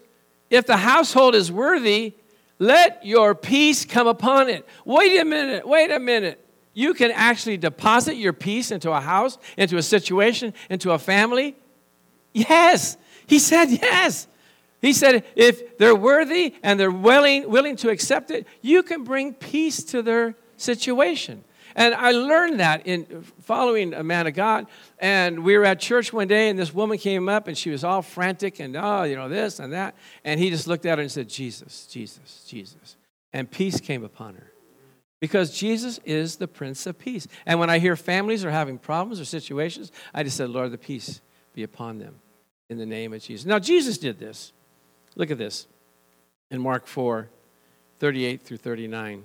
if 0.52 0.68
the 0.68 0.78
household 0.78 1.34
is 1.34 1.52
worthy, 1.52 2.14
let 2.60 3.04
your 3.04 3.34
peace 3.34 3.86
come 3.86 4.06
upon 4.06 4.50
it. 4.50 4.68
Wait 4.86 5.20
a 5.20 5.26
minute, 5.26 5.68
wait 5.68 5.90
a 5.90 6.00
minute. 6.00 6.47
You 6.78 6.94
can 6.94 7.10
actually 7.10 7.58
deposit 7.58 8.18
your 8.18 8.34
peace 8.34 8.70
into 8.70 8.92
a 8.92 9.02
house, 9.02 9.40
into 9.58 9.78
a 9.78 9.82
situation, 9.82 10.54
into 10.70 10.92
a 10.92 11.00
family. 11.00 11.56
Yes. 12.36 12.98
He 13.26 13.40
said 13.40 13.72
yes. 13.72 14.28
He 14.80 14.94
said 14.94 15.26
if 15.36 15.80
they're 15.80 15.96
worthy 15.96 16.54
and 16.62 16.80
they're 16.80 16.92
willing, 16.92 17.50
willing 17.50 17.78
to 17.78 17.90
accept 17.90 18.30
it, 18.30 18.46
you 18.62 18.84
can 18.84 19.04
bring 19.04 19.34
peace 19.34 19.84
to 19.86 20.04
their 20.04 20.36
situation. 20.56 21.44
And 21.76 21.96
I 21.96 22.12
learned 22.12 22.60
that 22.60 22.86
in 22.86 23.24
following 23.42 23.96
a 23.96 24.04
man 24.04 24.28
of 24.28 24.36
God. 24.36 24.68
And 25.00 25.44
we 25.44 25.58
were 25.58 25.66
at 25.66 25.80
church 25.80 26.14
one 26.14 26.28
day, 26.28 26.48
and 26.48 26.60
this 26.60 26.76
woman 26.76 27.00
came 27.00 27.28
up, 27.28 27.48
and 27.48 27.58
she 27.58 27.72
was 27.72 27.84
all 27.84 28.04
frantic 28.04 28.60
and, 28.60 28.78
oh, 28.78 29.02
you 29.02 29.16
know, 29.16 29.30
this 29.30 29.58
and 29.58 29.74
that. 29.74 29.96
And 30.24 30.40
he 30.40 30.52
just 30.52 30.68
looked 30.68 30.86
at 30.86 31.00
her 31.00 31.02
and 31.02 31.12
said, 31.12 31.28
Jesus, 31.28 31.88
Jesus, 31.88 32.46
Jesus. 32.48 32.98
And 33.34 33.50
peace 33.50 33.80
came 33.80 34.04
upon 34.04 34.36
her. 34.36 34.52
Because 35.20 35.58
Jesus 35.58 36.00
is 36.06 36.36
the 36.36 36.48
Prince 36.48 36.86
of 36.86 37.00
Peace. 37.00 37.28
And 37.46 37.60
when 37.60 37.70
I 37.70 37.80
hear 37.80 37.96
families 37.96 38.46
are 38.46 38.52
having 38.52 38.78
problems 38.78 39.20
or 39.20 39.26
situations, 39.26 39.92
I 40.14 40.24
just 40.24 40.38
said, 40.38 40.50
Lord, 40.50 40.72
the 40.72 40.78
peace 40.78 41.22
be 41.54 41.64
upon 41.64 41.98
them 41.98 42.16
in 42.70 42.78
the 42.78 42.86
name 42.86 43.14
of 43.14 43.22
Jesus. 43.22 43.46
Now, 43.46 43.60
Jesus 43.60 43.98
did 43.98 44.20
this. 44.20 44.54
Look 45.16 45.32
at 45.32 45.38
this 45.38 45.68
in 46.52 46.62
Mark 46.62 46.88
4 46.88 47.30
38 48.00 48.44
through 48.44 48.58
39. 48.58 49.24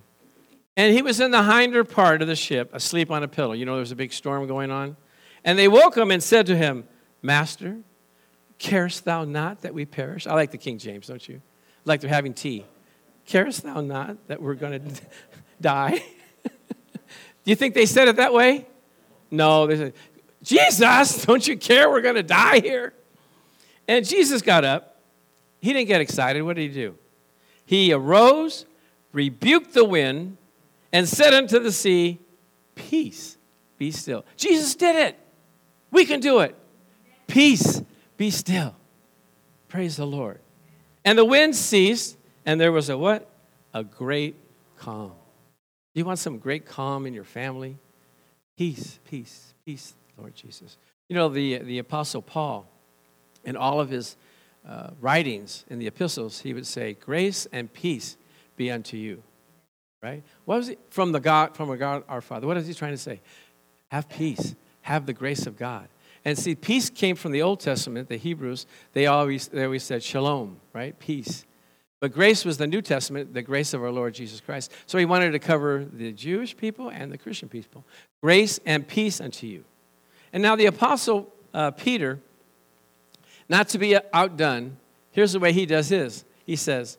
And 0.79 0.95
he 0.95 1.03
was 1.03 1.21
in 1.21 1.31
the 1.31 1.43
hinder 1.43 1.85
part 1.85 2.23
of 2.23 2.29
the 2.29 2.37
ship, 2.37 2.71
asleep 2.73 3.11
on 3.11 3.23
a 3.23 3.29
pillow. 3.29 3.53
You 3.53 3.67
know, 3.67 3.73
there 3.73 3.81
was 3.81 3.93
a 3.93 3.97
big 3.97 4.15
storm 4.15 4.47
going 4.47 4.71
on. 4.71 4.97
And 5.45 5.59
they 5.59 5.69
woke 5.69 5.97
him 5.97 6.11
and 6.11 6.23
said 6.23 6.47
to 6.47 6.57
him, 6.57 6.85
Master, 7.21 7.77
carest 8.59 9.05
thou 9.05 9.25
not 9.25 9.63
that 9.63 9.75
we 9.75 9.85
perish? 9.85 10.27
I 10.27 10.35
like 10.35 10.51
the 10.51 10.59
King 10.59 10.79
James, 10.79 11.09
don't 11.09 11.29
you? 11.29 11.43
Like 11.85 12.01
they're 12.01 12.09
having 12.09 12.33
tea. 12.33 12.65
Carest 13.27 13.63
thou 13.63 13.81
not 13.81 14.29
that 14.29 14.41
we're 14.41 14.55
going 14.55 14.83
to 14.95 15.01
die? 15.63 16.03
Do 16.45 17.51
you 17.51 17.57
think 17.57 17.75
they 17.75 17.87
said 17.87 18.09
it 18.09 18.17
that 18.17 18.33
way? 18.33 18.67
No, 19.31 19.67
they 19.67 19.77
said, 19.77 19.95
Jesus, 20.43 21.25
don't 21.25 21.47
you 21.47 21.57
care 21.57 21.89
we're 21.89 22.01
going 22.01 22.17
to 22.17 22.23
die 22.23 22.61
here? 22.61 22.93
And 23.89 24.07
Jesus 24.07 24.43
got 24.43 24.65
up. 24.65 25.01
He 25.61 25.73
didn't 25.73 25.89
get 25.89 26.01
excited. 26.01 26.43
What 26.43 26.57
did 26.57 26.63
he 26.63 26.75
do? 26.75 26.97
He 27.65 27.93
arose, 27.93 28.67
rebuked 29.13 29.75
the 29.75 29.85
wind, 29.85 30.37
and 30.93 31.09
said 31.09 31.33
unto 31.33 31.59
the 31.59 31.73
sea, 31.73 32.19
Peace, 32.75 33.37
be 33.79 33.91
still. 33.91 34.25
Jesus 34.37 34.75
did 34.75 34.97
it. 34.97 35.19
We 35.91 36.05
can 36.05 36.21
do 36.21 36.41
it. 36.41 36.57
Peace, 37.27 37.83
be 38.17 38.31
still. 38.31 38.75
Praise 39.69 39.97
the 39.97 40.07
Lord. 40.07 40.41
And 41.05 41.19
the 41.19 41.25
wind 41.25 41.57
ceased, 41.57 42.17
and 42.45 42.61
there 42.61 42.73
was 42.73 42.89
a 42.89 42.99
what? 42.99 43.29
A 43.73 43.85
great 43.85 44.37
calm. 44.79 45.13
Do 45.95 46.01
you 46.01 46.05
want 46.05 46.19
some 46.19 46.39
great 46.39 46.67
calm 46.67 47.07
in 47.07 47.15
your 47.15 47.25
family? 47.25 47.77
Peace, 48.57 48.99
peace, 49.05 49.55
peace, 49.65 49.95
Lord 50.17 50.35
Jesus. 50.35 50.77
You 51.09 51.17
know, 51.17 51.29
the, 51.29 51.59
the 51.59 51.79
Apostle 51.79 52.23
Paul, 52.23 52.67
in 53.45 53.57
all 53.57 53.81
of 53.81 53.91
his 53.91 54.17
uh, 54.67 54.91
writings 55.01 55.65
in 55.69 55.79
the 55.79 55.87
epistles, 55.87 56.41
he 56.41 56.55
would 56.55 56.67
say, 56.67 56.95
Grace 56.95 57.47
and 57.53 57.73
peace 57.73 58.17
be 58.57 58.71
unto 58.71 58.97
you 58.97 59.23
right? 60.03 60.23
What 60.45 60.57
was 60.59 60.67
he 60.69 60.77
from 60.91 61.13
the 61.13 61.21
God 61.21 61.57
from 61.57 61.75
God 61.79 62.03
our 62.09 62.21
Father? 62.21 62.47
What 62.47 62.57
is 62.57 62.67
he 62.67 62.75
trying 62.75 62.93
to 62.93 62.99
say? 62.99 63.21
Have 63.89 64.09
peace, 64.09 64.55
have 64.83 65.07
the 65.07 65.13
grace 65.13 65.47
of 65.47 65.57
God. 65.57 65.89
And 66.25 66.39
see, 66.39 66.55
peace 66.55 66.91
came 66.91 67.17
from 67.17 67.33
the 67.33 67.43
Old 67.43 67.61
Testament, 67.61 68.09
the 68.09 68.17
Hebrews, 68.17 68.67
they 68.93 69.07
always 69.07 69.49
they 69.49 69.65
always 69.65 69.85
said 69.85 70.03
shalom, 70.03 70.61
right? 70.73 70.99
Peace. 70.99 71.45
But 72.03 72.13
grace 72.13 72.45
was 72.45 72.57
the 72.57 72.67
New 72.67 72.83
Testament, 72.83 73.33
the 73.33 73.43
grace 73.43 73.75
of 73.75 73.83
our 73.85 73.93
Lord 73.93 74.13
Jesus 74.13 74.41
Christ. 74.41 74.73
So 74.87 74.99
he 74.99 75.05
wanted 75.05 75.31
to 75.31 75.39
cover 75.39 75.85
the 75.85 76.11
Jewish 76.11 76.57
people 76.57 76.89
and 76.89 77.13
the 77.13 77.17
Christian 77.17 77.49
people. 77.49 77.85
Grace 78.21 78.59
and 78.67 78.89
peace 78.89 79.21
unto 79.21 79.47
you. 79.47 79.63
And 80.33 80.43
now 80.43 80.57
the 80.57 80.67
apostle 80.67 81.33
uh, 81.55 81.71
Peter, 81.71 82.19
not 83.49 83.69
to 83.69 83.79
be 83.79 83.97
outdone, 84.13 84.79
here's 85.13 85.31
the 85.31 85.39
way 85.39 85.53
he 85.53 85.65
does 85.65 85.91
his. 85.91 86.25
He 86.45 86.57
says, 86.57 86.99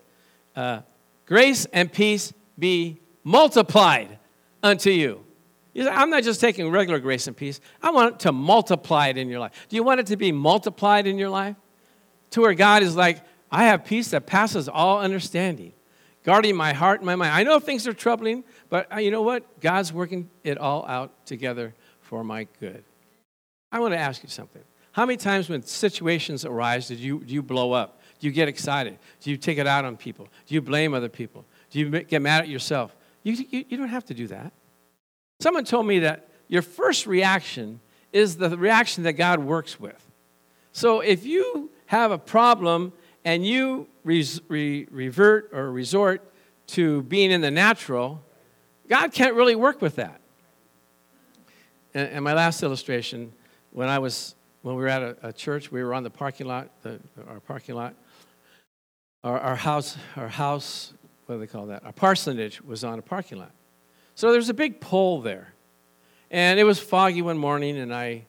uh, 0.56 0.80
Grace 1.26 1.66
and 1.74 1.92
peace 1.92 2.32
be 2.58 2.98
multiplied 3.24 4.18
unto 4.62 4.88
you. 4.88 5.22
I'm 5.76 6.08
not 6.08 6.22
just 6.22 6.40
taking 6.40 6.70
regular 6.70 6.98
grace 6.98 7.26
and 7.26 7.36
peace. 7.36 7.60
I 7.82 7.90
want 7.90 8.20
to 8.20 8.32
multiply 8.32 9.08
it 9.08 9.18
in 9.18 9.28
your 9.28 9.40
life. 9.40 9.66
Do 9.68 9.76
you 9.76 9.82
want 9.82 10.00
it 10.00 10.06
to 10.06 10.16
be 10.16 10.32
multiplied 10.32 11.06
in 11.06 11.18
your 11.18 11.28
life? 11.28 11.56
To 12.30 12.40
where 12.40 12.54
God 12.54 12.82
is 12.82 12.96
like, 12.96 13.22
I 13.54 13.66
have 13.66 13.84
peace 13.84 14.08
that 14.08 14.26
passes 14.26 14.68
all 14.68 14.98
understanding. 14.98 15.74
guarding 16.24 16.56
my 16.56 16.72
heart 16.72 17.00
and 17.00 17.06
my 17.06 17.14
mind. 17.14 17.32
I 17.32 17.44
know 17.44 17.60
things 17.60 17.86
are 17.86 17.92
troubling, 17.92 18.42
but 18.68 18.92
uh, 18.92 18.98
you 18.98 19.12
know 19.12 19.22
what? 19.22 19.60
God's 19.60 19.92
working 19.92 20.28
it 20.42 20.58
all 20.58 20.84
out 20.88 21.24
together 21.26 21.72
for 22.00 22.24
my 22.24 22.48
good. 22.58 22.82
I 23.70 23.78
want 23.78 23.92
to 23.92 23.98
ask 23.98 24.22
you 24.24 24.28
something. 24.28 24.62
How 24.92 25.06
many 25.06 25.16
times 25.18 25.48
when 25.48 25.62
situations 25.62 26.44
arise 26.44 26.88
did 26.88 26.98
you, 26.98 27.22
do 27.22 27.32
you 27.32 27.42
blow 27.42 27.72
up? 27.72 28.00
Do 28.18 28.26
you 28.26 28.32
get 28.32 28.48
excited? 28.48 28.98
Do 29.20 29.30
you 29.30 29.36
take 29.36 29.58
it 29.58 29.66
out 29.66 29.84
on 29.84 29.96
people? 29.96 30.28
Do 30.46 30.54
you 30.54 30.62
blame 30.62 30.94
other 30.94 31.08
people? 31.08 31.44
Do 31.70 31.78
you 31.78 31.90
get 31.90 32.22
mad 32.22 32.42
at 32.42 32.48
yourself? 32.48 32.96
You, 33.22 33.34
you, 33.50 33.64
you 33.68 33.76
don't 33.76 33.88
have 33.88 34.04
to 34.06 34.14
do 34.14 34.26
that. 34.28 34.52
Someone 35.40 35.64
told 35.64 35.86
me 35.86 36.00
that 36.00 36.28
your 36.48 36.62
first 36.62 37.06
reaction 37.06 37.80
is 38.12 38.36
the 38.36 38.56
reaction 38.56 39.04
that 39.04 39.14
God 39.14 39.40
works 39.40 39.78
with. 39.78 40.10
So 40.72 41.00
if 41.00 41.24
you 41.24 41.70
have 41.86 42.10
a 42.10 42.18
problem 42.18 42.92
and 43.24 43.46
you 43.46 43.88
res- 44.02 44.40
re- 44.48 44.86
revert 44.90 45.50
or 45.52 45.70
resort 45.70 46.32
to 46.68 47.02
being 47.02 47.30
in 47.30 47.40
the 47.40 47.50
natural, 47.50 48.22
God 48.88 49.12
can't 49.12 49.34
really 49.34 49.56
work 49.56 49.80
with 49.80 49.96
that. 49.96 50.20
And, 51.94 52.08
and 52.08 52.24
my 52.24 52.34
last 52.34 52.62
illustration, 52.62 53.32
when 53.70 53.88
I 53.88 53.98
was 53.98 54.34
when 54.62 54.76
we 54.76 54.82
were 54.82 54.88
at 54.88 55.02
a, 55.02 55.16
a 55.28 55.32
church, 55.32 55.70
we 55.70 55.84
were 55.84 55.92
on 55.92 56.04
the 56.04 56.10
parking 56.10 56.46
lot, 56.46 56.70
the, 56.82 56.98
our 57.28 57.38
parking 57.40 57.74
lot. 57.74 57.94
Our, 59.22 59.38
our 59.38 59.56
house, 59.56 59.96
our 60.16 60.28
house, 60.28 60.94
what 61.26 61.34
do 61.36 61.40
they 61.40 61.46
call 61.46 61.66
that? 61.66 61.84
Our 61.84 61.92
parsonage 61.92 62.62
was 62.62 62.82
on 62.82 62.98
a 62.98 63.02
parking 63.02 63.38
lot. 63.38 63.52
So 64.14 64.32
there's 64.32 64.48
a 64.48 64.54
big 64.54 64.80
pole 64.80 65.20
there. 65.20 65.52
And 66.30 66.58
it 66.58 66.64
was 66.64 66.78
foggy 66.78 67.20
one 67.20 67.36
morning, 67.36 67.76
and 67.76 67.94
I 67.94 68.24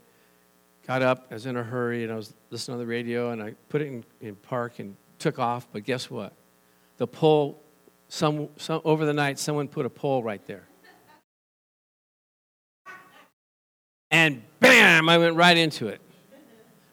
got 0.85 1.01
up. 1.01 1.27
I 1.31 1.35
was 1.35 1.45
in 1.45 1.57
a 1.57 1.63
hurry, 1.63 2.03
and 2.03 2.11
I 2.11 2.15
was 2.15 2.33
listening 2.49 2.77
to 2.77 2.79
the 2.79 2.87
radio, 2.87 3.31
and 3.31 3.41
I 3.41 3.55
put 3.69 3.81
it 3.81 3.87
in, 3.87 4.03
in 4.21 4.35
park 4.35 4.79
and 4.79 4.95
took 5.19 5.39
off. 5.39 5.67
But 5.71 5.83
guess 5.83 6.09
what? 6.09 6.33
The 6.97 7.07
pole, 7.07 7.61
some, 8.07 8.49
some, 8.57 8.81
over 8.85 9.05
the 9.05 9.13
night, 9.13 9.39
someone 9.39 9.67
put 9.67 9.85
a 9.85 9.89
pole 9.89 10.23
right 10.23 10.45
there. 10.45 10.67
And 14.11 14.43
bam, 14.59 15.09
I 15.09 15.17
went 15.17 15.35
right 15.35 15.57
into 15.57 15.87
it. 15.87 15.99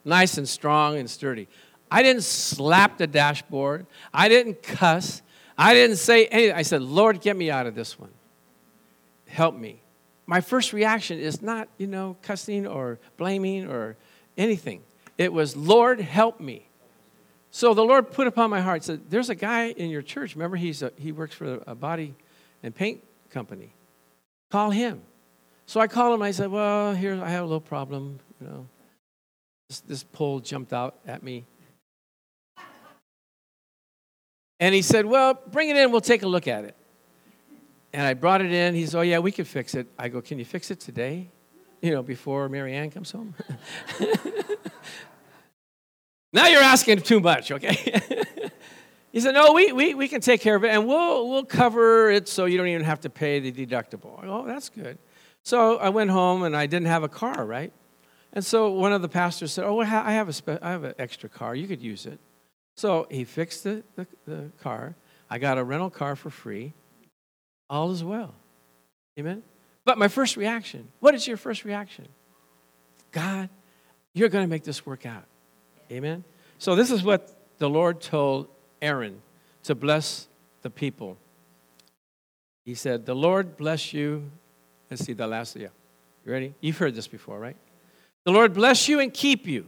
Nice 0.04 0.38
and 0.38 0.48
strong 0.48 0.96
and 0.96 1.08
sturdy. 1.08 1.46
I 1.90 2.02
didn't 2.02 2.24
slap 2.24 2.98
the 2.98 3.06
dashboard. 3.06 3.86
I 4.12 4.28
didn't 4.28 4.62
cuss. 4.62 5.22
I 5.56 5.74
didn't 5.74 5.96
say 5.96 6.26
anything. 6.26 6.56
I 6.56 6.62
said, 6.62 6.82
Lord, 6.82 7.20
get 7.20 7.36
me 7.36 7.50
out 7.50 7.66
of 7.66 7.74
this 7.74 7.98
one. 7.98 8.10
Help 9.28 9.54
me. 9.54 9.81
My 10.26 10.40
first 10.40 10.72
reaction 10.72 11.18
is 11.18 11.42
not, 11.42 11.68
you 11.78 11.86
know, 11.86 12.16
cussing 12.22 12.66
or 12.66 12.98
blaming 13.16 13.66
or 13.66 13.96
anything. 14.36 14.82
It 15.18 15.32
was, 15.32 15.56
Lord, 15.56 16.00
help 16.00 16.40
me. 16.40 16.68
So 17.50 17.74
the 17.74 17.84
Lord 17.84 18.10
put 18.10 18.26
upon 18.26 18.48
my 18.48 18.60
heart, 18.60 18.82
said, 18.82 19.10
There's 19.10 19.28
a 19.28 19.34
guy 19.34 19.68
in 19.68 19.90
your 19.90 20.02
church. 20.02 20.34
Remember, 20.34 20.56
he's 20.56 20.82
a, 20.82 20.92
he 20.96 21.12
works 21.12 21.34
for 21.34 21.62
a 21.66 21.74
body 21.74 22.14
and 22.62 22.74
paint 22.74 23.02
company. 23.30 23.74
Call 24.50 24.70
him. 24.70 25.02
So 25.66 25.80
I 25.80 25.86
called 25.86 26.14
him. 26.14 26.22
I 26.22 26.30
said, 26.30 26.50
Well, 26.50 26.94
here, 26.94 27.22
I 27.22 27.28
have 27.30 27.42
a 27.42 27.46
little 27.46 27.60
problem. 27.60 28.20
You 28.40 28.46
know, 28.46 28.66
this, 29.68 29.80
this 29.80 30.02
pole 30.02 30.40
jumped 30.40 30.72
out 30.72 30.98
at 31.06 31.22
me. 31.22 31.44
And 34.58 34.74
he 34.74 34.80
said, 34.80 35.04
Well, 35.04 35.38
bring 35.50 35.68
it 35.68 35.76
in. 35.76 35.90
We'll 35.90 36.00
take 36.00 36.22
a 36.22 36.28
look 36.28 36.48
at 36.48 36.64
it. 36.64 36.76
And 37.92 38.06
I 38.06 38.14
brought 38.14 38.40
it 38.40 38.52
in. 38.52 38.74
He 38.74 38.86
said, 38.86 38.98
Oh, 38.98 39.02
yeah, 39.02 39.18
we 39.18 39.32
can 39.32 39.44
fix 39.44 39.74
it. 39.74 39.86
I 39.98 40.08
go, 40.08 40.20
Can 40.20 40.38
you 40.38 40.44
fix 40.44 40.70
it 40.70 40.80
today? 40.80 41.30
You 41.80 41.90
know, 41.90 42.02
before 42.02 42.48
Mary 42.48 42.74
Ann 42.74 42.90
comes 42.90 43.10
home? 43.10 43.34
Now 46.32 46.46
you're 46.46 46.62
asking 46.62 47.02
too 47.02 47.20
much, 47.20 47.52
okay? 47.52 47.74
he 49.12 49.20
said, 49.20 49.34
No, 49.34 49.52
we, 49.52 49.72
we, 49.72 49.94
we 49.94 50.08
can 50.08 50.20
take 50.20 50.40
care 50.40 50.56
of 50.56 50.64
it 50.64 50.68
and 50.68 50.86
we'll, 50.86 51.28
we'll 51.28 51.44
cover 51.44 52.10
it 52.10 52.26
so 52.26 52.46
you 52.46 52.56
don't 52.56 52.68
even 52.68 52.84
have 52.84 53.00
to 53.00 53.10
pay 53.10 53.38
the 53.38 53.52
deductible. 53.52 54.22
Go, 54.22 54.42
Oh, 54.42 54.46
that's 54.46 54.70
good. 54.70 54.98
So 55.42 55.76
I 55.78 55.90
went 55.90 56.10
home 56.10 56.44
and 56.44 56.56
I 56.56 56.66
didn't 56.66 56.86
have 56.86 57.02
a 57.02 57.08
car, 57.08 57.44
right? 57.44 57.72
And 58.32 58.44
so 58.44 58.70
one 58.70 58.92
of 58.92 59.02
the 59.02 59.08
pastors 59.08 59.52
said, 59.52 59.64
Oh, 59.64 59.80
I 59.80 59.84
have, 59.84 60.28
a 60.28 60.32
spe- 60.32 60.62
I 60.62 60.70
have 60.70 60.84
an 60.84 60.94
extra 60.98 61.28
car. 61.28 61.54
You 61.54 61.68
could 61.68 61.82
use 61.82 62.06
it. 62.06 62.18
So 62.76 63.06
he 63.10 63.24
fixed 63.24 63.64
the, 63.64 63.84
the, 63.96 64.06
the 64.26 64.52
car. 64.62 64.96
I 65.28 65.38
got 65.38 65.58
a 65.58 65.64
rental 65.64 65.90
car 65.90 66.16
for 66.16 66.30
free. 66.30 66.72
All 67.72 67.90
is 67.90 68.04
well. 68.04 68.34
Amen? 69.18 69.42
But 69.86 69.96
my 69.96 70.08
first 70.08 70.36
reaction, 70.36 70.88
what 71.00 71.14
is 71.14 71.26
your 71.26 71.38
first 71.38 71.64
reaction? 71.64 72.06
God, 73.12 73.48
you're 74.12 74.28
going 74.28 74.44
to 74.44 74.48
make 74.48 74.62
this 74.62 74.84
work 74.84 75.06
out. 75.06 75.24
Amen? 75.90 76.22
So, 76.58 76.76
this 76.76 76.90
is 76.90 77.02
what 77.02 77.34
the 77.56 77.70
Lord 77.70 78.02
told 78.02 78.48
Aaron 78.82 79.22
to 79.64 79.74
bless 79.74 80.28
the 80.60 80.68
people. 80.68 81.16
He 82.66 82.74
said, 82.74 83.06
The 83.06 83.14
Lord 83.14 83.56
bless 83.56 83.94
you. 83.94 84.30
Let's 84.90 85.04
see 85.04 85.14
the 85.14 85.26
last, 85.26 85.56
yeah. 85.56 85.68
You 86.26 86.32
ready? 86.32 86.54
You've 86.60 86.76
heard 86.76 86.94
this 86.94 87.08
before, 87.08 87.38
right? 87.38 87.56
The 88.24 88.32
Lord 88.32 88.52
bless 88.52 88.86
you 88.86 89.00
and 89.00 89.12
keep 89.12 89.46
you. 89.46 89.66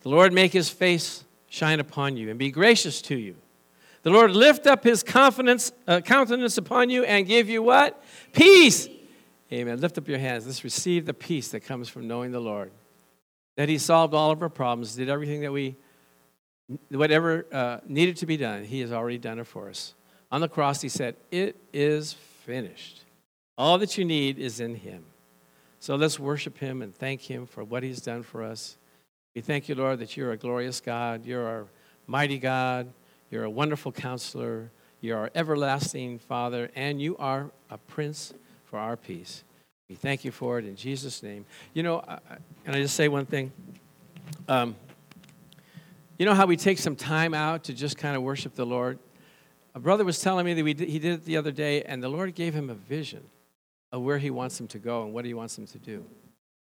The 0.00 0.08
Lord 0.08 0.32
make 0.32 0.54
his 0.54 0.70
face 0.70 1.22
shine 1.50 1.80
upon 1.80 2.16
you 2.16 2.30
and 2.30 2.38
be 2.38 2.50
gracious 2.50 3.02
to 3.02 3.14
you. 3.14 3.36
The 4.06 4.12
Lord 4.12 4.30
lift 4.30 4.68
up 4.68 4.84
his 4.84 5.02
confidence, 5.02 5.72
uh, 5.88 6.00
countenance 6.00 6.56
upon 6.58 6.90
you 6.90 7.02
and 7.02 7.26
give 7.26 7.48
you 7.48 7.60
what? 7.60 8.00
Peace. 8.32 8.88
Amen. 9.52 9.80
Lift 9.80 9.98
up 9.98 10.06
your 10.06 10.20
hands. 10.20 10.46
Let's 10.46 10.62
receive 10.62 11.06
the 11.06 11.12
peace 11.12 11.48
that 11.48 11.64
comes 11.64 11.88
from 11.88 12.06
knowing 12.06 12.30
the 12.30 12.38
Lord 12.38 12.70
that 13.56 13.68
he 13.68 13.78
solved 13.78 14.14
all 14.14 14.30
of 14.30 14.40
our 14.40 14.48
problems, 14.48 14.94
did 14.94 15.08
everything 15.08 15.40
that 15.40 15.50
we, 15.50 15.74
whatever 16.90 17.46
uh, 17.50 17.78
needed 17.88 18.16
to 18.18 18.26
be 18.26 18.36
done, 18.36 18.62
he 18.62 18.78
has 18.78 18.92
already 18.92 19.18
done 19.18 19.40
it 19.40 19.46
for 19.48 19.68
us. 19.68 19.96
On 20.30 20.40
the 20.40 20.48
cross, 20.48 20.80
he 20.80 20.88
said, 20.88 21.16
It 21.32 21.56
is 21.72 22.12
finished. 22.12 23.02
All 23.58 23.76
that 23.78 23.98
you 23.98 24.04
need 24.04 24.38
is 24.38 24.60
in 24.60 24.76
him. 24.76 25.02
So 25.80 25.96
let's 25.96 26.20
worship 26.20 26.58
him 26.58 26.80
and 26.80 26.94
thank 26.94 27.22
him 27.22 27.44
for 27.44 27.64
what 27.64 27.82
he's 27.82 28.02
done 28.02 28.22
for 28.22 28.44
us. 28.44 28.76
We 29.34 29.40
thank 29.40 29.68
you, 29.68 29.74
Lord, 29.74 29.98
that 29.98 30.16
you're 30.16 30.30
a 30.30 30.36
glorious 30.36 30.80
God. 30.80 31.26
You're 31.26 31.44
our 31.44 31.66
mighty 32.06 32.38
God. 32.38 32.92
You're 33.30 33.44
a 33.44 33.50
wonderful 33.50 33.92
counselor. 33.92 34.70
You're 35.00 35.18
our 35.18 35.30
everlasting 35.34 36.18
Father, 36.18 36.70
and 36.74 37.00
you 37.00 37.16
are 37.18 37.50
a 37.70 37.78
prince 37.78 38.32
for 38.64 38.78
our 38.78 38.96
peace. 38.96 39.44
We 39.88 39.94
thank 39.94 40.24
you 40.24 40.30
for 40.30 40.58
it 40.58 40.64
in 40.64 40.76
Jesus' 40.76 41.22
name. 41.22 41.44
You 41.74 41.82
know, 41.82 42.02
can 42.64 42.74
I 42.74 42.80
just 42.80 42.96
say 42.96 43.08
one 43.08 43.26
thing? 43.26 43.52
Um, 44.48 44.74
you 46.18 46.24
know 46.24 46.34
how 46.34 46.46
we 46.46 46.56
take 46.56 46.78
some 46.78 46.96
time 46.96 47.34
out 47.34 47.64
to 47.64 47.74
just 47.74 47.98
kind 47.98 48.16
of 48.16 48.22
worship 48.22 48.54
the 48.54 48.64
Lord? 48.64 48.98
A 49.74 49.80
brother 49.80 50.04
was 50.04 50.18
telling 50.20 50.46
me 50.46 50.54
that 50.54 50.62
did, 50.74 50.88
he 50.88 50.98
did 50.98 51.12
it 51.12 51.24
the 51.24 51.36
other 51.36 51.52
day, 51.52 51.82
and 51.82 52.02
the 52.02 52.08
Lord 52.08 52.34
gave 52.34 52.54
him 52.54 52.70
a 52.70 52.74
vision 52.74 53.22
of 53.92 54.02
where 54.02 54.18
he 54.18 54.30
wants 54.30 54.58
him 54.58 54.66
to 54.68 54.78
go 54.78 55.04
and 55.04 55.12
what 55.12 55.24
he 55.24 55.34
wants 55.34 55.58
him 55.58 55.66
to 55.66 55.78
do. 55.78 56.04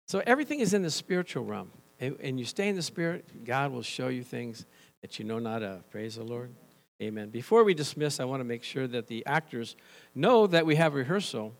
So 0.08 0.22
everything 0.26 0.60
is 0.60 0.74
in 0.74 0.82
the 0.82 0.91
spiritual 0.91 1.43
realm. 1.43 1.72
And, 1.99 2.18
and 2.20 2.39
you 2.39 2.45
stay 2.45 2.68
in 2.68 2.76
the 2.76 2.82
spirit, 2.82 3.45
God 3.45 3.72
will 3.72 3.84
show 3.84 4.10
you 4.10 4.24
things 4.24 4.66
that 5.06 5.20
you 5.20 5.26
know 5.26 5.38
not 5.38 5.62
of. 5.62 5.88
Praise 5.91 6.16
the 6.16 6.24
Lord. 6.24 6.49
Amen. 6.99 7.30
Before 7.30 7.64
we 7.64 7.76
dismiss, 7.76 8.20
I 8.20 8.24
want 8.26 8.39
to 8.39 8.43
make 8.43 8.64
sure 8.64 8.88
that 8.88 9.06
the 9.06 9.24
actors 9.28 9.76
know 10.16 10.47
that 10.47 10.66
we 10.66 10.78
have 10.78 10.95
rehearsal 10.95 11.53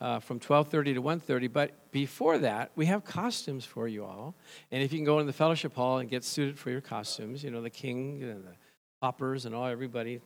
uh, 0.00 0.18
from 0.18 0.40
12:30 0.40 0.94
to 0.94 1.00
1:30. 1.00 1.52
But 1.52 1.92
before 1.92 2.38
that, 2.38 2.72
we 2.74 2.86
have 2.86 3.04
costumes 3.04 3.64
for 3.64 3.86
you 3.86 4.04
all, 4.04 4.34
and 4.72 4.82
if 4.82 4.92
you 4.92 4.98
can 4.98 5.04
go 5.04 5.20
in 5.20 5.28
the 5.28 5.32
fellowship 5.32 5.76
hall 5.76 5.98
and 5.98 6.10
get 6.10 6.24
suited 6.24 6.58
for 6.58 6.70
your 6.70 6.80
costumes, 6.80 7.44
you 7.44 7.52
know 7.52 7.62
the 7.62 7.70
king 7.70 8.20
and 8.24 8.44
the 8.44 8.56
poppers 9.00 9.46
and 9.46 9.54
all 9.54 9.66
everybody, 9.66 10.20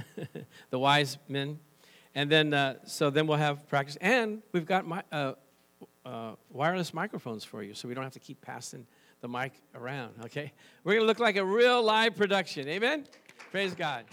the 0.70 0.78
wise 0.78 1.18
men, 1.28 1.58
and 2.14 2.32
then 2.32 2.54
uh, 2.54 2.76
so 2.86 3.10
then 3.10 3.26
we'll 3.26 3.36
have 3.36 3.68
practice, 3.68 3.98
and 4.00 4.40
we've 4.52 4.64
got 4.64 4.86
my, 4.86 5.02
uh, 5.12 5.34
uh, 6.06 6.32
wireless 6.48 6.94
microphones 6.94 7.44
for 7.44 7.62
you, 7.62 7.74
so 7.74 7.88
we 7.88 7.92
don't 7.92 8.04
have 8.04 8.14
to 8.14 8.20
keep 8.20 8.40
passing 8.40 8.86
the 9.24 9.28
mic 9.28 9.52
around. 9.74 10.12
Okay, 10.26 10.52
we're 10.84 10.96
gonna 10.96 11.06
look 11.06 11.18
like 11.18 11.36
a 11.36 11.44
real 11.44 11.82
live 11.82 12.14
production. 12.14 12.68
Amen. 12.68 13.06
Praise 13.50 13.74
God. 13.74 14.04